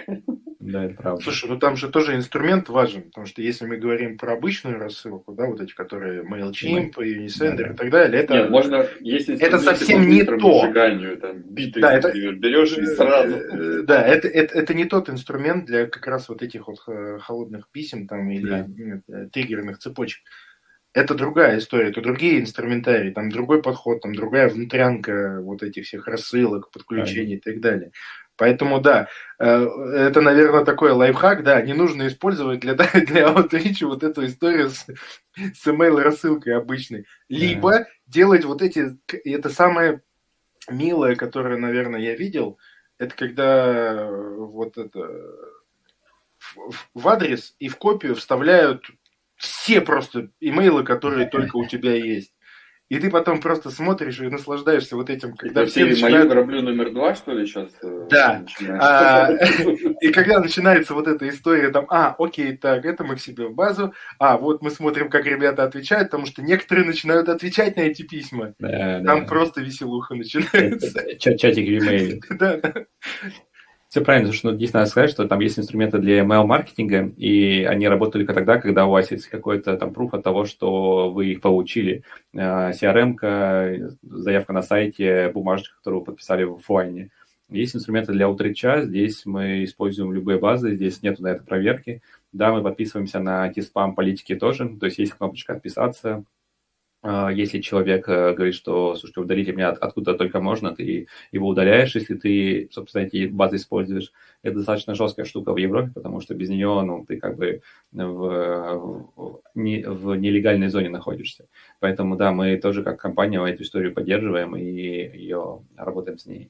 Да, 0.60 0.86
это 0.86 0.95
правда. 0.95 1.23
Слушай, 1.23 1.49
ну 1.51 1.60
там 1.60 1.75
же 1.75 1.89
тоже 1.89 2.15
инструмент 2.15 2.69
важен, 2.69 3.03
потому 3.03 3.27
что 3.27 3.43
если 3.43 3.67
мы 3.67 3.77
говорим 3.77 4.17
про 4.17 4.34
обычную 4.34 4.79
рассылку, 4.79 5.34
да, 5.34 5.45
вот 5.45 5.62
эти, 5.62 5.75
которые 5.75 6.23
MailChimp, 6.23 6.95
Unisender 6.95 7.58
да, 7.58 7.67
да. 7.67 7.73
и 7.73 7.75
так 7.75 7.89
далее, 7.91 8.23
это... 8.23 8.34
Нет, 8.34 8.49
можно, 8.49 8.88
если 8.99 9.35
это 9.39 9.60
совсем 9.60 10.08
не 10.08 10.24
то. 10.24 10.71
Там, 11.17 11.41
биты, 11.41 11.80
да, 11.80 11.93
это, 11.93 12.12
берешь 12.12 12.78
и 12.78 12.86
сразу. 12.86 13.36
Э, 13.36 13.82
да, 13.84 14.02
это, 14.02 14.28
это, 14.28 14.58
это 14.58 14.74
не 14.74 14.86
тот 14.86 15.10
инструмент 15.10 15.65
для 15.65 15.88
как 15.88 16.06
раз 16.08 16.30
вот 16.30 16.41
этих 16.41 16.67
вот 16.67 16.80
э, 16.88 17.19
холодных 17.19 17.69
писем 17.71 18.08
там 18.08 18.30
или 18.30 18.50
да. 18.50 18.65
нет, 18.67 19.02
э, 19.08 19.28
триггерных 19.32 19.80
цепочек. 19.80 20.21
Это 20.93 21.13
другая 21.13 21.58
история, 21.58 21.89
это 21.89 22.02
другие 22.02 22.39
инструментарии, 22.39 23.12
там 23.12 23.30
другой 23.30 23.62
подход, 23.62 24.02
там 24.02 24.15
другая 24.15 24.48
внутрянка 24.48 25.41
вот 25.41 25.62
этих 25.62 25.86
всех 25.86 26.08
рассылок, 26.08 26.71
подключений 26.71 27.36
да. 27.43 27.52
и 27.52 27.54
так 27.54 27.62
далее. 27.62 27.91
Поэтому 28.38 28.82
да, 28.82 29.08
это, 29.38 30.21
наверное, 30.21 30.65
такой 30.65 30.91
лайфхак, 30.91 31.43
да, 31.43 31.62
не 31.62 31.74
нужно 31.74 32.08
использовать 32.08 32.60
для, 32.60 32.74
для 32.93 33.30
аутрича 33.30 33.88
вот 33.88 34.04
эту 34.04 34.26
историю 34.26 34.69
с, 34.69 34.86
с 35.36 35.67
email 35.67 36.02
рассылкой 36.02 36.58
обычной. 36.58 37.06
Либо 37.30 37.71
да. 37.71 37.86
делать 38.08 38.46
вот 38.46 38.62
эти, 38.62 38.98
это 39.23 39.50
самое 39.50 40.02
милое, 40.69 41.15
которое, 41.15 41.58
наверное, 41.58 42.00
я 42.00 42.15
видел, 42.15 42.58
это 42.98 43.15
когда 43.15 44.10
вот 44.10 44.77
это 44.77 45.00
в, 46.38 46.71
в 46.94 47.08
адрес 47.08 47.56
и 47.60 47.69
в 47.69 47.77
копию 47.77 48.15
вставляют 48.15 48.86
все 49.36 49.81
просто 49.81 50.29
имейлы, 50.40 50.83
которые 50.83 51.27
только 51.27 51.58
у 51.58 51.65
тебя 51.65 51.94
есть. 51.94 52.33
И 52.88 53.00
ты 53.00 53.10
потом 53.10 53.40
просто 53.40 53.71
смотришь 53.71 54.19
и 54.19 54.27
наслаждаешься 54.27 54.96
вот 54.96 55.10
этим, 55.10 55.36
когда 55.36 55.62
Это 55.62 55.71
все 55.71 55.86
начинают... 55.86 56.17
мою 56.17 56.29
граблю 56.29 56.62
номер 56.62 56.92
два, 56.92 57.15
что 57.15 57.31
ли, 57.33 57.48
сейчас? 57.48 57.71
э, 57.81 58.08
Да. 58.12 58.46
А, 58.79 59.31
И 60.02 60.10
когда 60.10 60.40
начинается 60.40 60.94
вот 60.94 61.08
эта 61.08 61.27
история, 61.27 61.69
там, 61.69 61.88
а, 61.90 62.15
окей, 62.19 62.56
так, 62.56 62.86
это 62.86 63.04
мы 63.04 63.15
к 63.15 63.21
себе 63.21 63.48
в 63.48 63.56
базу, 63.56 63.92
а, 64.19 64.38
вот 64.38 64.62
мы 64.62 64.69
смотрим, 64.69 65.10
как 65.10 65.25
ребята 65.25 65.63
отвечают, 65.63 66.12
потому 66.12 66.27
что 66.27 66.44
некоторые 66.44 66.86
начинают 66.86 67.27
отвечать 67.27 67.75
на 67.75 67.81
эти 67.81 68.04
письма. 68.04 68.54
Да, 68.60 69.02
Там 69.04 69.21
да. 69.21 69.25
просто 69.25 69.62
веселуха 69.62 70.13
начинается. 70.13 71.17
Ча- 71.17 71.38
Чатик 71.38 71.65
в 71.65 71.83
e 71.83 72.19
Да, 72.38 72.58
да. 72.58 72.86
Все 73.90 74.02
правильно, 74.02 74.27
потому 74.27 74.38
что 74.38 74.52
ну, 74.52 74.58
здесь 74.58 74.73
надо 74.73 74.88
сказать, 74.88 75.12
что 75.12 75.27
там 75.27 75.40
есть 75.40 75.58
инструменты 75.58 76.00
для 76.00 76.19
email-маркетинга, 76.19 77.13
и 77.17 77.63
они 77.63 77.88
работают 77.88 78.27
только 78.27 78.33
тогда, 78.33 78.60
когда 78.60 78.86
у 78.86 78.92
вас 78.92 79.12
есть 79.12 79.27
какой-то 79.27 79.77
там 79.77 79.94
пруф 79.94 80.13
от 80.13 80.23
того, 80.23 80.46
что 80.46 81.12
вы 81.12 81.27
их 81.27 81.42
получили. 81.42 82.04
Э, 82.33 82.71
CRM-ка, 82.71 83.96
заявка 84.02 84.54
на 84.54 84.63
сайте, 84.63 85.29
бумажечка, 85.33 85.77
которую 85.77 86.02
вы 86.02 86.06
подписали 86.08 86.44
в 86.44 86.56
офлайне. 86.56 87.12
Есть 87.50 87.75
инструменты 87.75 88.12
для 88.12 88.27
утреча, 88.27 88.81
здесь 88.81 89.25
мы 89.25 89.63
используем 89.63 90.12
любые 90.12 90.40
базы, 90.40 90.73
здесь 90.75 91.04
нету 91.04 91.21
на 91.21 91.27
это 91.27 91.44
проверки. 91.44 92.02
Да, 92.33 92.52
мы 92.52 92.63
подписываемся 92.63 93.19
на 93.19 93.44
антиспам 93.44 93.94
политики 93.94 94.36
тоже, 94.36 94.75
то 94.79 94.88
есть 94.88 94.98
есть 94.98 95.13
кнопочка 95.13 95.54
«Отписаться», 95.54 96.10
А, 96.15 96.35
Если 97.31 97.62
человек 97.62 98.10
э, 98.10 98.33
говорит, 98.33 98.56
что, 98.56 98.95
слушайте, 98.95 99.19
удалите 99.21 99.53
меня 99.53 99.69
от- 99.69 99.77
откуда 99.79 100.15
только 100.15 100.39
можно, 100.39 100.75
ты 100.75 101.08
его 101.31 101.47
удаляешь, 101.49 101.93
если 101.95 102.15
ты, 102.15 102.67
собственно, 102.71 103.03
эти 103.03 103.27
базы 103.27 103.58
используешь. 103.58 104.12
Это 104.41 104.58
достаточно 104.58 104.95
жесткая 104.95 105.25
штука 105.25 105.53
в 105.53 105.58
Европе, 105.58 105.91
потому 105.93 106.19
что 106.21 106.33
без 106.33 106.49
нее, 106.49 106.81
ну, 106.81 107.06
ты 107.06 107.17
как 107.17 107.37
бы 107.37 107.62
в, 107.91 108.03
в, 109.15 109.41
в 109.53 110.15
нелегальной 110.15 110.69
зоне 110.69 110.89
находишься. 110.89 111.45
Поэтому, 111.79 112.15
да, 112.17 112.31
мы 112.31 112.58
тоже 112.58 112.83
как 112.83 112.99
компания 112.99 113.43
эту 113.45 113.63
историю 113.63 113.93
поддерживаем 113.93 114.56
и 114.56 114.63
ее 114.63 115.62
работаем 115.77 116.17
с 116.17 116.25
ней. 116.25 116.49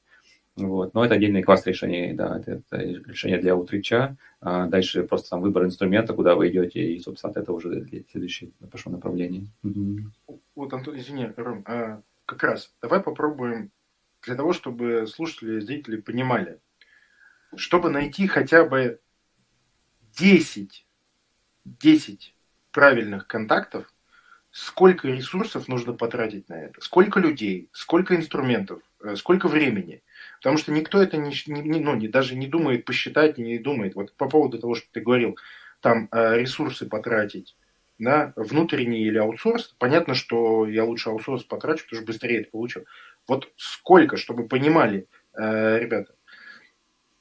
Вот. 0.56 0.94
Но 0.94 1.04
это 1.04 1.16
отдельный 1.16 1.44
класс 1.44 1.66
решений, 1.66 2.14
да, 2.14 2.40
это, 2.40 2.62
это 2.70 2.78
решение 2.78 3.40
для 3.40 3.56
утрича. 3.56 4.16
А 4.40 4.68
дальше 4.68 5.04
просто 5.04 5.32
там 5.32 5.42
выбор 5.42 5.66
инструмента, 5.66 6.14
куда 6.14 6.36
вы 6.36 6.50
идете, 6.50 6.82
и, 6.82 7.00
собственно, 7.00 7.32
этого 7.32 7.58
уже 7.58 7.86
следующее 8.10 8.52
пошло 8.72 8.92
направление. 8.92 9.48
Вот, 10.56 10.74
Антон, 10.74 10.98
извини, 10.98 11.30
Ром, 11.36 11.64
а, 11.68 12.02
как 12.26 12.44
раз 12.44 12.74
давай 12.82 13.02
попробуем 13.02 13.72
для 14.24 14.36
того, 14.36 14.54
чтобы 14.54 15.08
слушатели 15.08 15.58
и 15.58 15.62
зрители 15.62 15.98
понимали, 15.98 16.60
чтобы 17.56 17.90
найти 17.90 18.28
хотя 18.28 18.64
бы 18.64 19.00
10, 20.18 20.86
10 21.66 22.36
правильных 22.72 23.28
контактов, 23.28 23.94
сколько 24.52 25.10
ресурсов 25.10 25.68
нужно 25.68 25.94
потратить 25.94 26.48
на 26.48 26.54
это, 26.54 26.80
сколько 26.82 27.20
людей, 27.20 27.70
сколько 27.74 28.16
инструментов, 28.16 28.82
э, 29.04 29.16
сколько 29.18 29.50
времени. 29.50 30.02
Потому 30.38 30.58
что 30.58 30.72
никто 30.72 31.02
это 31.02 31.18
не, 31.18 31.34
не- 31.48 31.80
ну, 31.80 31.96
не, 31.96 32.08
даже 32.08 32.36
не 32.36 32.48
думает 32.48 32.86
посчитать, 32.86 33.38
не 33.38 33.58
думает. 33.58 33.96
Вот 33.96 34.14
по 34.16 34.28
поводу 34.30 34.60
того, 34.60 34.76
что 34.76 34.88
ты 34.92 35.02
говорил, 35.02 35.38
там 35.82 36.08
э, 36.12 36.38
ресурсы 36.38 36.88
потратить, 36.88 37.56
да, 38.00 38.34
внутренний 38.36 39.04
или 39.04 39.18
аутсорс, 39.18 39.76
понятно, 39.80 40.14
что 40.16 40.68
я 40.68 40.84
лучше 40.84 41.10
аутсорс 41.10 41.44
потрачу, 41.44 41.86
потому 41.86 42.02
что 42.02 42.08
быстрее 42.08 42.42
это 42.42 42.52
получу. 42.52 42.82
Вот 43.28 43.52
сколько, 43.58 44.18
чтобы 44.18 44.48
понимали 44.48 45.08
э, 45.38 45.80
ребята? 45.80 46.14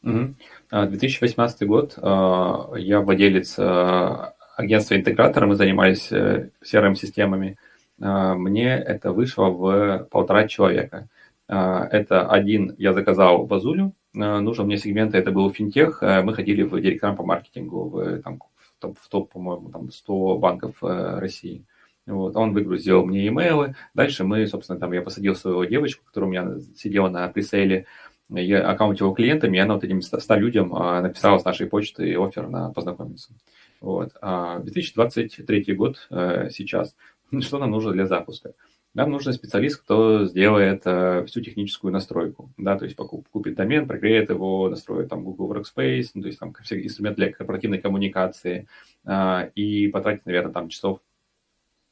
Мгм. 0.03 0.37
А, 0.71 0.87
2018 0.87 1.67
год. 1.67 1.95
а, 1.97 2.73
Я 2.77 3.01
владелец 3.01 3.57
а, 3.59 4.35
агентства 4.57 4.97
интегратора. 4.97 5.47
Мы 5.47 5.55
занимались 5.57 6.13
э, 6.13 6.51
CRM-системами. 6.63 7.57
А, 8.01 8.35
Мне 8.35 8.75
это 8.77 9.13
вышло 9.13 9.47
в 9.49 10.09
полтора 10.11 10.47
человека. 10.47 11.09
А, 11.49 11.87
Это 11.87 12.29
один 12.29 12.75
я 12.79 12.93
заказал 12.93 13.47
базулю. 13.47 13.93
а, 14.17 14.41
Нужен 14.41 14.67
мне 14.67 14.77
сегмент, 14.77 15.15
это 15.15 15.31
был 15.31 15.51
финтех. 15.53 16.03
а, 16.03 16.23
Мы 16.23 16.35
ходили 16.35 16.63
в 16.63 16.81
директорам 16.81 17.17
по 17.17 17.25
маркетингу 17.25 17.89
в, 17.89 18.23
там, 18.23 18.41
в 18.81 19.09
топ, 19.09 19.33
по-моему, 19.33 19.71
там 19.71 19.91
100 19.91 20.39
банков 20.39 20.77
э, 20.83 21.19
России. 21.19 21.65
Вот, 22.07 22.37
он 22.37 22.53
выгрузил 22.53 23.05
мне 23.07 23.27
имейлы. 23.29 23.77
Дальше 23.95 24.25
мы, 24.25 24.47
собственно, 24.47 24.79
там 24.79 24.93
я 24.93 25.01
посадил 25.01 25.35
свою 25.35 25.65
девочку, 25.65 26.05
которая 26.05 26.29
у 26.29 26.33
меня 26.33 26.59
сидела 26.77 27.09
на 27.09 27.27
пресейле, 27.29 27.87
я 28.29 28.69
аккаунт 28.69 29.01
его 29.01 29.13
клиентами, 29.15 29.57
и 29.57 29.61
она 29.61 29.75
вот 29.75 29.85
этим 29.85 30.03
100 30.03 30.35
людям 30.35 30.69
написала 30.69 31.39
с 31.39 31.45
нашей 31.45 31.67
почты 31.67 32.15
офер 32.19 32.49
на 32.49 32.73
познакомиться. 32.73 33.33
Вот. 33.81 34.13
А 34.21 34.59
2023 34.61 35.75
год 35.75 36.07
э, 36.11 36.49
сейчас. 36.51 36.95
Что 37.41 37.59
нам 37.59 37.71
нужно 37.71 37.93
для 37.93 38.07
запуска? 38.07 38.53
Нам 38.95 39.11
нужен 39.11 39.33
специалист, 39.33 39.83
кто 39.83 40.25
сделает 40.25 40.83
э, 40.85 41.25
всю 41.27 41.41
техническую 41.41 41.93
настройку, 41.93 42.53
да, 42.57 42.79
то 42.79 42.85
есть 42.85 42.97
покуп, 42.97 43.29
купит 43.29 43.57
домен, 43.57 43.89
прогреет 43.89 44.31
его, 44.31 44.69
настроит 44.69 45.09
там 45.09 45.25
Google 45.25 45.53
Workspace, 45.53 46.11
ну, 46.15 46.23
то 46.23 46.29
есть 46.29 46.39
там 46.39 46.55
все 46.63 46.81
инструменты 46.81 47.23
для 47.23 47.33
корпоративной 47.33 47.79
коммуникации 47.79 48.69
а, 49.05 49.51
и 49.57 49.89
потратит, 49.89 50.27
наверное, 50.27 50.53
там 50.53 50.69
часов 50.69 51.01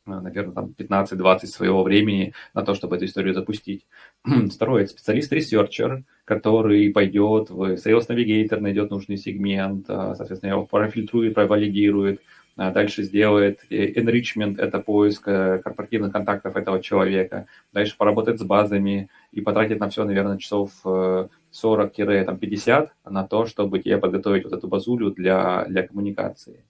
а, 0.05 0.21
наверное, 0.21 0.55
там 0.55 0.75
15-20 0.77 1.47
своего 1.47 1.83
времени 1.83 2.35
на 2.55 2.63
то, 2.63 2.75
чтобы 2.75 2.97
эту 2.97 3.05
историю 3.05 3.35
запустить. 3.35 3.87
Второе, 4.25 4.83
это 4.83 4.93
специалист-researcher, 4.93 6.05
который 6.25 6.91
пойдет 6.91 7.51
в 7.51 7.75
Sales 7.75 8.09
Navigator, 8.09 8.59
найдет 8.59 8.91
нужный 8.91 9.17
сегмент, 9.17 9.87
а, 9.89 10.15
соответственно, 10.15 10.53
его 10.53 10.67
профильтрует, 10.67 11.35
провалидирует, 11.35 12.21
дальше 12.57 13.03
сделает 13.03 13.61
э, 13.71 13.93
enrichment, 13.93 14.61
это 14.61 14.79
поиск 14.79 15.27
э, 15.27 15.59
корпоративных 15.59 16.13
контактов 16.13 16.57
этого 16.57 16.83
человека, 16.83 17.47
дальше 17.73 17.97
поработает 17.97 18.39
с 18.39 18.43
базами 18.43 19.09
и 19.33 19.41
потратит 19.41 19.81
на 19.81 19.89
все, 19.89 20.05
наверное, 20.05 20.39
часов 20.39 20.71
э, 20.85 21.29
40-50 21.53 22.89
на 23.09 23.27
то, 23.27 23.47
чтобы 23.47 23.79
тебе 23.79 23.99
подготовить 23.99 24.45
вот 24.45 24.53
эту 24.53 24.69
базулю 24.69 25.11
для, 25.11 25.65
для 25.67 25.87
коммуникации. 25.87 26.63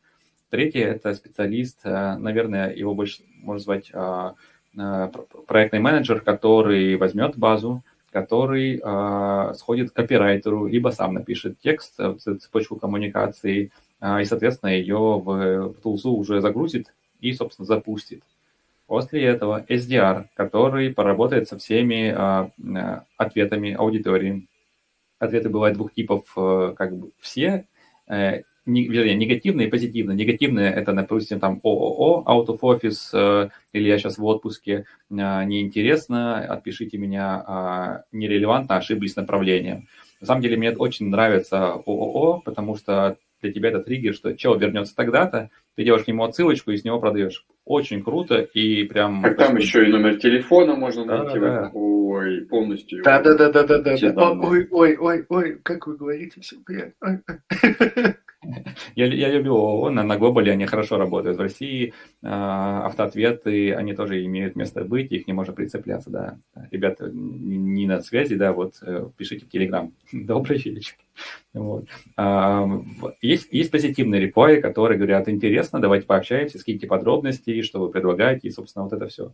Третье– 0.51 0.87
это 0.87 1.15
специалист, 1.15 1.81
э, 1.85 2.17
наверное, 2.17 2.73
его 2.73 2.95
больше 2.95 3.23
можно 3.43 3.63
звать 3.63 3.91
а, 3.93 4.35
а, 4.77 5.09
про- 5.09 5.43
проектный 5.47 5.81
менеджер, 5.81 6.21
который 6.21 6.97
возьмет 6.97 7.37
базу, 7.37 7.83
который 8.11 8.81
а, 8.83 9.55
сходит 9.55 9.91
к 9.91 9.95
копирайтеру, 9.95 10.67
либо 10.67 10.91
сам 10.91 11.15
напишет 11.15 11.59
текст, 11.61 11.95
э, 11.99 12.15
цепочку 12.19 12.77
коммуникации, 12.77 13.71
а, 13.71 13.92
и, 14.03 14.25
соответственно, 14.25 14.71
ее 14.71 14.97
в, 14.97 15.75
тулзу 15.83 16.13
уже 16.13 16.41
загрузит 16.41 16.93
и, 17.21 17.33
собственно, 17.33 17.67
запустит. 17.67 18.23
После 18.87 19.25
этого 19.25 19.65
SDR, 19.69 20.27
который 20.35 20.93
поработает 20.93 21.49
со 21.49 21.57
всеми 21.57 22.13
а, 22.15 22.51
а, 22.75 23.05
ответами 23.17 23.73
аудитории. 23.73 24.47
Ответы 25.19 25.49
бывают 25.49 25.77
двух 25.77 25.95
типов, 25.95 26.25
э, 26.37 26.75
как 26.77 26.97
бы 26.97 27.13
все, 27.21 27.67
э, 28.09 28.43
не- 28.67 28.89
вернее, 28.89 29.15
негативные 29.15 29.69
и 29.69 29.71
позитивные. 29.71 30.17
Негативные– 30.17 30.71
это, 30.75 30.93
допустим, 30.93 31.41
там 31.41 31.61
ООО, 31.63 32.25
out 32.27 32.47
of 32.49 32.61
office, 32.61 33.11
э, 33.13 33.51
или 33.73 33.89
я 33.89 33.99
сейчас 33.99 34.19
в 34.19 34.25
отпуске, 34.25 34.85
э, 35.11 35.15
неинтересно, 35.45 36.45
отпишите 36.45 36.99
меня, 36.99 37.43
а, 37.47 38.03
нерелевантно, 38.13 38.77
ошиблись 38.77 39.17
направлением. 39.17 39.87
На 40.21 40.27
самом 40.27 40.43
деле, 40.43 40.57
мне 40.57 40.73
очень 40.73 41.09
нравится 41.09 41.73
ООО, 41.87 42.43
потому 42.45 42.77
что 42.77 43.17
для 43.43 43.53
тебя 43.53 43.69
это 43.71 43.81
триггер, 43.81 44.15
что 44.15 44.37
чел 44.37 44.57
вернется 44.59 44.95
тогда-то, 44.97 45.51
ты 45.77 45.85
делаешь 45.85 46.05
к 46.05 46.09
нему 46.09 46.25
отсылочку 46.25 46.71
и 46.71 46.77
с 46.77 46.85
него 46.85 47.01
продаешь. 47.01 47.45
Очень 47.65 48.03
круто 48.03 48.41
и 48.41 48.85
прям... 48.85 49.23
Так 49.23 49.37
там 49.37 49.57
еще 49.57 49.87
и 49.87 49.91
номер 49.93 50.17
телефона 50.17 50.75
можно 50.77 51.05
Да, 51.05 51.25
найти. 51.25 51.39
в 51.39 51.43
да. 51.43 51.55
этом. 51.59 51.71
Ой, 51.75 52.41
полностью. 52.43 52.99
его- 52.99 53.05
Да, 53.05 53.21
да, 53.23 53.35
да, 53.35 53.51
да, 53.53 53.63
да, 53.65 53.79
да. 53.81 53.97
Все 53.97 54.11
да. 54.13 54.21
данные. 54.27 54.49
Ой, 54.51 54.69
ой, 54.71 54.97
ой, 54.97 55.27
ой, 55.29 55.61
как 55.63 55.87
вы 55.87 55.97
говорите 55.97 56.41
все 56.41 56.57
приятно. 56.65 57.23
Я, 58.95 59.07
я 59.07 59.31
люблю 59.31 59.55
ООО, 59.55 59.91
на, 59.91 60.17
глобале 60.17 60.53
они 60.53 60.67
хорошо 60.67 60.99
работают. 60.99 61.37
В 61.37 61.41
России 61.41 61.89
э, 62.23 62.27
автоответы, 62.27 63.75
они 63.75 63.95
тоже 63.95 64.25
имеют 64.25 64.57
место 64.57 64.85
быть, 64.85 65.13
их 65.13 65.27
не 65.27 65.33
можно 65.33 65.53
прицепляться, 65.53 66.11
да. 66.11 66.39
Ребята, 66.71 67.11
не, 67.13 67.87
на 67.87 68.01
связи, 68.01 68.35
да, 68.35 68.53
вот 68.53 68.75
э, 68.83 69.09
пишите 69.17 69.47
в 69.47 69.51
Телеграм. 69.51 69.93
Добрый 70.13 70.59
вечер. 70.59 70.97
Вот. 71.53 71.87
А, 72.17 72.67
есть, 73.21 73.49
есть 73.53 73.71
позитивные 73.71 74.21
реплаи, 74.21 74.61
которые 74.61 74.99
говорят, 74.99 75.29
интересно, 75.29 75.81
давайте 75.81 76.07
пообщаемся, 76.07 76.59
скиньте 76.59 76.87
подробности, 76.87 77.63
что 77.63 77.81
вы 77.81 77.91
предлагаете, 77.91 78.49
и, 78.49 78.51
собственно, 78.51 78.85
вот 78.85 78.93
это 78.93 79.07
все. 79.09 79.33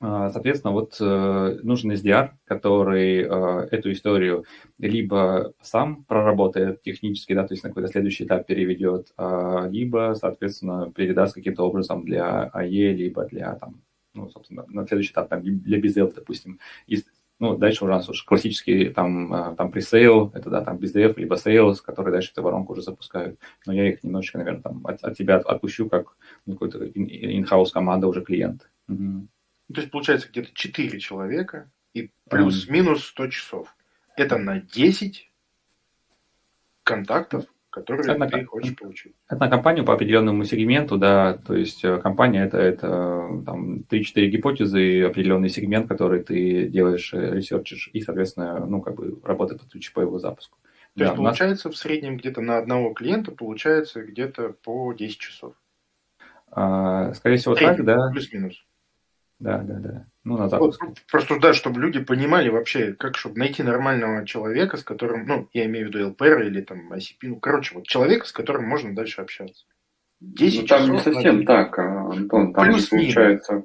А, 0.00 0.30
Соответственно, 0.30 0.72
вот 0.72 0.96
э, 1.00 1.58
нужен 1.62 1.90
SDR, 1.92 2.30
который 2.44 3.22
э, 3.22 3.68
эту 3.72 3.90
историю 3.90 4.44
либо 4.78 5.52
сам 5.60 6.04
проработает 6.04 6.82
технически, 6.82 7.32
да, 7.34 7.46
то 7.46 7.54
есть 7.54 7.64
на 7.64 7.70
какой-то 7.70 7.88
следующий 7.88 8.24
этап 8.24 8.46
переведет, 8.46 9.12
а, 9.16 9.66
либо, 9.68 10.14
соответственно, 10.18 10.92
передаст 10.92 11.34
каким-то 11.34 11.64
образом 11.64 12.04
для 12.04 12.44
АЕ, 12.44 12.92
либо 12.94 13.24
для, 13.26 13.54
там, 13.56 13.82
ну, 14.14 14.30
собственно, 14.30 14.64
на 14.68 14.86
следующий 14.86 15.12
этап 15.12 15.28
там, 15.28 15.42
для 15.42 15.80
бездел, 15.80 16.12
допустим. 16.14 16.60
И 16.86 16.98
Ну, 17.40 17.56
дальше 17.56 17.84
у 17.84 17.88
нас 17.88 18.08
уже 18.08 18.24
классический 18.24 18.90
там, 18.90 19.32
а, 19.32 19.54
там 19.56 19.70
пресейл, 19.72 20.30
это, 20.34 20.50
да, 20.50 20.62
там 20.64 20.76
BizDev, 20.78 21.14
либо 21.18 21.36
Sales, 21.36 21.76
которые 21.84 22.12
дальше 22.12 22.32
эту 22.32 22.42
воронку 22.42 22.72
уже 22.72 22.82
запускают. 22.82 23.38
Но 23.66 23.72
я 23.72 23.88
их 23.88 24.02
немножечко, 24.04 24.38
наверное, 24.38 24.62
там 24.62 24.86
от, 24.86 25.02
от 25.04 25.16
тебя 25.16 25.36
отпущу, 25.38 25.88
как 25.88 26.16
ну, 26.46 26.54
какой-то 26.54 26.84
in-house 26.84 27.70
команда 27.72 28.06
уже 28.08 28.22
клиент. 28.22 28.68
Угу. 29.68 29.74
То 29.74 29.80
есть, 29.80 29.90
получается, 29.90 30.28
где-то 30.28 30.50
4 30.54 30.98
человека 31.00 31.70
и 31.94 32.10
плюс-минус 32.28 33.06
100 33.06 33.28
часов. 33.28 33.74
Это 34.16 34.38
на 34.38 34.60
10 34.60 35.30
контактов, 36.82 37.44
которые 37.70 38.14
это 38.14 38.26
ты 38.26 38.44
хочешь 38.44 38.76
получить. 38.76 39.14
Это 39.28 39.40
на 39.40 39.48
компанию 39.50 39.84
по 39.84 39.94
определенному 39.94 40.44
сегменту, 40.44 40.96
да, 40.96 41.34
то 41.34 41.54
есть 41.54 41.84
э, 41.84 41.98
компания 41.98 42.44
это, 42.44 42.58
это 42.58 43.42
там 43.44 43.80
3-4 43.80 44.26
гипотезы 44.26 44.82
и 44.82 45.02
определенный 45.02 45.50
сегмент, 45.50 45.86
который 45.86 46.22
ты 46.24 46.66
делаешь, 46.68 47.12
э, 47.12 47.34
ресерчишь, 47.34 47.90
и, 47.92 48.00
соответственно, 48.00 48.64
ну, 48.64 48.80
как 48.80 48.94
бы 48.94 49.20
работает 49.22 49.60
по 49.94 50.00
его 50.00 50.18
запуску. 50.18 50.58
То 50.94 51.00
да, 51.00 51.04
есть, 51.04 51.16
получается, 51.16 51.68
нас... 51.68 51.76
в 51.76 51.80
среднем 51.80 52.16
где-то 52.16 52.40
на 52.40 52.58
одного 52.58 52.92
клиента 52.94 53.30
получается 53.32 54.02
где-то 54.02 54.54
по 54.64 54.92
10 54.92 55.18
часов. 55.18 55.54
А, 56.50 57.12
скорее 57.14 57.36
всего, 57.36 57.54
так, 57.54 57.84
да. 57.84 58.10
Плюс-минус. 58.10 58.64
Да, 59.38 59.58
да, 59.58 59.74
да. 59.74 60.06
Ну, 60.24 60.36
на 60.36 60.48
запуск. 60.48 60.82
Вот, 60.82 60.98
просто 61.10 61.38
да, 61.38 61.52
чтобы 61.52 61.80
люди 61.80 62.00
понимали 62.00 62.48
вообще, 62.48 62.92
как, 62.92 63.16
чтобы 63.16 63.38
найти 63.38 63.62
нормального 63.62 64.26
человека, 64.26 64.76
с 64.76 64.82
которым, 64.82 65.26
ну, 65.26 65.48
я 65.52 65.66
имею 65.66 65.86
в 65.86 65.94
виду 65.94 66.08
ЛПР 66.08 66.42
или 66.42 66.60
там 66.60 66.92
ICP, 66.92 67.18
ну, 67.22 67.36
короче, 67.36 67.76
вот 67.76 67.86
человека, 67.86 68.26
с 68.26 68.32
которым 68.32 68.68
можно 68.68 68.94
дальше 68.94 69.22
общаться. 69.22 69.64
10 70.20 70.62
ну, 70.62 70.66
там 70.66 70.80
часов 70.80 70.94
не 70.94 71.00
совсем 71.00 71.34
надо... 71.36 71.46
так, 71.46 71.78
а, 71.78 72.10
Антон, 72.10 72.52
там 72.52 72.64
Плюс 72.64 72.88
получается 72.88 73.64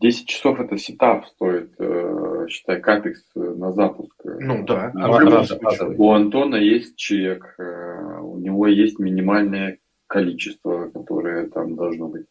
10 0.00 0.26
часов 0.26 0.60
это 0.60 0.78
сетап 0.78 1.26
стоит, 1.26 1.74
э, 1.78 2.46
считай, 2.48 2.80
капекс 2.80 3.22
на 3.34 3.72
запуск. 3.72 4.14
Ну 4.24 4.64
да. 4.64 4.92
А 4.94 5.18
раз, 5.18 5.52
у 5.98 6.12
Антона 6.12 6.56
есть 6.56 6.96
чек, 6.96 7.54
э, 7.58 8.18
у 8.20 8.38
него 8.38 8.66
есть 8.66 8.98
минимальное 8.98 9.78
количество, 10.06 10.88
которое 10.88 11.48
там 11.48 11.76
должно 11.76 12.08
быть 12.08 12.26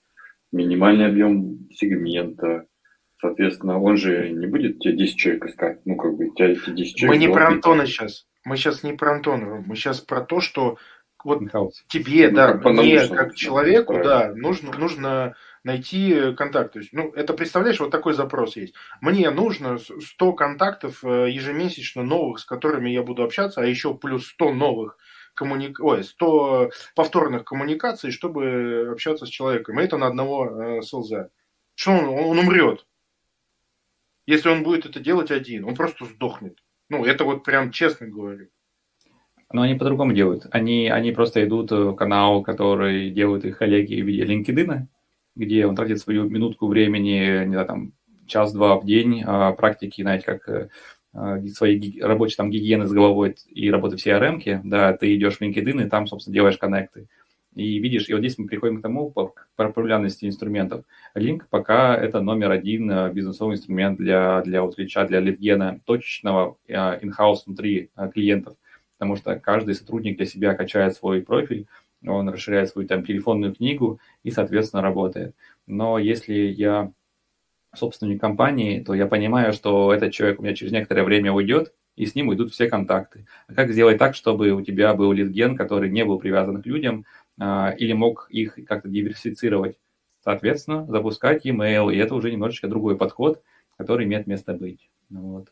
минимальный 0.52 1.08
объем 1.08 1.68
сегмента. 1.72 2.66
Соответственно, 3.22 3.82
он 3.82 3.98
же 3.98 4.30
не 4.30 4.48
будет 4.48 4.80
тебе 4.80 4.96
10 4.96 5.18
человек 5.18 5.46
искать. 5.46 5.86
Ну, 5.86 5.98
как 5.98 6.16
бы, 6.16 6.30
тебя 6.30 6.52
эти 6.52 6.70
10 6.70 6.96
человек... 6.96 7.20
Мы 7.20 7.28
не 7.28 7.34
про 7.34 7.48
Антона 7.48 7.86
сейчас. 7.86 8.28
Мы 8.46 8.56
сейчас 8.56 8.84
не 8.84 8.94
про 8.94 9.16
Антона. 9.16 9.64
Мы 9.66 9.76
сейчас 9.76 10.00
про 10.00 10.22
то, 10.22 10.40
что 10.40 10.78
вот 11.24 11.42
тебе, 11.90 12.30
ну, 12.30 12.36
да, 12.36 12.54
как 12.54 12.66
мне, 12.66 13.08
как 13.08 13.36
человеку, 13.36 13.94
правильно. 13.94 14.34
да, 14.34 14.40
нужно, 14.40 14.72
нужно 14.72 15.36
найти 15.66 16.34
контакт. 16.38 16.74
То 16.74 16.80
есть, 16.80 16.94
ну, 16.94 17.12
это 17.12 17.34
представляешь, 17.34 17.80
вот 17.80 17.92
такой 17.92 18.14
запрос 18.14 18.56
есть. 18.56 18.74
Мне 19.02 19.30
нужно 19.30 19.78
100 19.78 20.34
контактов 20.34 21.04
э, 21.04 21.30
ежемесячно 21.30 22.04
новых, 22.04 22.40
с 22.40 22.46
которыми 22.46 22.90
я 22.90 23.04
буду 23.04 23.24
общаться, 23.24 23.62
а 23.62 23.66
еще 23.66 23.94
плюс 23.94 24.28
100 24.28 24.54
новых 24.54 24.98
коммуник... 25.40 25.80
Ой, 25.80 26.04
100 26.04 26.72
повторных 26.96 27.46
коммуникаций, 27.46 28.12
чтобы 28.12 28.90
общаться 28.92 29.26
с 29.26 29.30
человеком. 29.30 29.80
И 29.80 29.84
это 29.84 29.98
на 29.98 30.08
одного 30.08 30.46
э, 30.46 30.82
СЛЗ. 30.82 31.30
Что 31.76 31.92
он, 31.92 32.10
он 32.10 32.40
умрет. 32.40 32.86
Если 34.28 34.50
он 34.50 34.64
будет 34.64 34.86
это 34.86 35.00
делать 35.00 35.32
один, 35.32 35.66
он 35.66 35.76
просто 35.76 36.06
сдохнет. 36.06 36.58
Ну, 36.90 37.06
это 37.06 37.24
вот 37.24 37.44
прям 37.44 37.72
честно 37.72 38.08
говорю. 38.08 38.50
Но 39.52 39.62
они 39.62 39.76
по-другому 39.76 40.14
делают. 40.14 40.46
Они, 40.52 40.90
они 40.90 41.12
просто 41.12 41.44
идут 41.44 41.72
в 41.72 41.96
канал, 41.96 42.44
который 42.44 43.10
делают 43.10 43.46
их 43.46 43.58
коллеги 43.58 44.02
в 44.02 44.06
виде 44.06 44.26
LinkedIn, 44.26 44.88
где 45.36 45.66
он 45.66 45.76
тратит 45.76 46.00
свою 46.00 46.30
минутку 46.30 46.68
времени, 46.68 47.46
не 47.46 47.52
знаю, 47.52 47.66
там, 47.66 47.94
час-два 48.28 48.78
в 48.78 48.86
день 48.86 49.24
а, 49.26 49.54
практики, 49.54 50.02
знаете, 50.04 50.26
как 50.26 50.70
а, 51.20 51.38
свои 51.48 52.00
рабочие 52.00 52.38
там 52.38 52.50
гигиены 52.50 52.88
с 52.88 52.94
головой 52.94 53.36
и 53.50 53.70
работы 53.70 53.98
в 53.98 54.00
CRM, 54.00 54.62
да, 54.64 54.94
ты 54.94 55.14
идешь 55.16 55.36
в 55.36 55.42
LinkedIn 55.42 55.86
и 55.86 55.90
там, 55.90 56.08
собственно, 56.08 56.34
делаешь 56.34 56.58
коннекты. 56.58 57.08
И 57.56 57.78
видишь, 57.80 58.08
и 58.08 58.14
вот 58.14 58.20
здесь 58.20 58.38
мы 58.38 58.48
приходим 58.48 58.78
к 58.78 58.82
тому, 58.82 59.12
по 59.12 59.34
популярности 59.58 60.26
инструментов. 60.26 60.86
Link 61.18 61.42
пока 61.50 61.94
это 61.94 62.22
номер 62.22 62.52
один 62.52 62.90
а, 62.90 63.10
бизнесовый 63.10 63.58
инструмент 63.58 63.98
для, 63.98 64.42
для 64.44 64.60
outreach, 64.60 65.08
для 65.08 65.20
лидгена 65.20 65.82
точечного 65.86 66.56
in-house 66.70 67.40
внутри 67.46 67.90
клиентов, 68.14 68.56
потому 68.98 69.18
что 69.18 69.38
каждый 69.38 69.76
сотрудник 69.76 70.16
для 70.16 70.26
себя 70.26 70.54
качает 70.54 70.96
свой 70.96 71.22
профиль, 71.22 71.68
он 72.08 72.30
расширяет 72.30 72.70
свою 72.70 72.88
там 72.88 73.04
телефонную 73.04 73.54
книгу 73.54 74.00
и, 74.24 74.32
соответственно, 74.32 74.82
работает. 74.82 75.36
Но 75.68 76.00
если 76.00 76.34
я 76.34 76.94
собственник 77.76 78.20
компании, 78.20 78.82
то 78.82 78.94
я 78.94 79.08
понимаю, 79.08 79.54
что 79.54 79.94
этот 79.94 80.12
человек 80.12 80.40
у 80.40 80.44
меня 80.44 80.56
через 80.56 80.72
некоторое 80.72 81.04
время 81.04 81.32
уйдет, 81.32 81.74
и 81.96 82.06
с 82.06 82.16
ним 82.16 82.30
уйдут 82.30 82.52
все 82.52 82.70
контакты. 82.70 83.26
А 83.48 83.54
как 83.54 83.72
сделать 83.72 83.98
так, 83.98 84.16
чтобы 84.16 84.52
у 84.52 84.62
тебя 84.62 84.94
был 84.94 85.12
литген, 85.12 85.56
который 85.56 85.90
не 85.90 86.06
был 86.06 86.18
привязан 86.18 86.62
к 86.62 86.66
людям, 86.66 87.06
а, 87.40 87.72
или 87.78 87.94
мог 87.94 88.28
их 88.30 88.58
как-то 88.68 88.90
диверсифицировать? 88.90 89.78
Соответственно, 90.24 90.86
запускать 90.88 91.46
email, 91.46 91.94
и 91.94 91.98
это 91.98 92.16
уже 92.16 92.32
немножечко 92.32 92.68
другой 92.68 92.98
подход, 92.98 93.42
который 93.78 94.06
имеет 94.06 94.28
место 94.28 94.54
быть. 94.54 94.90
Вот. 95.10 95.50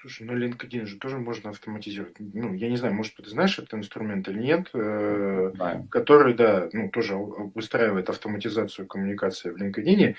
Слушай, 0.00 0.26
ну 0.26 0.36
LinkedIn 0.36 0.86
же 0.86 0.98
тоже 0.98 1.18
можно 1.18 1.50
автоматизировать. 1.50 2.14
Ну, 2.20 2.54
я 2.54 2.68
не 2.68 2.76
знаю, 2.76 2.94
может, 2.94 3.16
ты 3.16 3.28
знаешь 3.28 3.58
этот 3.58 3.74
инструмент 3.74 4.28
или 4.28 4.40
нет, 4.40 4.70
э, 4.72 5.52
который, 5.90 6.34
да, 6.34 6.68
ну, 6.72 6.90
тоже 6.90 7.16
выстраивает 7.16 8.08
автоматизацию 8.08 8.86
коммуникации 8.86 9.50
в 9.50 9.56
LinkedIn 9.56 10.14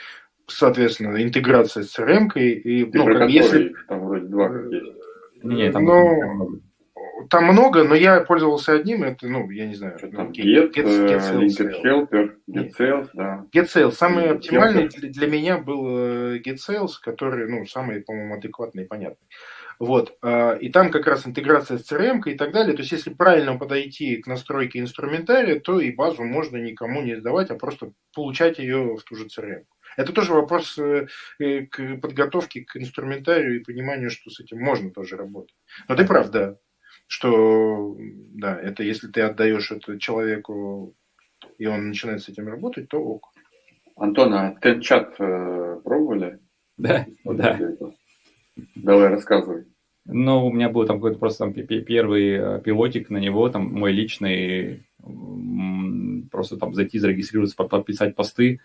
соответственно, 0.48 1.22
интеграция 1.22 1.84
с 1.84 1.98
CRM 1.98 2.32
и, 2.36 2.90
ну, 2.94 3.06
как, 3.06 3.30
если... 3.30 3.76
Там 3.88 4.06
вроде 4.06 4.28
два 4.28 4.50
есть. 4.70 4.94
Не, 5.44 5.72
там, 5.72 5.86
ну, 5.86 6.62
там 7.30 7.46
много, 7.46 7.84
но 7.84 7.96
я 7.96 8.22
пользовался 8.22 8.74
одним, 8.74 9.04
это, 9.04 9.28
ну, 9.28 9.50
я 9.50 9.68
не 9.68 9.76
знаю. 9.76 9.98
Что 9.98 10.08
там, 10.10 10.32
Get, 10.32 10.74
Get, 10.74 11.08
Get, 11.08 11.20
Sales, 11.20 11.48
Get 11.48 11.84
Helper, 11.84 12.32
Get 12.50 12.72
Sales, 12.78 13.10
да. 13.14 13.46
Get 13.54 13.66
Sales. 13.66 13.92
Самый 13.92 14.32
оптимальный 14.32 14.88
для, 14.88 15.10
для 15.10 15.28
меня 15.28 15.58
был 15.58 15.88
э, 15.88 16.40
Get 16.40 16.58
Sales, 16.58 16.92
который, 17.02 17.50
ну, 17.50 17.66
самый, 17.66 18.02
по-моему, 18.02 18.36
адекватный 18.36 18.84
и 18.84 18.88
понятный. 18.88 19.28
Вот. 19.80 20.18
А, 20.24 20.54
и 20.54 20.70
там 20.70 20.90
как 20.90 21.06
раз 21.06 21.28
интеграция 21.28 21.78
с 21.78 21.92
CRM 21.92 22.22
и 22.26 22.36
так 22.36 22.52
далее. 22.52 22.76
То 22.76 22.82
есть, 22.82 22.92
если 22.92 23.14
правильно 23.14 23.58
подойти 23.58 24.18
к 24.18 24.28
настройке 24.28 24.80
инструментария, 24.80 25.60
то 25.60 25.80
и 25.80 25.92
базу 25.92 26.24
можно 26.24 26.58
никому 26.58 27.02
не 27.02 27.16
сдавать, 27.16 27.52
а 27.52 27.56
просто 27.56 27.92
получать 28.14 28.60
ее 28.60 28.96
в 28.96 29.04
ту 29.04 29.16
же 29.16 29.26
CRM. 29.26 29.64
Это 29.98 30.14
тоже 30.14 30.32
вопрос 30.34 30.78
э, 30.78 31.08
э, 31.40 31.66
к 31.66 31.98
подготовке 31.98 32.62
к 32.62 32.78
инструментарию 32.78 33.60
и 33.60 33.64
пониманию, 33.64 34.12
что 34.12 34.30
с 34.30 34.40
этим 34.40 34.60
можно 34.60 34.92
тоже 34.92 35.18
работать. 35.18 35.56
Но 35.90 35.96
ты 35.96 36.06
прав, 36.06 36.30
да, 36.30 36.56
что 37.08 37.98
да, 38.36 38.58
это 38.62 38.84
если 38.84 39.08
ты 39.08 39.22
отдаешь 39.22 39.72
это 39.72 40.00
человеку, 40.00 40.96
и 41.58 41.66
он 41.66 41.90
начинает 41.90 42.22
с 42.22 42.30
этим 42.30 42.48
работать, 42.48 42.90
то 42.90 43.00
ок. 43.00 43.34
Антон, 43.96 44.34
а 44.36 44.56
чат 44.82 45.16
э, 45.20 45.82
пробовали? 45.84 46.40
Да, 46.78 47.08
вот 47.24 47.38
да. 47.38 47.60
Давай, 48.76 49.10
рассказывай. 49.10 49.66
Ну, 50.06 50.46
у 50.46 50.54
меня 50.54 50.70
был 50.70 50.86
там 50.86 50.98
какой-то 50.98 51.18
просто 51.18 51.40
там 51.40 51.54
первый 51.54 52.62
пилотик 52.62 53.10
на 53.10 53.18
него, 53.18 53.50
там 53.50 53.66
мой 53.74 53.92
личный, 53.92 54.88
просто 56.32 56.58
там 56.58 56.76
зайти, 56.76 57.00
зарегистрироваться, 57.00 57.58
подписать 57.58 58.16
посты, 58.16 58.62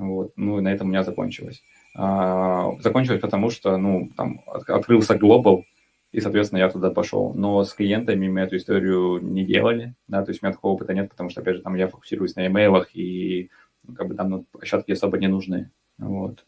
вот. 0.00 0.32
Ну 0.36 0.58
и 0.58 0.62
на 0.62 0.72
этом 0.72 0.88
у 0.88 0.90
меня 0.90 1.02
закончилось. 1.04 1.62
А, 1.94 2.72
закончилось 2.80 3.20
потому, 3.20 3.50
что 3.50 3.76
ну, 3.76 4.08
там 4.16 4.40
открылся 4.46 5.16
глобал, 5.16 5.64
и, 6.12 6.20
соответственно, 6.20 6.60
я 6.60 6.70
туда 6.70 6.90
пошел. 6.90 7.34
Но 7.34 7.62
с 7.64 7.74
клиентами 7.74 8.28
мы 8.28 8.40
эту 8.40 8.56
историю 8.56 9.20
не 9.22 9.44
делали, 9.44 9.94
да, 10.08 10.22
то 10.24 10.30
есть 10.30 10.42
у 10.42 10.46
меня 10.46 10.54
такого 10.54 10.72
опыта 10.72 10.94
нет, 10.94 11.10
потому 11.10 11.30
что, 11.30 11.42
опять 11.42 11.56
же, 11.56 11.62
там 11.62 11.74
я 11.74 11.86
фокусируюсь 11.88 12.34
на 12.34 12.46
имейлах, 12.46 12.96
и 12.96 13.50
ну, 13.86 13.94
как 13.94 14.08
бы 14.08 14.14
там 14.14 14.30
ну, 14.30 14.44
площадки 14.50 14.92
особо 14.92 15.18
не 15.18 15.28
нужны. 15.28 15.70
Вот. 15.98 16.44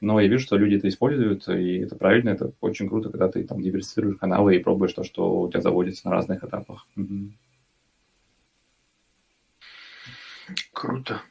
Но 0.00 0.20
я 0.20 0.28
вижу, 0.28 0.44
что 0.44 0.56
люди 0.56 0.76
это 0.76 0.88
используют, 0.88 1.48
и 1.48 1.78
это 1.78 1.96
правильно, 1.96 2.30
это 2.30 2.52
очень 2.60 2.88
круто, 2.88 3.08
когда 3.08 3.28
ты 3.28 3.44
там 3.44 3.62
диверсифицируешь 3.62 4.18
каналы 4.18 4.56
и 4.56 4.62
пробуешь 4.62 4.92
то, 4.92 5.04
что 5.04 5.40
у 5.42 5.50
тебя 5.50 5.62
заводится 5.62 6.08
на 6.08 6.12
разных 6.12 6.44
этапах. 6.44 6.86
Угу. 6.96 7.32
Круто. 10.72 11.22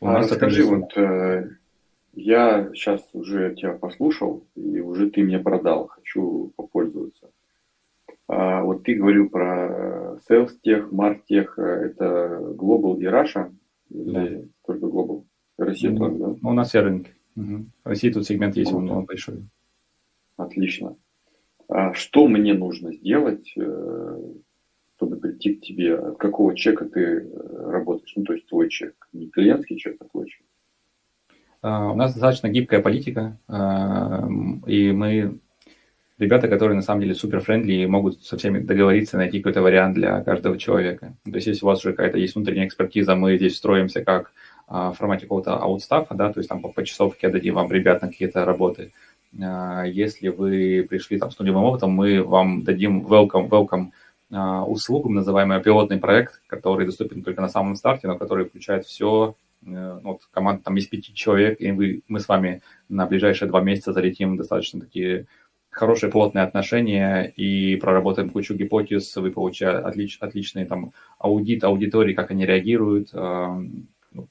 А 0.00 0.18
расскажи, 0.18 0.64
вот 0.64 0.96
э, 0.96 1.50
я 2.14 2.70
сейчас 2.74 3.02
уже 3.12 3.54
тебя 3.54 3.72
послушал, 3.72 4.46
и 4.54 4.80
уже 4.80 5.10
ты 5.10 5.22
мне 5.22 5.38
продал, 5.38 5.88
хочу 5.88 6.52
попользоваться. 6.56 7.30
А 8.28 8.62
вот 8.62 8.84
ты 8.84 8.94
говорил 8.94 9.28
про 9.30 10.18
Sales 10.28 10.52
Tech, 10.64 10.90
Martech, 10.90 11.48
это 11.56 12.54
Global 12.56 12.98
и 12.98 13.06
Russia, 13.06 13.52
или 13.90 14.36
да. 14.36 14.42
только 14.66 14.86
Global? 14.86 15.24
Россия 15.56 15.90
ну, 15.90 15.98
тоже, 15.98 16.16
да? 16.16 16.36
Ну, 16.40 16.50
у 16.50 16.52
нас 16.52 16.68
все 16.68 16.80
рынки. 16.80 17.10
Угу. 17.36 17.66
В 17.84 17.88
России 17.88 18.10
тут 18.10 18.26
сегмент 18.26 18.56
есть, 18.56 18.72
он, 18.72 18.88
он 18.90 19.04
большой. 19.04 19.48
Отлично. 20.36 20.96
А 21.68 21.92
что 21.94 22.28
мне 22.28 22.54
нужно 22.54 22.92
сделать, 22.94 23.52
э, 23.56 24.22
чтобы 24.96 25.16
прийти 25.16 25.54
к 25.54 25.62
тебе, 25.62 25.96
от 25.96 26.18
какого 26.18 26.56
чека 26.56 26.86
ты 26.86 27.00
э, 27.00 27.70
работаешь, 27.70 28.12
ну, 28.16 28.24
то 28.24 28.32
есть 28.32 28.46
твой 28.46 28.68
чек, 28.68 28.94
не 29.12 29.28
клиентский 29.28 29.78
чек, 29.78 29.96
а 30.00 30.24
чек. 30.24 30.42
Uh, 31.60 31.92
у 31.92 31.96
нас 31.96 32.12
достаточно 32.12 32.48
гибкая 32.48 32.80
политика, 32.80 33.36
uh, 33.48 34.28
и 34.66 34.92
мы 34.92 35.40
ребята, 36.18 36.48
которые 36.48 36.76
на 36.76 36.82
самом 36.82 37.02
деле 37.02 37.14
супер 37.14 37.40
френдли 37.40 37.72
и 37.72 37.86
могут 37.86 38.22
со 38.22 38.36
всеми 38.36 38.58
договориться, 38.58 39.16
найти 39.16 39.38
какой-то 39.38 39.62
вариант 39.62 39.94
для 39.94 40.20
каждого 40.22 40.58
человека. 40.58 41.14
То 41.24 41.34
есть 41.34 41.46
если 41.46 41.64
у 41.64 41.68
вас 41.68 41.80
уже 41.80 41.94
какая-то 41.94 42.18
есть 42.18 42.34
внутренняя 42.34 42.66
экспертиза, 42.66 43.14
мы 43.14 43.36
здесь 43.36 43.56
строимся 43.56 44.04
как 44.04 44.32
а, 44.66 44.92
в 44.92 44.96
формате 44.96 45.22
какого-то 45.22 45.56
аутстафа, 45.56 46.14
да, 46.14 46.32
то 46.32 46.40
есть 46.40 46.48
там 46.48 46.60
по, 46.60 46.68
по 46.68 46.84
часовке 46.84 47.28
дадим 47.28 47.54
вам 47.54 47.72
ребят 47.72 48.02
на 48.02 48.08
какие-то 48.08 48.44
работы. 48.44 48.92
А, 49.40 49.84
если 49.84 50.28
вы 50.28 50.86
пришли 50.88 51.18
там 51.18 51.30
с 51.30 51.38
нулевым 51.38 51.64
опытом, 51.64 51.90
мы 51.90 52.22
вам 52.22 52.64
дадим 52.64 53.06
welcome, 53.06 53.48
welcome 53.48 53.90
а, 54.30 54.64
услугу, 54.64 55.08
называемый 55.08 55.62
пилотный 55.62 55.98
проект, 55.98 56.42
который 56.46 56.84
доступен 56.86 57.22
только 57.22 57.40
на 57.40 57.48
самом 57.48 57.76
старте, 57.76 58.08
но 58.08 58.18
который 58.18 58.44
включает 58.44 58.84
все 58.84 59.34
э, 59.64 60.00
вот 60.02 60.20
команда 60.30 60.64
там 60.64 60.76
из 60.76 60.86
пяти 60.86 61.14
человек, 61.14 61.60
и 61.60 61.72
вы, 61.72 62.02
мы 62.08 62.20
с 62.20 62.28
вами 62.28 62.60
на 62.90 63.06
ближайшие 63.06 63.48
два 63.48 63.62
месяца 63.62 63.92
залетим 63.94 64.36
достаточно 64.36 64.80
такие 64.80 65.26
хорошие 65.70 66.10
плотные 66.10 66.44
отношения 66.44 67.24
и 67.24 67.76
проработаем 67.76 68.28
кучу 68.28 68.54
гипотез, 68.54 69.16
вы 69.16 69.30
получаете 69.30 69.78
отлич, 69.78 70.18
отличный 70.20 70.66
там 70.66 70.92
аудит 71.18 71.64
аудитории, 71.64 72.12
как 72.12 72.30
они 72.30 72.44
реагируют 72.44 73.10
э, 73.14 73.60
ну, 74.12 74.28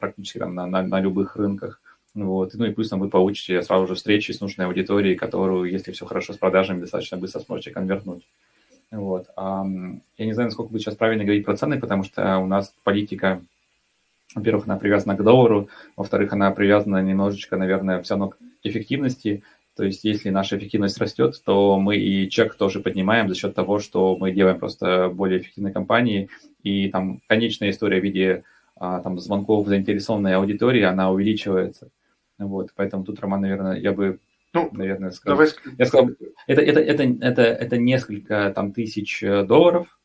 практически 0.00 0.38
там 0.38 0.56
на, 0.56 0.66
на, 0.66 0.82
на 0.82 1.00
любых 1.00 1.36
рынках. 1.36 1.80
Вот. 2.14 2.54
Ну 2.54 2.64
и 2.64 2.72
плюс 2.72 2.88
там 2.88 2.98
вы 2.98 3.10
получите 3.10 3.62
сразу 3.62 3.86
же 3.86 3.94
встречи 3.94 4.32
с 4.32 4.40
нужной 4.40 4.66
аудиторией, 4.66 5.16
которую, 5.16 5.70
если 5.70 5.92
все 5.92 6.06
хорошо 6.06 6.32
с 6.32 6.38
продажами, 6.38 6.80
достаточно 6.80 7.18
быстро 7.18 7.40
сможете 7.40 7.70
конвертнуть. 7.70 8.26
Вот. 8.90 9.26
Я 9.36 10.26
не 10.26 10.32
знаю, 10.32 10.48
насколько 10.48 10.70
будет 10.70 10.82
сейчас 10.82 10.96
правильно 10.96 11.24
говорить 11.24 11.44
про 11.44 11.56
цены, 11.56 11.78
потому 11.78 12.04
что 12.04 12.38
у 12.38 12.46
нас 12.46 12.72
политика, 12.84 13.42
во-первых, 14.34 14.66
она 14.66 14.76
привязана 14.76 15.16
к 15.16 15.24
доллару, 15.24 15.68
во-вторых, 15.96 16.32
она 16.32 16.50
привязана 16.52 17.02
немножечко, 17.02 17.56
наверное, 17.56 18.00
все 18.02 18.14
равно 18.14 18.28
к 18.28 18.38
эффективности. 18.62 19.42
То 19.76 19.84
есть, 19.84 20.04
если 20.04 20.30
наша 20.30 20.56
эффективность 20.56 20.98
растет, 20.98 21.42
то 21.44 21.78
мы 21.78 21.96
и 21.96 22.30
чек 22.30 22.54
тоже 22.54 22.80
поднимаем 22.80 23.28
за 23.28 23.34
счет 23.34 23.54
того, 23.54 23.78
что 23.78 24.16
мы 24.16 24.32
делаем 24.32 24.58
просто 24.58 25.10
более 25.12 25.40
эффективные 25.40 25.74
компании. 25.74 26.30
И 26.62 26.88
там 26.88 27.20
конечная 27.26 27.70
история 27.70 28.00
в 28.00 28.04
виде 28.04 28.44
а, 28.76 29.00
там, 29.00 29.18
звонков 29.18 29.66
заинтересованной 29.66 30.36
аудитории, 30.36 30.82
она 30.82 31.10
увеличивается. 31.10 31.88
Вот, 32.38 32.70
поэтому 32.74 33.04
тут, 33.04 33.20
Роман, 33.20 33.42
наверное, 33.42 33.76
я 33.78 33.92
бы, 33.92 34.18
ну, 34.56 34.70
наверное, 34.72 35.10
сказал. 35.10 35.38
Давай... 35.38 35.52
Я 35.78 35.86
сказал, 35.86 36.10
это, 36.46 36.60
это, 36.60 36.80
это, 36.80 37.02
это, 37.02 37.42
это 37.42 37.78
несколько 37.78 38.52
там 38.54 38.72
тысяч 38.72 39.20
долларов, 39.20 39.98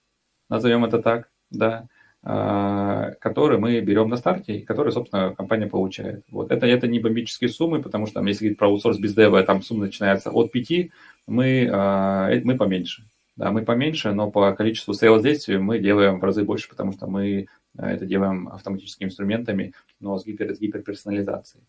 назовем 0.49 0.85
это 0.85 1.01
так, 1.01 1.29
да, 1.49 1.87
а, 2.23 3.13
которые 3.19 3.59
мы 3.59 3.79
берем 3.81 4.09
на 4.09 4.15
старте, 4.15 4.57
и 4.57 4.61
которые, 4.61 4.91
собственно, 4.91 5.33
компания 5.33 5.65
получает. 5.65 6.23
Вот. 6.29 6.51
Это, 6.51 6.67
это 6.67 6.87
не 6.87 6.99
бомбические 6.99 7.49
суммы, 7.49 7.81
потому 7.81 8.05
что, 8.05 8.15
там, 8.15 8.27
если 8.27 8.45
говорить 8.45 8.59
про 8.59 8.67
аутсорс 8.67 8.99
без 8.99 9.15
дева, 9.15 9.41
там 9.43 9.63
сумма 9.63 9.85
начинается 9.85 10.29
от 10.29 10.51
5, 10.51 10.91
мы, 11.25 11.67
а, 11.71 12.29
э, 12.29 12.41
мы 12.43 12.57
поменьше. 12.57 13.03
Да, 13.35 13.49
мы 13.51 13.63
поменьше, 13.63 14.11
но 14.11 14.29
по 14.29 14.51
количеству 14.53 14.93
sales 14.93 15.23
действий 15.23 15.57
мы 15.57 15.79
делаем 15.79 16.19
в 16.19 16.23
разы 16.23 16.43
больше, 16.43 16.69
потому 16.69 16.91
что 16.91 17.07
мы 17.07 17.47
а, 17.75 17.89
это 17.89 18.05
делаем 18.05 18.49
автоматическими 18.49 19.07
инструментами, 19.07 19.73
но 19.99 20.15
с, 20.19 20.25
гипер, 20.25 20.53
с 20.53 20.59
гиперперсонализацией. 20.59 21.63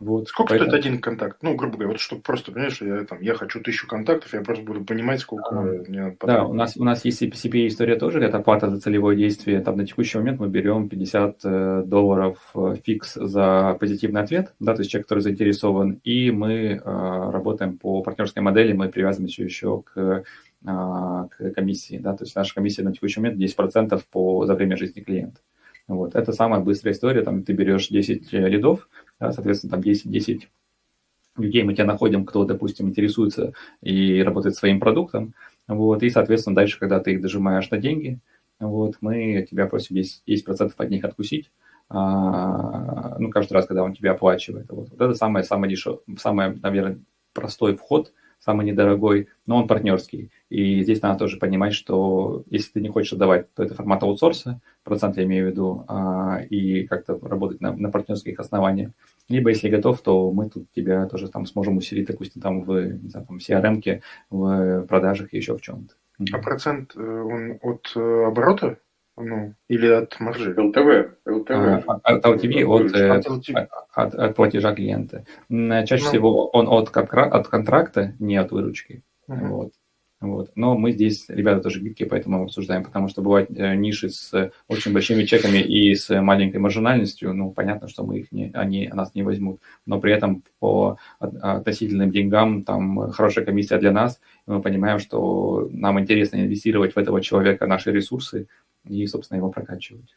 Вот, 0.00 0.28
сколько 0.28 0.54
поэтому... 0.54 0.70
стоит 0.70 0.86
один 0.86 0.98
контакт? 0.98 1.42
Ну, 1.42 1.54
грубо 1.54 1.74
говоря, 1.74 1.90
вот 1.90 2.00
чтобы 2.00 2.22
просто, 2.22 2.52
понимаешь, 2.52 2.80
я, 2.80 3.04
там, 3.04 3.20
я 3.20 3.34
хочу 3.34 3.60
тысячу 3.60 3.86
контактов, 3.86 4.32
я 4.32 4.40
просто 4.40 4.64
буду 4.64 4.82
понимать, 4.82 5.20
сколько 5.20 5.50
а, 5.50 5.60
мне 5.60 6.04
надо 6.04 6.16
Да, 6.26 6.44
у 6.46 6.54
нас, 6.54 6.74
у 6.78 6.84
нас 6.84 7.04
есть 7.04 7.22
CPA-история 7.22 7.96
тоже, 7.96 8.18
это 8.20 8.38
оплата 8.38 8.70
за 8.70 8.80
целевое 8.80 9.14
действие. 9.14 9.60
Там 9.60 9.76
на 9.76 9.86
текущий 9.86 10.16
момент 10.16 10.40
мы 10.40 10.48
берем 10.48 10.88
50 10.88 11.40
э, 11.44 11.82
долларов 11.84 12.38
э, 12.54 12.76
фикс 12.82 13.12
за 13.12 13.76
позитивный 13.78 14.22
ответ, 14.22 14.54
да, 14.58 14.74
то 14.74 14.80
есть 14.80 14.90
человек, 14.90 15.06
который 15.06 15.20
заинтересован, 15.20 16.00
и 16.02 16.30
мы 16.30 16.52
э, 16.52 16.80
работаем 16.82 17.76
по 17.76 18.02
партнерской 18.02 18.42
модели, 18.42 18.72
мы 18.72 18.88
привязываемся 18.88 19.42
еще 19.42 19.82
к, 19.82 19.98
э, 19.98 20.22
к 20.64 21.50
комиссии, 21.54 21.98
да, 21.98 22.16
то 22.16 22.24
есть 22.24 22.34
наша 22.34 22.54
комиссия 22.54 22.84
на 22.84 22.94
текущий 22.94 23.20
момент 23.20 23.38
10% 23.38 24.02
по, 24.10 24.46
за 24.46 24.54
время 24.54 24.78
жизни 24.78 25.02
клиента. 25.02 25.40
Вот. 25.88 26.14
Это 26.14 26.32
самая 26.32 26.60
быстрая 26.60 26.94
история, 26.94 27.22
там 27.22 27.42
ты 27.42 27.52
берешь 27.52 27.88
10 27.88 28.32
лидов, 28.32 28.88
соответственно, 29.20 29.72
там 29.72 29.82
10, 29.82 30.10
10 30.10 30.48
людей 31.36 31.62
мы 31.62 31.74
тебя 31.74 31.84
находим, 31.84 32.24
кто, 32.24 32.44
допустим, 32.44 32.88
интересуется 32.88 33.52
и 33.82 34.22
работает 34.22 34.56
своим 34.56 34.80
продуктом, 34.80 35.34
вот, 35.68 36.02
и, 36.02 36.10
соответственно, 36.10 36.56
дальше, 36.56 36.78
когда 36.78 37.00
ты 37.00 37.12
их 37.12 37.22
дожимаешь 37.22 37.70
на 37.70 37.78
деньги, 37.78 38.18
вот, 38.58 38.96
мы 39.00 39.46
тебя 39.48 39.66
просим 39.66 39.96
10%, 39.96 40.22
10% 40.26 40.72
от 40.76 40.90
них 40.90 41.04
откусить, 41.04 41.50
а, 41.88 43.16
ну, 43.18 43.30
каждый 43.30 43.54
раз, 43.54 43.66
когда 43.66 43.82
он 43.82 43.94
тебя 43.94 44.12
оплачивает. 44.12 44.66
Вот, 44.70 44.90
вот 44.90 45.00
это 45.00 45.14
самое, 45.14 45.44
самое 45.44 45.70
дешевое, 45.70 46.00
самое, 46.18 46.58
наверное, 46.62 46.98
простой 47.32 47.76
вход– 47.76 48.12
самый 48.40 48.66
недорогой, 48.66 49.28
но 49.46 49.58
он 49.58 49.68
партнерский. 49.68 50.30
И 50.48 50.82
здесь 50.82 51.02
надо 51.02 51.20
тоже 51.20 51.38
понимать, 51.38 51.74
что 51.74 52.42
если 52.50 52.72
ты 52.72 52.80
не 52.80 52.88
хочешь 52.88 53.12
отдавать, 53.12 53.52
то 53.54 53.62
это 53.62 53.74
формат 53.74 54.02
аутсорса, 54.02 54.60
процент 54.82 55.16
я 55.18 55.24
имею 55.24 55.46
в 55.46 55.50
виду, 55.50 55.84
а, 55.86 56.40
и 56.48 56.86
как-то 56.86 57.18
работать 57.22 57.60
на, 57.60 57.72
на 57.72 57.90
партнерских 57.90 58.40
основаниях. 58.40 58.90
Либо 59.28 59.50
если 59.50 59.68
готов, 59.68 60.00
то 60.00 60.32
мы 60.32 60.48
тут 60.48 60.72
тебя 60.72 61.06
тоже 61.06 61.28
там 61.28 61.46
сможем 61.46 61.76
усилить, 61.76 62.08
допустим, 62.08 62.40
там 62.42 62.62
в, 62.62 62.82
не 62.82 63.08
знаю, 63.10 63.26
там, 63.26 63.36
CRM, 63.36 64.00
в 64.30 64.86
продажах 64.86 65.32
и 65.32 65.36
еще 65.36 65.56
в 65.56 65.60
чем-то. 65.60 65.94
А 66.32 66.38
процент 66.38 66.94
э, 66.96 67.00
он 67.00 67.58
от 67.62 67.92
э, 67.96 68.24
оборота 68.26 68.78
ну, 69.20 69.54
или 69.68 69.86
от 69.86 70.18
маржи? 70.20 70.54
ЛТВ. 70.56 71.16
ЛТВ. 71.26 71.50
А, 71.50 72.00
от 72.02 72.24
LTV, 72.24 72.64
от, 72.64 72.94
э, 72.94 73.10
от, 73.10 73.26
от, 73.94 74.14
от 74.14 74.36
платежа 74.36 74.74
клиента. 74.74 75.24
Чаще 75.48 76.04
ну, 76.04 76.08
всего 76.08 76.48
он 76.48 76.68
от, 76.68 76.96
от 76.96 77.48
контракта, 77.48 78.14
не 78.18 78.36
от 78.36 78.50
выручки. 78.52 79.02
Угу. 79.28 79.46
Вот. 79.46 79.72
Вот. 80.20 80.50
Но 80.54 80.76
мы 80.76 80.92
здесь, 80.92 81.24
ребята, 81.28 81.62
тоже 81.62 81.80
гибкие, 81.80 82.06
поэтому 82.06 82.42
обсуждаем, 82.42 82.84
потому 82.84 83.08
что 83.08 83.22
бывают 83.22 83.50
э, 83.50 83.74
ниши 83.74 84.10
с 84.10 84.52
очень 84.68 84.92
большими 84.92 85.24
чеками 85.24 85.58
и 85.58 85.94
с 85.94 86.20
маленькой 86.20 86.58
маржинальностью, 86.58 87.32
ну, 87.32 87.52
понятно, 87.52 87.88
что 87.88 88.04
мы 88.04 88.18
их 88.18 88.30
не, 88.30 88.50
они 88.52 88.88
нас 88.88 89.14
не 89.14 89.22
возьмут, 89.22 89.62
но 89.86 89.98
при 89.98 90.12
этом 90.12 90.44
по 90.58 90.98
относительным 91.18 92.10
деньгам 92.10 92.64
там 92.64 93.10
хорошая 93.12 93.46
комиссия 93.46 93.78
для 93.78 93.92
нас, 93.92 94.20
и 94.46 94.50
мы 94.50 94.60
понимаем, 94.60 94.98
что 94.98 95.66
нам 95.72 95.98
интересно 95.98 96.36
инвестировать 96.36 96.94
в 96.94 96.98
этого 96.98 97.22
человека 97.22 97.66
наши 97.66 97.90
ресурсы, 97.90 98.46
и, 98.84 99.06
собственно, 99.06 99.38
его 99.38 99.50
прокачивать. 99.50 100.16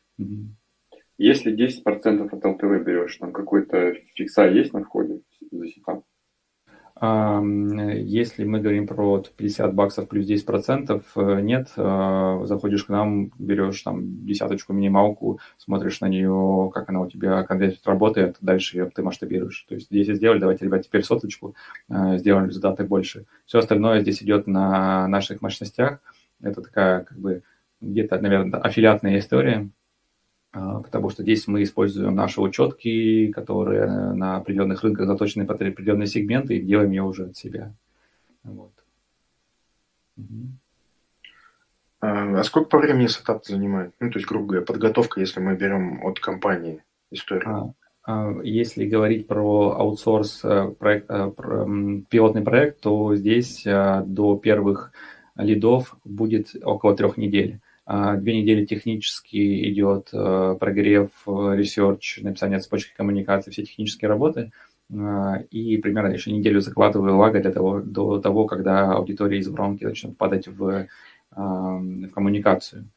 Если 1.18 1.56
10% 1.56 2.28
от 2.32 2.46
ЛТВ 2.46 2.86
берешь, 2.86 3.18
там 3.18 3.32
какой-то 3.32 3.94
фикса 4.16 4.48
есть 4.48 4.74
на 4.74 4.84
входе 4.84 5.22
за 5.52 5.68
сетап? 5.68 6.04
Если 7.02 8.46
мы 8.46 8.62
говорим 8.62 8.88
про 8.88 9.22
50 9.36 9.74
баксов 9.74 10.08
плюс 10.08 10.26
10 10.26 10.46
процентов, 10.46 11.04
э, 11.18 11.42
нет, 11.42 11.68
э, 11.76 12.42
заходишь 12.46 12.86
к 12.86 12.90
нам, 12.90 13.32
берешь 13.38 13.82
там 13.82 14.26
десяточку 14.26 14.72
минималку, 14.72 15.40
смотришь 15.58 16.00
на 16.00 16.08
нее, 16.08 16.72
как 16.74 16.90
она 16.90 17.02
у 17.02 17.10
тебя 17.10 17.44
конвертит 17.44 17.86
работает, 17.86 18.38
дальше 18.40 18.78
ее 18.78 18.90
ты 18.90 19.02
масштабируешь. 19.02 19.66
То 19.68 19.76
есть 19.76 19.88
если 19.90 20.14
сделали, 20.14 20.40
давайте, 20.40 20.64
ребят, 20.66 20.86
теперь 20.86 21.04
соточку, 21.04 21.56
э, 21.90 22.20
сделаем 22.20 22.46
результаты 22.46 22.86
больше. 22.86 23.26
Все 23.46 23.60
остальное 23.60 24.00
здесь 24.00 24.24
идет 24.24 24.48
на 24.48 25.08
наших 25.10 25.42
мощностях. 25.42 26.00
Это 26.42 26.62
такая 26.62 27.04
как 27.04 27.18
бы 27.18 27.44
где-то, 27.84 28.20
наверное, 28.20 28.60
аффилиатная 28.60 29.20
история, 29.20 29.70
а, 30.52 30.82
потому 30.82 31.10
что 31.10 31.24
здесь 31.24 31.48
мы 31.48 31.64
используем 31.64 32.16
наши 32.16 32.40
учетки, 32.42 33.32
которые 33.32 33.88
на 34.14 34.38
определенных 34.38 34.84
рынках 34.84 35.08
заточены 35.08 35.46
под 35.46 35.62
определенные 35.62 36.08
сегменты, 36.08 36.58
и 36.58 36.62
делаем 36.62 36.92
ее 36.92 37.04
уже 37.04 37.26
от 37.26 37.38
себя. 37.38 37.74
Вот. 38.44 38.72
А, 42.00 42.40
а 42.40 42.44
сколько 42.44 42.70
по 42.70 42.80
времени 42.80 43.08
сетап 43.08 43.46
занимает? 43.46 43.94
Ну, 44.00 44.12
то 44.12 44.20
есть, 44.20 44.28
грубо 44.28 44.48
говоря, 44.48 44.66
подготовка, 44.66 45.20
если 45.20 45.40
мы 45.40 45.56
берем 45.56 46.06
от 46.06 46.20
компании 46.20 46.84
историю. 47.12 47.50
А, 47.50 47.74
а 48.06 48.42
если 48.44 48.86
говорить 48.86 49.28
про 49.28 49.78
аутсорс 49.78 50.42
э, 50.44 50.74
проект, 50.78 51.06
э, 51.10 51.32
пилотный 52.10 52.42
проект, 52.42 52.82
то 52.82 53.16
здесь 53.16 53.66
э, 53.66 54.04
до 54.06 54.36
первых 54.36 54.92
лидов 55.38 55.96
будет 56.04 56.54
около 56.62 56.96
трех 56.96 57.16
недель. 57.16 57.60
А, 57.86 58.16
две 58.16 58.42
недели 58.42 58.66
технически 58.66 59.70
идет 59.72 60.10
э, 60.14 60.56
прогрев, 60.60 61.10
research, 61.26 62.20
написание 62.22 62.60
цепочки 62.60 62.94
коммуникации, 62.96 63.52
все 63.52 63.64
технические 63.64 64.10
работы. 64.10 64.52
А, 64.94 65.42
и 65.52 65.78
примерно 65.78 66.14
еще 66.14 66.32
неделю 66.32 66.62
закладываю 66.62 67.18
лага 67.18 67.42
для 67.42 67.52
того, 67.52 67.82
до 67.82 68.20
того, 68.20 68.46
когда 68.46 68.94
аудитория 68.94 69.40
из 69.40 69.48
воронки 69.50 69.84
начнет 69.84 70.18
падать 70.18 70.48
в, 70.48 70.88
в 71.32 72.10
коммуникацию. 72.14 72.90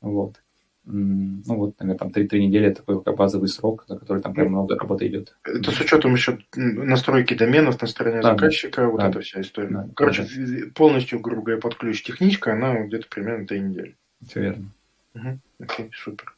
Вот. 0.00 0.40
Ну 0.84 1.56
вот, 1.56 1.78
наверное, 1.78 1.98
там 1.98 2.10
3, 2.10 2.26
3 2.26 2.46
недели 2.46 2.72
такой 2.72 3.02
базовый 3.14 3.48
срок, 3.48 3.84
за 3.86 3.98
который 3.98 4.22
там 4.22 4.32
прям 4.32 4.46
ну, 4.46 4.52
много 4.52 4.78
работы 4.78 5.06
идет. 5.06 5.36
Это 5.44 5.70
с 5.70 5.80
учетом 5.80 6.14
еще 6.14 6.38
настройки 6.54 7.34
доменов 7.34 7.80
на 7.80 7.86
стороне 7.86 8.22
да, 8.22 8.32
заказчика, 8.32 8.82
да, 8.82 8.88
вот 8.88 9.00
да, 9.00 9.08
эта 9.10 9.20
вся 9.20 9.40
история. 9.42 9.68
Да, 9.68 9.88
Короче, 9.94 10.26
да. 10.26 10.66
полностью, 10.74 11.20
грубо 11.20 11.42
говоря, 11.42 11.60
под 11.60 11.76
ключ 11.76 12.02
техничка, 12.02 12.54
она 12.54 12.80
где-то 12.86 13.06
примерно 13.08 13.46
3 13.46 13.60
недели. 13.60 13.96
Все 14.26 14.40
верно. 14.40 14.66
Угу. 15.14 15.38
Окей, 15.60 15.90
супер. 15.92 16.34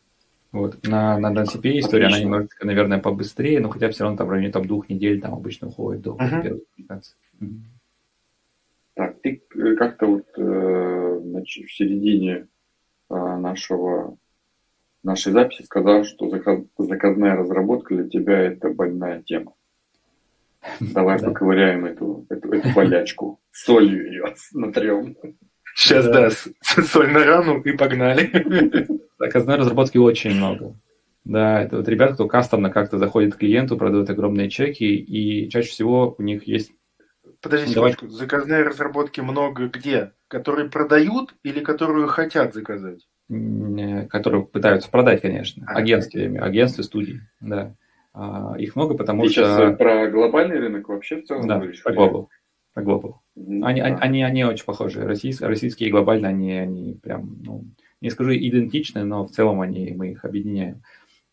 Вот. 0.52 0.86
На, 0.86 1.18
на 1.18 1.32
DNCP 1.32 1.80
история, 1.80 2.06
она 2.06 2.20
немножко, 2.20 2.66
наверное, 2.66 2.98
побыстрее, 2.98 3.60
но 3.60 3.70
хотя 3.70 3.88
все 3.88 4.04
равно 4.04 4.18
там 4.18 4.26
в 4.26 4.30
районе 4.30 4.52
там, 4.52 4.66
двух 4.66 4.88
недель 4.90 5.20
там 5.20 5.34
обычно 5.34 5.68
уходит 5.68 6.02
до 6.02 6.10
uh-huh. 6.14 6.42
первой 6.42 6.60
публикации. 6.60 7.16
Так, 8.94 9.20
ты 9.22 9.42
э, 9.54 9.74
как-то 9.76 10.06
вот 10.06 10.26
э, 10.36 11.20
значит, 11.22 11.64
в 11.64 11.74
середине 11.74 12.46
э, 13.08 13.14
нашего 13.14 14.18
нашей 15.02 15.32
записи 15.32 15.62
сказал, 15.62 16.04
что 16.04 16.28
заказ, 16.28 16.60
заказная 16.76 17.34
разработка 17.34 17.94
для 17.94 18.08
тебя 18.08 18.38
это 18.38 18.68
больная 18.68 19.22
тема. 19.22 19.54
Давай 20.80 21.18
да. 21.20 21.28
поковыряем 21.28 21.86
эту, 21.86 22.26
эту, 22.28 22.52
эту 22.52 22.68
болячку. 22.74 23.40
Солью 23.50 24.06
ее 24.06 24.34
натрем. 24.52 25.16
Сейчас, 25.74 26.06
да, 26.06 26.30
да 26.76 26.82
соль 26.82 27.12
на 27.12 27.24
рану 27.24 27.60
и 27.60 27.72
погнали. 27.72 28.30
Заказной 29.18 29.56
разработки 29.56 29.98
очень 29.98 30.34
много. 30.34 30.74
Да, 31.24 31.62
это 31.62 31.76
вот 31.76 31.88
ребята, 31.88 32.14
кто 32.14 32.26
кастомно 32.26 32.70
как-то 32.70 32.98
заходит 32.98 33.34
к 33.34 33.38
клиенту, 33.38 33.76
продают 33.76 34.10
огромные 34.10 34.50
чеки, 34.50 34.96
и 34.96 35.48
чаще 35.50 35.68
всего 35.68 36.14
у 36.18 36.22
них 36.22 36.46
есть... 36.48 36.72
Подожди 37.40 37.74
Давай... 37.74 37.92
секундочку, 37.92 38.18
заказные 38.18 38.62
разработки 38.62 39.20
много 39.20 39.68
где? 39.68 40.12
Которые 40.28 40.68
продают 40.68 41.34
или 41.42 41.60
которые 41.60 42.08
хотят 42.08 42.54
заказать? 42.54 43.06
Которые 43.28 44.44
пытаются 44.44 44.90
продать, 44.90 45.22
конечно. 45.22 45.64
А, 45.66 45.78
агентствами, 45.78 46.38
агентстве, 46.38 46.84
студии, 46.84 47.20
да. 47.40 47.74
А, 48.14 48.54
их 48.58 48.76
много, 48.76 48.94
потому 48.94 49.22
Ты 49.22 49.30
что... 49.30 49.44
сейчас 49.44 49.76
про 49.76 50.08
глобальный 50.08 50.58
рынок 50.58 50.88
вообще 50.88 51.22
в 51.22 51.24
целом 51.24 51.46
да, 51.46 51.56
говоришь? 51.56 51.82
по 51.82 51.92
глобал. 51.92 52.30
По 52.74 52.80
global. 52.80 53.14
Они, 53.34 53.80
они, 53.80 53.96
они, 54.00 54.22
они 54.22 54.44
очень 54.44 54.64
похожи. 54.64 55.02
Российские, 55.02 55.48
российские 55.48 55.88
и 55.88 55.92
глобальные, 55.92 56.28
они, 56.28 56.52
они 56.52 56.94
прям, 56.94 57.38
ну, 57.42 57.64
не 58.00 58.10
скажу 58.10 58.32
идентичны, 58.32 59.04
но 59.04 59.24
в 59.24 59.30
целом 59.30 59.60
они, 59.60 59.92
мы 59.92 60.10
их 60.10 60.24
объединяем. 60.24 60.82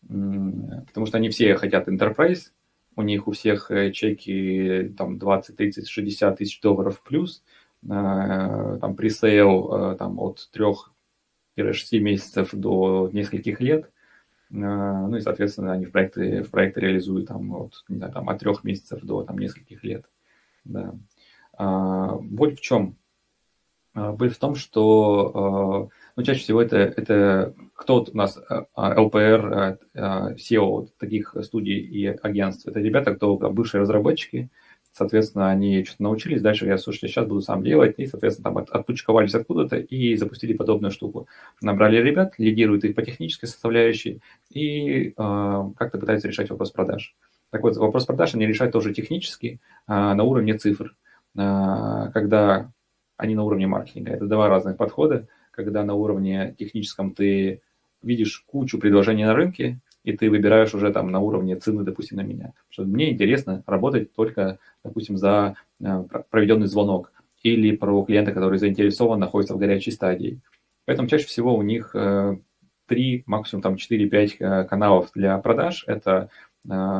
Потому 0.02 1.06
что 1.06 1.18
они 1.18 1.28
все 1.28 1.56
хотят 1.56 1.88
enterprise, 1.88 2.52
у 2.96 3.02
них 3.02 3.28
у 3.28 3.32
всех 3.32 3.70
э, 3.70 3.92
чеки 3.92 4.92
там 4.96 5.18
20, 5.18 5.56
30, 5.56 5.88
60 5.88 6.38
тысяч 6.38 6.60
долларов 6.60 7.02
плюс, 7.02 7.42
э, 7.82 8.78
там 8.80 8.96
пресейл 8.96 9.92
э, 9.92 9.96
там 9.96 10.18
от 10.18 10.48
3-6 10.54 11.98
месяцев 11.98 12.50
до 12.52 13.10
нескольких 13.12 13.60
лет, 13.60 13.90
ну 14.52 15.14
и, 15.14 15.20
соответственно, 15.20 15.72
они 15.74 15.84
в 15.84 15.92
проекты, 15.92 16.42
в 16.42 16.50
проекты 16.50 16.80
реализуют 16.80 17.28
там, 17.28 17.52
от, 17.52 17.84
не 17.88 17.98
знаю, 17.98 18.12
там, 18.12 18.28
от 18.28 18.40
трех 18.40 18.64
месяцев 18.64 19.00
до 19.02 19.22
там, 19.22 19.38
нескольких 19.38 19.84
лет. 19.84 20.06
Да. 20.64 20.92
А, 21.60 22.16
боль 22.20 22.56
в 22.56 22.60
чем? 22.60 22.96
А, 23.92 24.12
боль 24.12 24.30
в 24.30 24.38
том, 24.38 24.54
что 24.54 25.90
ну, 26.16 26.22
чаще 26.22 26.40
всего 26.40 26.62
это, 26.62 26.78
это 26.78 27.54
кто 27.74 28.02
у 28.02 28.16
нас 28.16 28.38
ЛПР, 28.76 29.78
SEO 29.94 30.88
таких 30.98 31.36
студий 31.42 31.78
и 31.80 32.06
агентств. 32.06 32.66
Это 32.66 32.80
ребята, 32.80 33.14
кто 33.14 33.36
бывшие 33.36 33.82
разработчики, 33.82 34.50
соответственно, 34.92 35.50
они 35.50 35.84
что-то 35.84 36.02
научились, 36.02 36.40
дальше 36.40 36.66
я, 36.66 36.78
слушайте, 36.78 37.08
сейчас 37.08 37.26
буду 37.26 37.42
сам 37.42 37.62
делать, 37.62 37.94
и, 37.98 38.06
соответственно, 38.06 38.44
там 38.44 38.58
от, 38.58 38.70
отпучковались 38.70 39.34
откуда-то 39.34 39.76
и 39.76 40.16
запустили 40.16 40.54
подобную 40.54 40.90
штуку. 40.90 41.28
Набрали 41.60 41.96
ребят, 41.96 42.34
лидируют 42.38 42.84
их 42.84 42.94
по 42.94 43.02
технической 43.02 43.48
составляющей 43.48 44.20
и 44.50 45.08
э, 45.08 45.12
как-то 45.16 45.98
пытаются 45.98 46.28
решать 46.28 46.50
вопрос 46.50 46.70
продаж. 46.70 47.14
Так 47.50 47.62
вот, 47.62 47.76
вопрос 47.76 48.06
продаж 48.06 48.34
они 48.34 48.46
решают 48.46 48.72
тоже 48.72 48.94
технически, 48.94 49.60
э, 49.86 49.92
на 49.92 50.22
уровне 50.24 50.56
цифр, 50.56 50.96
когда 51.34 52.72
они 53.16 53.34
на 53.34 53.44
уровне 53.44 53.66
маркетинга. 53.66 54.12
Это 54.12 54.26
два 54.26 54.48
разных 54.48 54.76
подхода, 54.76 55.28
когда 55.50 55.84
на 55.84 55.94
уровне 55.94 56.54
техническом 56.58 57.12
ты 57.12 57.60
видишь 58.02 58.44
кучу 58.46 58.78
предложений 58.78 59.24
на 59.24 59.34
рынке, 59.34 59.80
и 60.04 60.16
ты 60.16 60.30
выбираешь 60.30 60.74
уже 60.74 60.92
там 60.92 61.10
на 61.10 61.20
уровне 61.20 61.56
цены, 61.56 61.84
допустим, 61.84 62.16
на 62.16 62.22
меня. 62.22 62.54
Потому 62.68 62.70
что 62.70 62.82
мне 62.84 63.12
интересно 63.12 63.62
работать 63.66 64.14
только, 64.14 64.58
допустим, 64.82 65.18
за 65.18 65.56
э, 65.80 66.04
проведенный 66.30 66.66
звонок 66.66 67.12
или 67.42 67.76
про 67.76 68.02
клиента, 68.04 68.32
который 68.32 68.58
заинтересован, 68.58 69.20
находится 69.20 69.54
в 69.54 69.58
горячей 69.58 69.90
стадии. 69.90 70.40
Поэтому 70.86 71.08
чаще 71.08 71.26
всего 71.26 71.54
у 71.54 71.62
них 71.62 71.94
э, 71.94 72.38
три, 72.86 73.22
максимум 73.26 73.62
там 73.62 73.74
4-5 73.74 74.36
э, 74.38 74.64
каналов 74.64 75.10
для 75.14 75.36
продаж. 75.38 75.84
Это, 75.86 76.30
это 76.64 76.98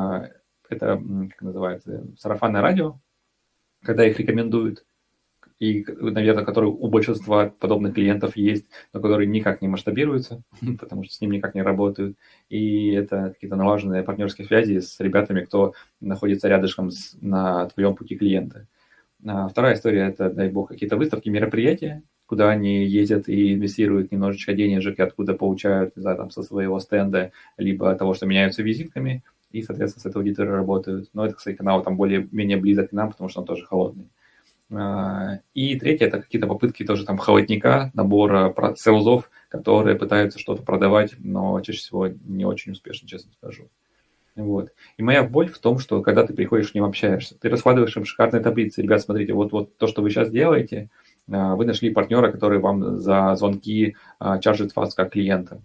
как 0.69 1.43
называется, 1.43 2.07
сарафанное 2.19 2.61
радио, 2.61 2.99
когда 3.83 4.07
их 4.07 4.19
рекомендуют 4.19 4.85
и, 5.61 5.85
наверное, 5.87 6.45
который 6.45 6.71
у 6.71 6.89
большинства 6.89 7.51
подобных 7.51 7.95
клиентов 7.95 8.35
есть, 8.35 8.65
но 8.95 9.01
которые 9.01 9.29
никак 9.29 9.61
не 9.61 9.69
масштабируются, 9.69 10.43
потому 10.81 11.05
что 11.05 11.15
с 11.15 11.21
ним 11.21 11.33
никак 11.33 11.55
не 11.55 11.63
работают. 11.63 12.17
И 12.49 12.91
это 12.93 13.31
какие-то 13.35 13.57
налаженные 13.57 14.03
партнерские 14.03 14.47
связи 14.47 14.81
с 14.81 14.99
ребятами, 15.01 15.43
кто 15.45 15.75
находится 16.01 16.49
рядышком 16.49 16.91
с, 16.91 17.15
на 17.21 17.69
твоем 17.69 17.95
пути 17.95 18.17
клиента. 18.17 18.67
А 19.27 19.49
вторая 19.49 19.75
история– 19.75 20.09
это, 20.09 20.31
дай 20.31 20.49
бог, 20.49 20.71
какие-то 20.71 20.97
выставки, 20.97 21.29
мероприятия, 21.29 22.03
куда 22.25 22.49
они 22.49 22.87
ездят 22.87 23.29
и 23.29 23.53
инвестируют 23.53 24.13
немножечко 24.13 24.55
денежек, 24.55 24.99
и 24.99 25.03
откуда 25.03 25.35
получают 25.35 25.93
за, 25.95 26.15
там, 26.15 26.31
со 26.31 26.43
своего 26.43 26.81
стенда, 26.81 27.33
либо 27.59 27.95
того, 27.97 28.15
что 28.15 28.25
меняются 28.25 28.63
визитками, 28.63 29.23
и, 29.51 29.63
соответственно, 29.63 30.03
с 30.03 30.07
этой 30.07 30.19
аудиторией 30.19 30.55
работают. 30.55 31.11
Но 31.13 31.27
это, 31.27 31.35
кстати, 31.35 31.57
канал 31.57 31.83
там 31.83 31.97
более-менее 31.97 32.57
близок 32.57 32.91
к 32.91 32.93
нам, 32.93 33.11
потому 33.11 33.29
что 33.29 33.41
он 33.41 33.47
тоже 33.47 33.67
холодный. 33.67 34.09
А, 34.73 35.41
и 35.55 35.79
третье– 35.79 36.07
это 36.07 36.21
какие-то 36.21 36.47
попытки 36.47 36.85
тоже 36.85 37.05
там 37.05 37.19
холодника, 37.19 37.91
набора 37.95 38.55
селзов, 38.77 39.31
которые 39.49 39.97
пытаются 39.97 40.39
что-то 40.39 40.63
продавать, 40.63 41.15
но 41.19 41.61
чаще 41.61 41.79
всего 41.79 42.09
не 42.09 42.45
очень 42.45 42.73
успешно, 42.73 43.09
честно 43.09 43.33
скажу. 43.33 43.69
Вот. 44.37 44.73
И 44.97 45.03
моя 45.03 45.25
боль 45.25 45.49
в 45.49 45.59
том, 45.59 45.79
что 45.79 46.03
когда 46.03 46.25
ты 46.25 46.35
приходишь 46.35 46.71
к 46.71 46.75
ним 46.75 46.85
общаешься, 46.85 47.37
ты 47.39 47.49
раскладываешь 47.49 47.97
им 47.97 48.05
шикарные 48.05 48.43
таблицы. 48.43 48.81
Ребят, 48.81 49.03
смотрите, 49.03 49.33
вот, 49.33 49.53
вот 49.53 49.77
то, 49.77 49.87
что 49.89 50.03
вы 50.03 50.11
сейчас 50.11 50.31
делаете, 50.31 50.89
а, 51.31 51.57
вы 51.57 51.67
нашли 51.67 51.91
партнера, 51.91 52.31
который 52.31 52.61
вам 52.61 52.99
за 52.99 53.35
звонки 53.35 53.97
а, 54.19 54.39
чаржит 54.39 54.75
вас 54.77 54.95
как 54.95 55.13
клиента. 55.13 55.61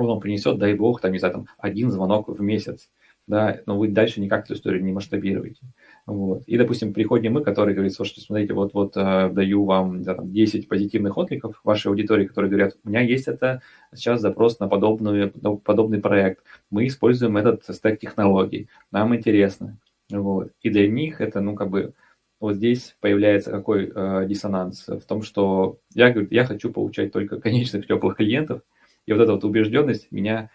Он 0.00 0.06
вам 0.06 0.20
принесет, 0.20 0.58
дай 0.58 0.74
бог, 0.74 1.00
там, 1.00 1.12
не 1.12 1.18
знаю, 1.18 1.34
там, 1.34 1.46
один 1.58 1.90
звонок 1.90 2.28
в 2.28 2.40
месяц 2.40 2.88
да, 3.30 3.60
но 3.64 3.78
вы 3.78 3.88
дальше 3.88 4.20
никак 4.20 4.44
эту 4.44 4.54
историю 4.54 4.82
не 4.82 4.92
масштабируете. 4.92 5.60
Вот. 6.04 6.42
И, 6.46 6.58
допустим, 6.58 6.92
приходим 6.92 7.34
мы, 7.34 7.44
который 7.44 7.74
говорит, 7.74 7.94
слушайте, 7.94 8.22
смотрите, 8.22 8.54
вот-вот 8.54 8.96
э, 8.96 9.30
даю 9.30 9.64
вам 9.64 10.02
да, 10.02 10.14
там, 10.16 10.28
10 10.28 10.66
позитивных 10.66 11.16
откликов 11.16 11.60
вашей 11.62 11.88
аудитории, 11.88 12.26
которые 12.26 12.50
говорят, 12.50 12.76
у 12.82 12.88
меня 12.88 13.00
есть 13.00 13.28
это 13.28 13.62
сейчас 13.94 14.20
запрос 14.20 14.58
на 14.58 14.68
подобную, 14.68 15.30
подобный 15.64 16.00
проект, 16.00 16.42
мы 16.70 16.88
используем 16.88 17.36
этот 17.36 17.64
стек 17.64 18.00
технологий, 18.00 18.68
нам 18.90 19.14
интересно. 19.14 19.78
Вот. 20.10 20.50
И 20.62 20.70
для 20.70 20.88
них 20.88 21.20
это, 21.20 21.40
ну, 21.40 21.54
как 21.54 21.70
бы, 21.70 21.92
вот 22.40 22.56
здесь 22.56 22.96
появляется 23.00 23.52
какой 23.52 23.92
э, 23.94 24.26
диссонанс 24.26 24.88
в 24.88 25.02
том, 25.02 25.22
что 25.22 25.78
я 25.94 26.10
говорю, 26.10 26.26
я 26.32 26.44
хочу 26.44 26.72
получать 26.72 27.12
только 27.12 27.40
конечных 27.40 27.86
теплых 27.86 28.16
клиентов, 28.16 28.62
и 29.10 29.12
вот 29.12 29.22
эта 29.22 29.32
вот 29.32 29.44
убежденность 29.44 30.10
меня 30.10 30.50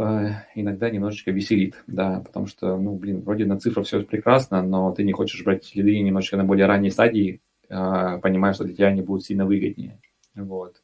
Э, 0.00 0.30
иногда 0.54 0.88
немножечко 0.88 1.30
веселит, 1.30 1.82
да, 1.86 2.22
потому 2.24 2.46
что, 2.46 2.76
ну, 2.78 2.94
блин, 2.96 3.20
вроде 3.20 3.44
на 3.44 3.58
цифрах 3.58 3.86
все 3.86 4.02
прекрасно, 4.02 4.62
но 4.62 4.92
ты 4.92 5.04
не 5.04 5.12
хочешь 5.12 5.44
брать 5.44 5.74
лиды 5.74 6.00
немножечко 6.00 6.38
на 6.38 6.44
более 6.44 6.66
ранней 6.66 6.90
стадии, 6.90 7.42
э, 7.68 8.18
понимая, 8.22 8.54
что 8.54 8.64
для 8.64 8.74
тебя 8.74 8.86
они 8.88 9.02
будут 9.02 9.24
сильно 9.24 9.44
выгоднее, 9.44 10.00
вот. 10.34 10.76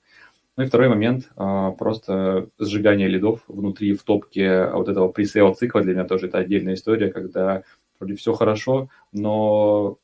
Ну 0.56 0.64
и 0.64 0.66
второй 0.66 0.88
момент, 0.90 1.30
э, 1.34 1.72
просто 1.78 2.50
сжигание 2.58 3.08
лидов 3.08 3.42
внутри 3.48 3.94
в 3.94 4.02
топке 4.02 4.66
вот 4.66 4.88
этого 4.88 5.08
пресейл 5.08 5.54
цикла 5.54 5.82
для 5.82 5.94
меня 5.94 6.04
тоже 6.04 6.26
это 6.26 6.38
отдельная 6.38 6.74
история, 6.74 7.10
когда 7.10 7.62
вроде 7.98 8.16
все 8.16 8.34
хорошо, 8.34 8.90
но 9.12 9.98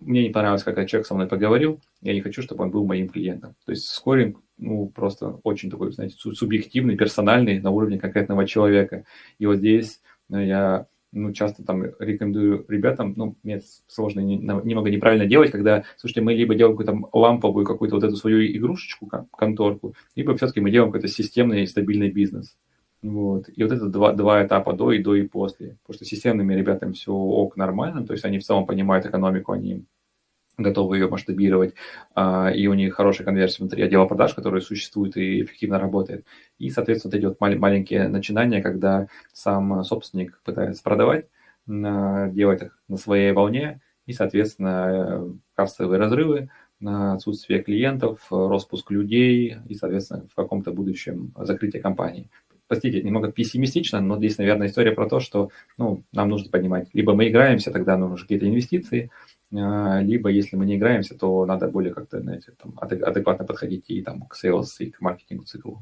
мне 0.00 0.22
не 0.22 0.30
понравилось, 0.30 0.62
как 0.62 0.74
человек 0.88 1.06
со 1.06 1.14
мной 1.14 1.26
поговорил, 1.26 1.80
я 2.02 2.14
не 2.14 2.20
хочу, 2.20 2.42
чтобы 2.42 2.64
он 2.64 2.70
был 2.70 2.84
моим 2.84 3.08
клиентом. 3.08 3.54
То 3.64 3.72
есть 3.72 3.86
скоринг, 3.86 4.38
ну, 4.56 4.88
просто 4.88 5.40
очень 5.42 5.70
такой, 5.70 5.92
знаете, 5.92 6.16
субъективный, 6.16 6.96
персональный 6.96 7.60
на 7.60 7.70
уровне 7.70 7.98
конкретного 7.98 8.46
человека. 8.46 9.04
И 9.38 9.46
вот 9.46 9.56
здесь 9.56 10.00
ну, 10.28 10.38
я 10.40 10.86
ну, 11.10 11.32
часто 11.32 11.64
там 11.64 11.84
рекомендую 11.98 12.64
ребятам, 12.68 13.14
ну, 13.16 13.36
мне 13.42 13.60
сложно 13.86 14.20
не, 14.20 14.36
немного 14.36 14.90
неправильно 14.90 15.26
делать, 15.26 15.50
когда, 15.50 15.84
слушайте, 15.96 16.20
мы 16.20 16.34
либо 16.34 16.54
делаем 16.54 16.76
какую-то 16.76 17.08
ламповую 17.16 17.66
какую-то 17.66 17.96
вот 17.96 18.04
эту 18.04 18.16
свою 18.16 18.44
игрушечку, 18.44 19.10
конторку, 19.36 19.94
либо 20.14 20.36
все-таки 20.36 20.60
мы 20.60 20.70
делаем 20.70 20.92
какой-то 20.92 21.08
системный 21.08 21.62
и 21.62 21.66
стабильный 21.66 22.10
бизнес. 22.10 22.56
Вот. 23.02 23.48
И 23.54 23.62
вот 23.62 23.72
это 23.72 23.86
два, 23.86 24.12
два 24.12 24.44
этапа 24.44 24.72
до 24.72 24.92
и 24.92 25.02
до 25.02 25.14
и 25.14 25.26
после. 25.26 25.78
Потому 25.82 25.94
что 25.94 26.04
системными 26.04 26.54
ребятам 26.54 26.92
все 26.92 27.12
ок 27.12 27.56
нормально, 27.56 28.04
то 28.06 28.12
есть 28.12 28.24
они 28.24 28.38
в 28.38 28.44
целом 28.44 28.66
понимают 28.66 29.06
экономику, 29.06 29.52
они 29.52 29.84
готовы 30.56 30.96
ее 30.96 31.08
масштабировать, 31.08 31.74
а, 32.16 32.50
и 32.50 32.66
у 32.66 32.74
них 32.74 32.94
хорошая 32.94 33.24
конверсия 33.24 33.58
внутри 33.60 33.82
отдела 33.84 34.06
продаж, 34.06 34.34
который 34.34 34.60
существует 34.60 35.16
и 35.16 35.42
эффективно 35.42 35.78
работает. 35.78 36.26
И, 36.58 36.70
соответственно, 36.70 37.12
вот 37.12 37.36
эти 37.38 37.58
маленькие 37.60 38.08
начинания, 38.08 38.60
когда 38.60 39.06
сам 39.32 39.84
собственник 39.84 40.40
пытается 40.44 40.82
продавать, 40.82 41.28
делать 41.66 42.62
их 42.62 42.78
на 42.88 42.96
своей 42.96 43.30
волне, 43.30 43.80
и, 44.06 44.12
соответственно, 44.12 45.32
кассовые 45.54 46.00
разрывы, 46.00 46.50
отсутствие 46.84 47.62
клиентов, 47.62 48.26
распуск 48.30 48.90
людей 48.90 49.58
и, 49.68 49.74
соответственно, 49.74 50.26
в 50.28 50.34
каком-то 50.34 50.72
будущем 50.72 51.32
закрытие 51.36 51.82
компании. 51.82 52.30
Простите, 52.68 53.02
немного 53.02 53.32
пессимистично, 53.32 54.00
но 54.00 54.18
здесь, 54.18 54.36
наверное, 54.36 54.66
история 54.66 54.92
про 54.92 55.08
то, 55.08 55.20
что 55.20 55.50
ну, 55.78 56.04
нам 56.12 56.28
нужно 56.28 56.50
понимать, 56.50 56.88
либо 56.92 57.14
мы 57.14 57.28
играемся, 57.28 57.72
тогда 57.72 57.96
нужны 57.96 58.18
какие-то 58.18 58.46
инвестиции, 58.46 59.10
а, 59.54 60.00
либо 60.02 60.28
если 60.28 60.56
мы 60.56 60.66
не 60.66 60.76
играемся, 60.76 61.16
то 61.16 61.46
надо 61.46 61.68
более 61.68 61.94
как-то, 61.94 62.20
знаете, 62.20 62.52
там, 62.62 62.74
адекватно 62.78 63.46
подходить 63.46 63.86
и 63.88 64.02
там, 64.02 64.22
к 64.26 64.36
sales, 64.36 64.66
и 64.80 64.90
к 64.90 65.00
маркетингу 65.00 65.44
циклу. 65.44 65.80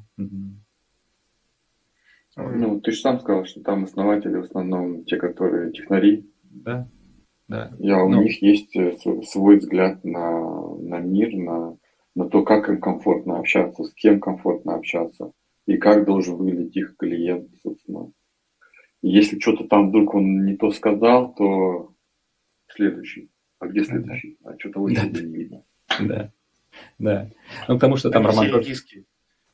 Ну, 2.37 2.81
ты 2.81 2.93
же 2.93 3.01
сам 3.01 3.19
сказал, 3.19 3.47
что 3.47 3.63
там 3.63 3.85
основатели 3.85 4.37
в 4.37 4.45
основном 4.45 5.05
те, 5.05 5.17
которые 5.17 5.73
технари. 5.73 6.31
Да, 6.45 6.87
да. 7.49 7.73
Я, 7.79 8.05
у 8.05 8.09
ну, 8.09 8.23
них 8.23 8.43
есть 8.43 8.77
э, 8.77 8.95
свой 9.25 9.59
взгляд 9.59 10.05
на, 10.05 10.77
на 10.77 11.01
мир, 11.01 11.35
на, 11.35 11.79
на 12.15 12.29
то, 12.29 12.45
как 12.45 12.69
им 12.69 12.79
комфортно 12.81 13.39
общаться, 13.39 13.85
с 13.85 13.93
кем 13.95 14.21
комфортно 14.21 14.77
общаться 14.77 15.33
и 15.67 15.77
как 15.77 16.05
должен 16.05 16.37
выглядеть 16.37 16.77
их 16.77 16.97
клиент, 16.97 17.51
собственно. 17.63 18.13
если 19.03 19.39
что-то 19.39 19.65
там 19.65 19.89
вдруг 19.89 20.15
он 20.15 20.45
не 20.45 20.57
то 20.57 20.71
сказал, 20.71 21.35
то 21.35 21.93
следующий. 22.69 23.31
А 23.59 23.67
где 23.67 23.85
следующий? 23.85 24.39
А 24.45 24.57
что-то 24.59 24.81
очень 24.81 25.13
да. 25.13 25.21
не 25.21 25.35
видно. 25.35 25.65
Да, 26.01 26.33
да. 26.99 27.31
Ну, 27.69 27.75
потому 27.75 27.97
что 27.97 28.11
там 28.11 28.27
Роман... 28.27 28.63
Диски. 28.63 29.05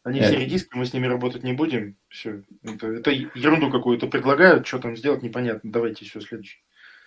Они 0.05 0.21
все 0.21 0.37
редиски, 0.37 0.71
мы 0.75 0.85
с 0.85 0.93
ними 0.93 1.07
работать 1.07 1.45
не 1.45 1.53
будем. 1.53 1.97
Все. 2.09 2.43
Это, 2.65 2.89
это 2.89 3.11
ерунду 3.13 3.71
какую-то 3.71 4.09
предлагают, 4.09 4.67
что 4.67 4.81
там 4.81 4.97
сделать, 4.97 5.23
непонятно. 5.23 5.71
Давайте 5.71 6.05
все 6.05 6.21
следующее. 6.21 6.61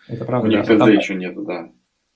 Это 0.08 0.24
правда. 0.24 0.48
У 0.48 0.52
них 0.52 0.66
да. 0.66 0.78
ТЗ 0.78 0.90
еще 0.90 1.16
нету, 1.16 1.44
да. 1.44 1.72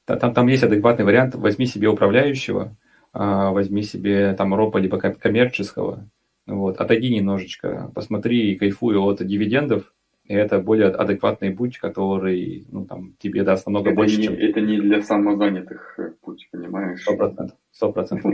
Там, 0.06 0.34
там 0.34 0.48
есть 0.48 0.64
адекватный 0.64 1.04
вариант. 1.04 1.36
Возьми 1.36 1.66
себе 1.66 1.90
управляющего, 1.90 2.78
а, 3.12 3.52
возьми 3.52 3.84
себе 3.84 4.34
там 4.34 4.56
ропа 4.56 4.78
либо 4.78 4.98
коммерческого. 4.98 6.10
Вот, 6.50 6.78
отойди 6.78 7.14
немножечко, 7.14 7.92
посмотри 7.94 8.52
и 8.52 8.56
кайфуй 8.58 8.98
от 8.98 9.26
дивидендов, 9.26 9.94
и 10.26 10.34
это 10.34 10.60
более 10.60 10.88
адекватный 10.88 11.52
путь, 11.52 11.78
который 11.78 12.66
ну, 12.72 12.86
там, 12.86 13.16
тебе 13.20 13.44
даст 13.44 13.66
намного 13.68 13.90
это 13.90 13.96
больше, 13.96 14.18
не, 14.18 14.24
чем... 14.24 14.34
Это 14.34 14.62
не 14.62 14.80
для 14.80 15.02
самозанятых 15.02 15.96
э, 16.00 16.12
путь, 16.22 16.48
понимаешь? 16.52 17.02
Сто 17.02 17.16
процентов. 17.16 17.58
Сто 17.72 17.92
процентов. 17.92 18.34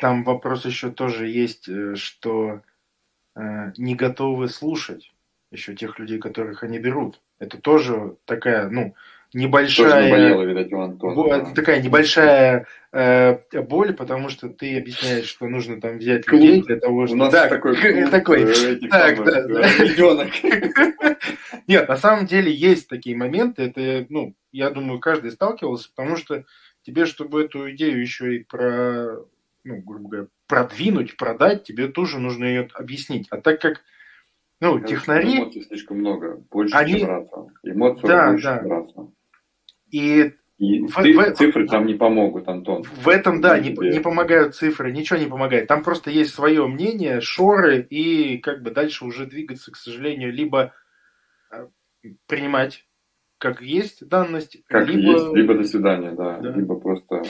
Там 0.00 0.24
вопрос 0.24 0.64
еще 0.64 0.90
тоже 0.90 1.28
есть, 1.28 1.68
э, 1.68 1.94
что 1.94 2.62
э, 3.36 3.72
не 3.76 3.94
готовы 3.94 4.48
слушать 4.48 5.12
еще 5.50 5.74
тех 5.74 5.98
людей, 5.98 6.18
которых 6.18 6.62
они 6.62 6.78
берут. 6.78 7.20
Это 7.38 7.58
тоже 7.60 8.16
такая, 8.24 8.68
ну, 8.68 8.94
небольшая... 9.32 10.04
Наболело, 10.04 10.42
видать, 10.42 10.72
у 10.72 10.80
Антона, 10.80 11.44
да. 11.44 11.54
Такая 11.54 11.82
небольшая 11.82 12.66
э, 12.92 13.38
боль, 13.62 13.94
потому 13.94 14.28
что 14.28 14.48
ты 14.48 14.78
объясняешь, 14.78 15.26
что 15.26 15.46
нужно 15.46 15.80
там 15.80 15.98
взять 15.98 16.26
Клуб. 16.26 16.40
людей 16.40 16.62
для 16.62 16.76
того, 16.76 17.06
чтобы... 17.06 17.20
У 17.20 17.24
нас 17.24 17.32
так, 17.32 17.50
такой, 17.50 17.76
клуб, 17.76 18.10
такой 18.10 18.46
так, 18.88 19.16
самых, 19.16 19.24
да, 19.24 19.46
да. 19.46 20.30
Нет, 21.66 21.88
на 21.88 21.96
самом 21.96 22.26
деле 22.26 22.52
есть 22.52 22.88
такие 22.88 23.16
моменты, 23.16 23.62
это, 23.62 24.06
ну, 24.08 24.34
я 24.52 24.70
думаю, 24.70 25.00
каждый 25.00 25.30
сталкивался, 25.30 25.90
потому 25.94 26.16
что 26.16 26.44
тебе, 26.82 27.04
чтобы 27.04 27.44
эту 27.44 27.70
идею 27.70 28.00
еще 28.00 28.36
и 28.36 28.44
про 28.44 29.18
ну, 29.64 29.82
грубо 29.82 30.08
говоря, 30.08 30.28
продвинуть, 30.46 31.16
продать, 31.16 31.64
тебе 31.64 31.88
тоже 31.88 32.18
нужно 32.18 32.44
ее 32.44 32.68
объяснить. 32.74 33.26
А 33.30 33.38
так 33.38 33.60
как, 33.60 33.82
ну, 34.60 34.74
Конечно, 34.74 34.88
технари... 34.88 35.36
Эмоций 35.36 35.62
слишком 35.62 35.98
много, 35.98 36.42
больше, 36.50 36.74
они... 36.74 37.00
чем 37.00 37.08
раза. 37.08 37.46
Эмоций 37.62 38.08
да, 38.08 38.30
больше, 38.30 38.44
да. 38.44 38.58
чем 38.58 38.70
раза. 38.70 39.12
И 39.90 40.32
и 40.58 40.80
в, 40.86 40.92
цифры, 40.92 41.32
в, 41.32 41.36
цифры 41.36 41.68
там 41.68 41.86
не 41.86 41.94
помогут, 41.94 42.48
Антон. 42.48 42.82
В 42.82 43.08
этом, 43.08 43.40
да, 43.40 43.60
не, 43.60 43.70
не 43.70 44.00
помогают 44.00 44.56
цифры, 44.56 44.90
ничего 44.90 45.16
не 45.16 45.26
помогает. 45.26 45.68
Там 45.68 45.84
просто 45.84 46.10
есть 46.10 46.34
свое 46.34 46.66
мнение, 46.66 47.20
шоры, 47.20 47.80
и 47.80 48.38
как 48.38 48.62
бы 48.62 48.72
дальше 48.72 49.04
уже 49.04 49.26
двигаться, 49.26 49.70
к 49.70 49.76
сожалению, 49.76 50.32
либо 50.32 50.72
э, 51.52 51.68
принимать 52.26 52.88
как 53.38 53.62
есть 53.62 54.06
данность, 54.08 54.58
как 54.66 54.88
либо... 54.88 55.12
есть, 55.12 55.32
либо 55.32 55.54
до 55.54 55.62
свидания, 55.62 56.10
да, 56.10 56.38
да. 56.38 56.50
либо 56.50 56.74
просто 56.74 57.22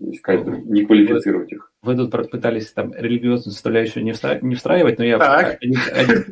искать, 0.00 0.44
не 0.44 0.84
квалифицировать 0.84 1.52
их. 1.52 1.70
Вы 1.82 1.94
тут 1.94 2.10
пытались 2.30 2.72
там 2.72 2.92
религиозную 2.92 3.52
составляющую 3.52 4.02
не, 4.02 4.10
встра... 4.12 4.40
не 4.42 4.56
встраивать, 4.56 4.98
но 4.98 5.04
я 5.04 5.16
один, 5.16 5.76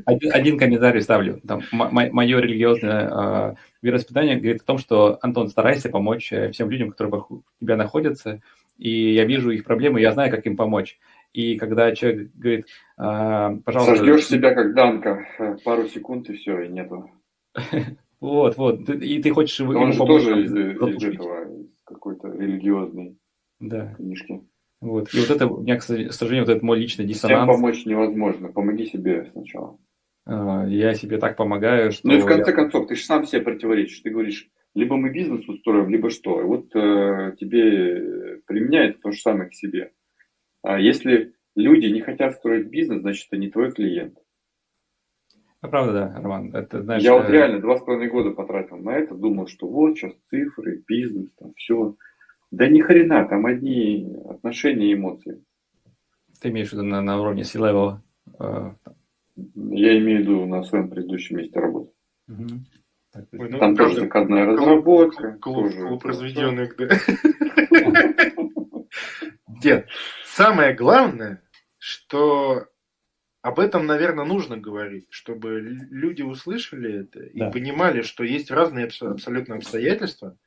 один, 0.04 0.32
один, 0.32 0.58
комментарий 0.58 1.00
ставлю. 1.00 1.40
Там, 1.46 1.62
мое 1.70 2.40
религиозное 2.40 3.08
э, 3.08 3.54
вероисповедание 3.82 4.36
говорит 4.36 4.62
о 4.62 4.66
том, 4.66 4.78
что, 4.78 5.18
Антон, 5.20 5.48
старайся 5.48 5.90
помочь 5.90 6.32
э, 6.32 6.50
всем 6.50 6.70
людям, 6.70 6.90
которые 6.90 7.12
вокруг 7.12 7.44
тебя 7.60 7.76
находятся, 7.76 8.40
и 8.78 9.12
я 9.12 9.24
вижу 9.24 9.50
их 9.50 9.64
проблемы, 9.64 10.00
я 10.00 10.12
знаю, 10.12 10.30
как 10.30 10.46
им 10.46 10.56
помочь. 10.56 10.98
И 11.32 11.56
когда 11.56 11.94
человек 11.94 12.30
говорит, 12.34 12.66
э, 12.98 13.58
пожалуйста... 13.64 13.96
Сожгешь 13.96 14.26
себя 14.26 14.54
как 14.54 14.74
Данка, 14.74 15.26
э, 15.38 15.56
пару 15.64 15.88
секунд 15.88 16.30
и 16.30 16.34
все, 16.34 16.62
и 16.62 16.68
нету. 16.68 17.10
Вот, 18.20 18.56
вот. 18.56 18.88
И 18.88 19.20
ты 19.20 19.32
хочешь 19.32 19.60
Он 19.62 19.92
же 19.92 19.98
тоже 19.98 20.44
из, 20.44 20.54
из 20.54 21.02
этого, 21.02 21.66
какой-то 21.84 22.28
религиозный 22.28 23.18
да. 23.58 23.94
книжки. 23.96 24.42
Вот. 24.80 25.12
И 25.12 25.18
вот 25.18 25.30
это, 25.30 25.48
у 25.48 25.60
меня, 25.62 25.76
к 25.76 25.82
сожалению, 25.82 26.46
вот 26.46 26.56
это 26.56 26.64
мой 26.64 26.78
личный 26.78 27.04
диссонанс. 27.04 27.42
Всем 27.42 27.54
помочь 27.54 27.84
невозможно. 27.84 28.52
Помоги 28.52 28.86
себе 28.86 29.28
сначала. 29.32 29.76
А, 30.24 30.64
я 30.66 30.94
себе 30.94 31.18
так 31.18 31.36
помогаю, 31.36 31.92
что... 31.92 32.06
Ну 32.08 32.14
и 32.14 32.20
в 32.20 32.26
конце 32.26 32.50
я... 32.50 32.56
концов, 32.56 32.86
ты 32.86 32.94
же 32.94 33.04
сам 33.04 33.24
себе 33.26 33.42
противоречишь. 33.42 34.00
Ты 34.00 34.10
говоришь, 34.10 34.48
либо 34.74 34.96
мы 34.96 35.10
бизнес 35.10 35.48
устроим, 35.48 35.90
либо 35.90 36.10
что. 36.10 36.40
И 36.40 36.44
вот 36.44 36.74
э, 36.74 37.34
тебе 37.38 38.40
применяет 38.46 39.00
то 39.00 39.10
же 39.10 39.20
самое 39.20 39.50
к 39.50 39.54
себе. 39.54 39.92
А 40.62 40.78
если 40.78 41.34
люди 41.54 41.86
не 41.86 42.00
хотят 42.00 42.34
строить 42.34 42.68
бизнес, 42.68 43.00
значит, 43.00 43.26
это 43.28 43.36
не 43.36 43.50
твой 43.50 43.72
клиент. 43.72 44.18
А 45.60 45.68
правда, 45.68 45.92
да, 45.92 46.20
Роман. 46.20 46.54
Это, 46.54 46.82
знаешь, 46.82 47.02
я 47.02 47.14
вот 47.14 47.28
э, 47.28 47.32
реально 47.32 47.60
два 47.60 47.76
с 47.76 47.82
половиной 47.82 48.10
года 48.10 48.30
потратил 48.30 48.78
на 48.78 48.90
это, 48.90 49.14
думал, 49.14 49.46
что 49.46 49.68
вот 49.68 49.96
сейчас 49.96 50.12
цифры, 50.28 50.82
бизнес, 50.86 51.30
там 51.38 51.52
все. 51.54 51.96
Да 52.50 52.68
ни 52.68 52.80
хрена, 52.80 53.26
там 53.26 53.46
одни 53.46 54.12
отношения 54.28 54.90
и 54.90 54.94
эмоции. 54.94 55.42
Ты 56.40 56.48
имеешь 56.48 56.70
в 56.70 56.72
виду 56.72 56.82
на, 56.82 57.00
на 57.00 57.20
уровне 57.20 57.44
C-level? 57.44 57.98
Э, 58.40 58.72
Я 59.54 59.98
имею 59.98 60.18
в 60.18 60.22
виду 60.22 60.46
на 60.46 60.62
своем 60.64 60.88
предыдущем 60.88 61.38
месте 61.38 61.58
работы. 61.58 61.92
Угу. 62.28 62.48
Так, 63.12 63.24
Ой, 63.32 63.50
ну, 63.50 63.58
там 63.58 63.76
тоже 63.76 64.00
заказная 64.00 64.46
разработка. 64.46 65.32
Клуб, 65.40 65.70
тоже... 65.70 65.86
клуб 65.86 66.04
разведенных, 66.04 66.76
да. 66.76 66.88
Дед, 69.60 69.88
самое 70.24 70.74
главное, 70.74 71.42
что 71.78 72.66
об 73.42 73.58
этом, 73.58 73.86
наверное, 73.86 74.24
нужно 74.24 74.56
говорить, 74.56 75.06
чтобы 75.10 75.60
люди 75.60 76.22
услышали 76.22 77.00
это 77.00 77.20
и 77.20 77.38
да. 77.38 77.50
понимали, 77.50 78.02
что 78.02 78.24
есть 78.24 78.50
разные 78.50 78.86
абсолютно 78.86 79.56
обстоятельства, 79.56 80.38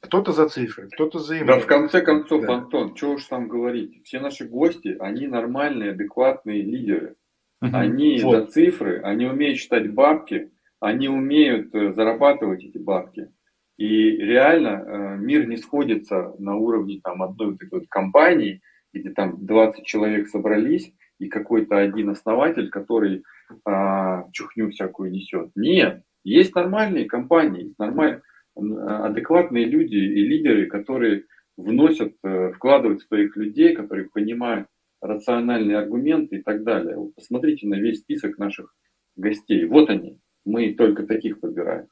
кто-то 0.00 0.32
за 0.32 0.48
цифры, 0.48 0.88
кто-то 0.88 1.18
за 1.18 1.36
имя. 1.36 1.46
Да, 1.46 1.60
в 1.60 1.66
конце 1.66 2.00
концов, 2.00 2.46
да. 2.46 2.54
Антон, 2.56 2.96
что 2.96 3.12
уж 3.12 3.24
там 3.26 3.46
говорить. 3.48 4.04
Все 4.04 4.20
наши 4.20 4.46
гости, 4.46 4.96
они 4.98 5.26
нормальные, 5.26 5.92
адекватные 5.92 6.62
лидеры. 6.62 7.16
Они 7.60 8.20
вот. 8.20 8.32
за 8.32 8.46
цифры, 8.46 9.00
они 9.02 9.26
умеют 9.26 9.58
считать 9.58 9.92
бабки, 9.92 10.50
они 10.80 11.08
умеют 11.08 11.74
э, 11.74 11.92
зарабатывать 11.92 12.62
эти 12.62 12.78
бабки. 12.78 13.32
И 13.76 14.10
реально 14.10 14.68
э, 14.68 15.16
мир 15.18 15.46
не 15.46 15.56
сходится 15.56 16.34
на 16.38 16.56
уровне 16.56 17.00
там, 17.02 17.22
одной 17.22 17.52
вот 17.52 17.62
этой 17.62 17.80
вот 17.80 17.88
компании, 17.88 18.60
где 18.92 19.10
там 19.10 19.44
20 19.44 19.84
человек 19.84 20.28
собрались, 20.28 20.92
и 21.18 21.28
какой-то 21.28 21.78
один 21.78 22.10
основатель, 22.10 22.70
который 22.70 23.24
а, 23.64 24.24
чухню 24.32 24.70
всякую 24.70 25.10
несет. 25.10 25.50
Нет, 25.56 26.02
есть 26.22 26.54
нормальные 26.54 27.06
компании, 27.06 27.64
есть 27.64 27.78
нормальные 27.78 28.22
адекватные 28.54 29.66
люди 29.66 29.94
и 29.94 30.26
лидеры, 30.26 30.66
которые 30.66 31.24
вносят, 31.56 32.14
э, 32.24 32.52
вкладывают 32.52 33.02
своих 33.02 33.36
людей, 33.36 33.74
которые 33.74 34.08
понимают 34.08 34.68
рациональные 35.00 35.78
аргументы 35.78 36.36
и 36.36 36.42
так 36.42 36.64
далее. 36.64 36.96
Вот 36.96 37.14
посмотрите 37.14 37.66
на 37.66 37.74
весь 37.74 38.00
список 38.00 38.38
наших 38.38 38.74
гостей. 39.16 39.64
Вот 39.66 39.90
они. 39.90 40.18
Мы 40.44 40.74
только 40.74 41.06
таких 41.06 41.40
подбираем. 41.40 41.86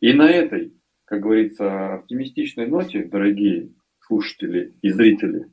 И 0.00 0.12
на 0.12 0.28
этой, 0.28 0.74
как 1.04 1.20
говорится, 1.20 1.94
оптимистичной 1.94 2.66
ноте, 2.66 3.04
дорогие 3.04 3.70
слушатели 4.00 4.74
и 4.82 4.90
зрители, 4.90 5.46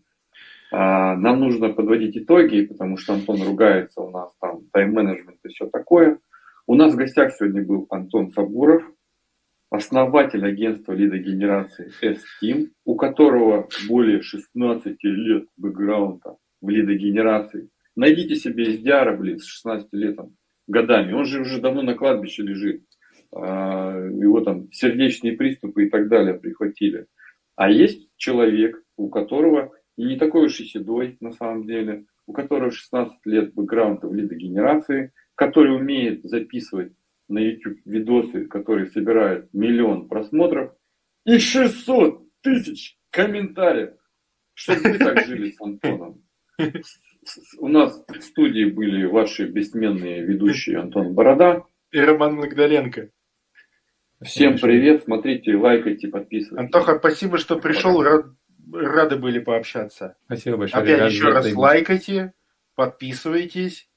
а, 0.71 1.15
нам 1.15 1.39
нужно 1.39 1.69
подводить 1.69 2.17
итоги, 2.17 2.65
потому 2.65 2.97
что 2.97 3.13
Антон 3.13 3.41
ругается, 3.43 4.01
у 4.01 4.09
нас 4.09 4.33
там 4.39 4.65
тайм-менеджмент 4.71 5.39
и 5.43 5.49
все 5.49 5.67
такое. 5.67 6.19
У 6.67 6.75
нас 6.75 6.93
в 6.93 6.97
гостях 6.97 7.33
сегодня 7.33 7.63
был 7.63 7.87
Антон 7.89 8.31
Сабуров, 8.31 8.83
основатель 9.69 10.45
агентства 10.45 10.93
лидогенерации 10.93 11.91
S-Team, 12.01 12.69
у 12.85 12.95
которого 12.95 13.67
более 13.87 14.21
16 14.21 14.97
лет 15.03 15.45
бэкграунда 15.57 16.37
в 16.61 16.69
лидогенерации. 16.69 17.69
Найдите 17.95 18.35
себе 18.35 18.77
Диара, 18.77 19.15
блин, 19.17 19.39
с 19.39 19.45
16 19.45 19.89
летом, 19.93 20.35
годами. 20.67 21.13
Он 21.13 21.25
же 21.25 21.41
уже 21.41 21.59
давно 21.59 21.81
на 21.81 21.95
кладбище 21.95 22.43
лежит. 22.43 22.83
А, 23.33 23.97
его 23.97 24.41
там 24.41 24.71
сердечные 24.71 25.33
приступы 25.33 25.85
и 25.85 25.89
так 25.89 26.07
далее 26.07 26.35
прихватили. 26.35 27.07
А 27.55 27.69
есть 27.69 28.09
человек, 28.17 28.81
у 28.97 29.09
которого 29.09 29.71
и 29.97 30.03
не 30.03 30.17
такой 30.17 30.45
уж 30.45 30.59
и 30.59 30.65
седой 30.65 31.17
на 31.19 31.31
самом 31.31 31.65
деле, 31.65 32.05
у 32.25 32.33
которого 32.33 32.71
16 32.71 33.17
лет 33.25 33.53
бэкграунда 33.53 34.07
в 34.07 34.15
лидогенерации, 34.15 35.11
который 35.35 35.75
умеет 35.75 36.23
записывать 36.23 36.93
на 37.27 37.39
YouTube 37.39 37.79
видосы, 37.85 38.45
которые 38.45 38.87
собирают 38.87 39.53
миллион 39.53 40.07
просмотров 40.07 40.73
и 41.25 41.37
600 41.39 42.23
тысяч 42.41 42.97
комментариев, 43.09 43.93
чтобы 44.53 44.91
вы 44.91 44.97
так 44.97 45.25
жили 45.25 45.51
с 45.51 45.61
Антоном. 45.61 46.20
У 47.59 47.67
нас 47.67 48.03
в 48.07 48.21
студии 48.21 48.65
были 48.65 49.05
ваши 49.05 49.47
бессменные 49.47 50.23
ведущие 50.23 50.79
Антон 50.79 51.13
Борода 51.13 51.63
и 51.91 51.99
Роман 51.99 52.35
Магдаленко. 52.35 53.09
Всем 54.23 54.57
привет, 54.57 55.03
смотрите, 55.03 55.55
лайкайте, 55.55 56.07
подписывайтесь. 56.07 56.57
Антоха, 56.57 56.97
спасибо, 56.99 57.37
что 57.37 57.59
пришел, 57.59 58.03
рады 58.71 59.15
были 59.17 59.39
пообщаться. 59.39 60.15
Спасибо 60.25 60.57
большое. 60.57 60.83
Опять 60.83 61.11
еще 61.11 61.29
раз 61.29 61.53
лайкайте, 61.53 62.33
подписывайтесь 62.75 63.90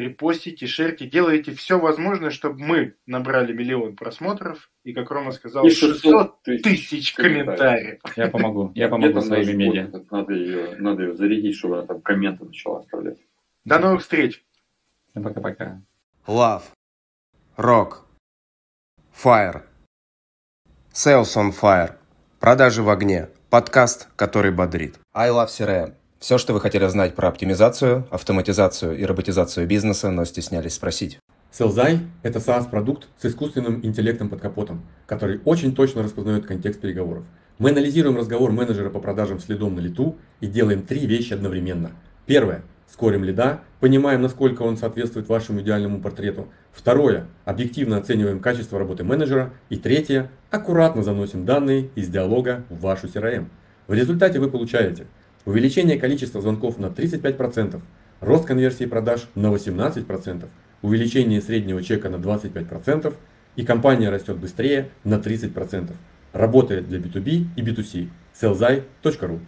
репостите, 0.00 0.66
шерьте, 0.66 1.06
делайте 1.06 1.52
все 1.52 1.78
возможное, 1.78 2.30
чтобы 2.30 2.58
мы 2.60 2.94
набрали 3.06 3.52
миллион 3.52 3.96
просмотров 3.96 4.70
и, 4.84 4.92
как 4.92 5.10
Рома 5.10 5.32
сказал, 5.32 5.66
и 5.66 5.70
600 5.70 6.42
тысяч 6.62 7.12
комментариев. 7.14 8.00
Я 8.16 8.28
помогу, 8.28 8.72
я 8.74 8.88
помогу 8.88 9.20
своими 9.20 9.52
медиа. 9.52 9.90
Надо 10.10 10.32
ее, 10.32 10.76
надо 10.78 11.02
ее 11.04 11.14
зарядить, 11.14 11.56
чтобы 11.56 11.78
она 11.78 11.86
там 11.86 12.00
комменты 12.00 12.44
начала 12.44 12.80
оставлять. 12.80 13.18
До 13.64 13.78
новых 13.78 14.02
встреч. 14.02 14.44
Пока-пока. 15.14 15.82
Love. 16.26 16.62
Rock. 17.56 18.04
Fire. 19.12 19.62
Sales 20.92 21.36
on 21.36 21.52
Fire. 21.52 21.92
Продажи 22.40 22.82
в 22.82 22.88
огне. 22.88 23.28
Подкаст, 23.50 24.08
который 24.14 24.52
бодрит. 24.52 24.98
I 25.12 25.30
love 25.30 25.48
CRM. 25.48 25.94
Все, 26.18 26.36
что 26.36 26.52
вы 26.52 26.60
хотели 26.60 26.84
знать 26.88 27.14
про 27.14 27.28
оптимизацию, 27.28 28.08
автоматизацию 28.10 28.98
и 28.98 29.04
роботизацию 29.04 29.68
бизнеса, 29.68 30.10
но 30.10 30.24
стеснялись 30.24 30.74
спросить. 30.74 31.20
Селзай– 31.52 32.00
это 32.24 32.40
SaaS-продукт 32.40 33.06
с 33.18 33.26
искусственным 33.26 33.86
интеллектом 33.86 34.28
под 34.28 34.40
капотом, 34.40 34.82
который 35.06 35.40
очень 35.44 35.76
точно 35.76 36.02
распознает 36.02 36.44
контекст 36.44 36.80
переговоров. 36.80 37.24
Мы 37.58 37.70
анализируем 37.70 38.16
разговор 38.16 38.50
менеджера 38.50 38.90
по 38.90 38.98
продажам 38.98 39.38
следом 39.38 39.76
на 39.76 39.80
лету 39.80 40.16
и 40.40 40.48
делаем 40.48 40.82
три 40.82 41.06
вещи 41.06 41.34
одновременно. 41.34 41.92
Первое– 42.26 42.62
скорим 42.88 43.22
лида, 43.22 43.60
понимаем, 43.78 44.20
насколько 44.20 44.62
он 44.62 44.76
соответствует 44.76 45.28
вашему 45.28 45.60
идеальному 45.60 46.00
портрету. 46.00 46.48
Второе– 46.72 47.28
объективно 47.44 47.96
оцениваем 47.96 48.40
качество 48.40 48.76
работы 48.76 49.04
менеджера. 49.04 49.52
И 49.68 49.76
третье– 49.76 50.32
аккуратно 50.50 51.04
заносим 51.04 51.46
данные 51.46 51.90
из 51.94 52.08
диалога 52.08 52.64
в 52.70 52.80
вашу 52.80 53.06
CRM. 53.06 53.46
В 53.86 53.92
результате 53.92 54.40
вы 54.40 54.50
получаете– 54.50 55.06
увеличение 55.48 55.98
количества 55.98 56.42
звонков 56.42 56.78
на 56.78 56.86
35%, 56.86 57.80
рост 58.20 58.44
конверсии 58.44 58.84
продаж 58.84 59.28
на 59.34 59.46
18%, 59.46 60.44
увеличение 60.82 61.40
среднего 61.40 61.82
чека 61.82 62.10
на 62.10 62.16
25% 62.16 63.14
и 63.56 63.64
компания 63.64 64.10
растет 64.10 64.36
быстрее 64.36 64.90
на 65.04 65.14
30%. 65.14 65.92
Работает 66.34 66.86
для 66.86 66.98
B2B 66.98 67.46
и 67.56 67.62
B2C. 67.62 68.08
sellzai.ru 68.38 69.40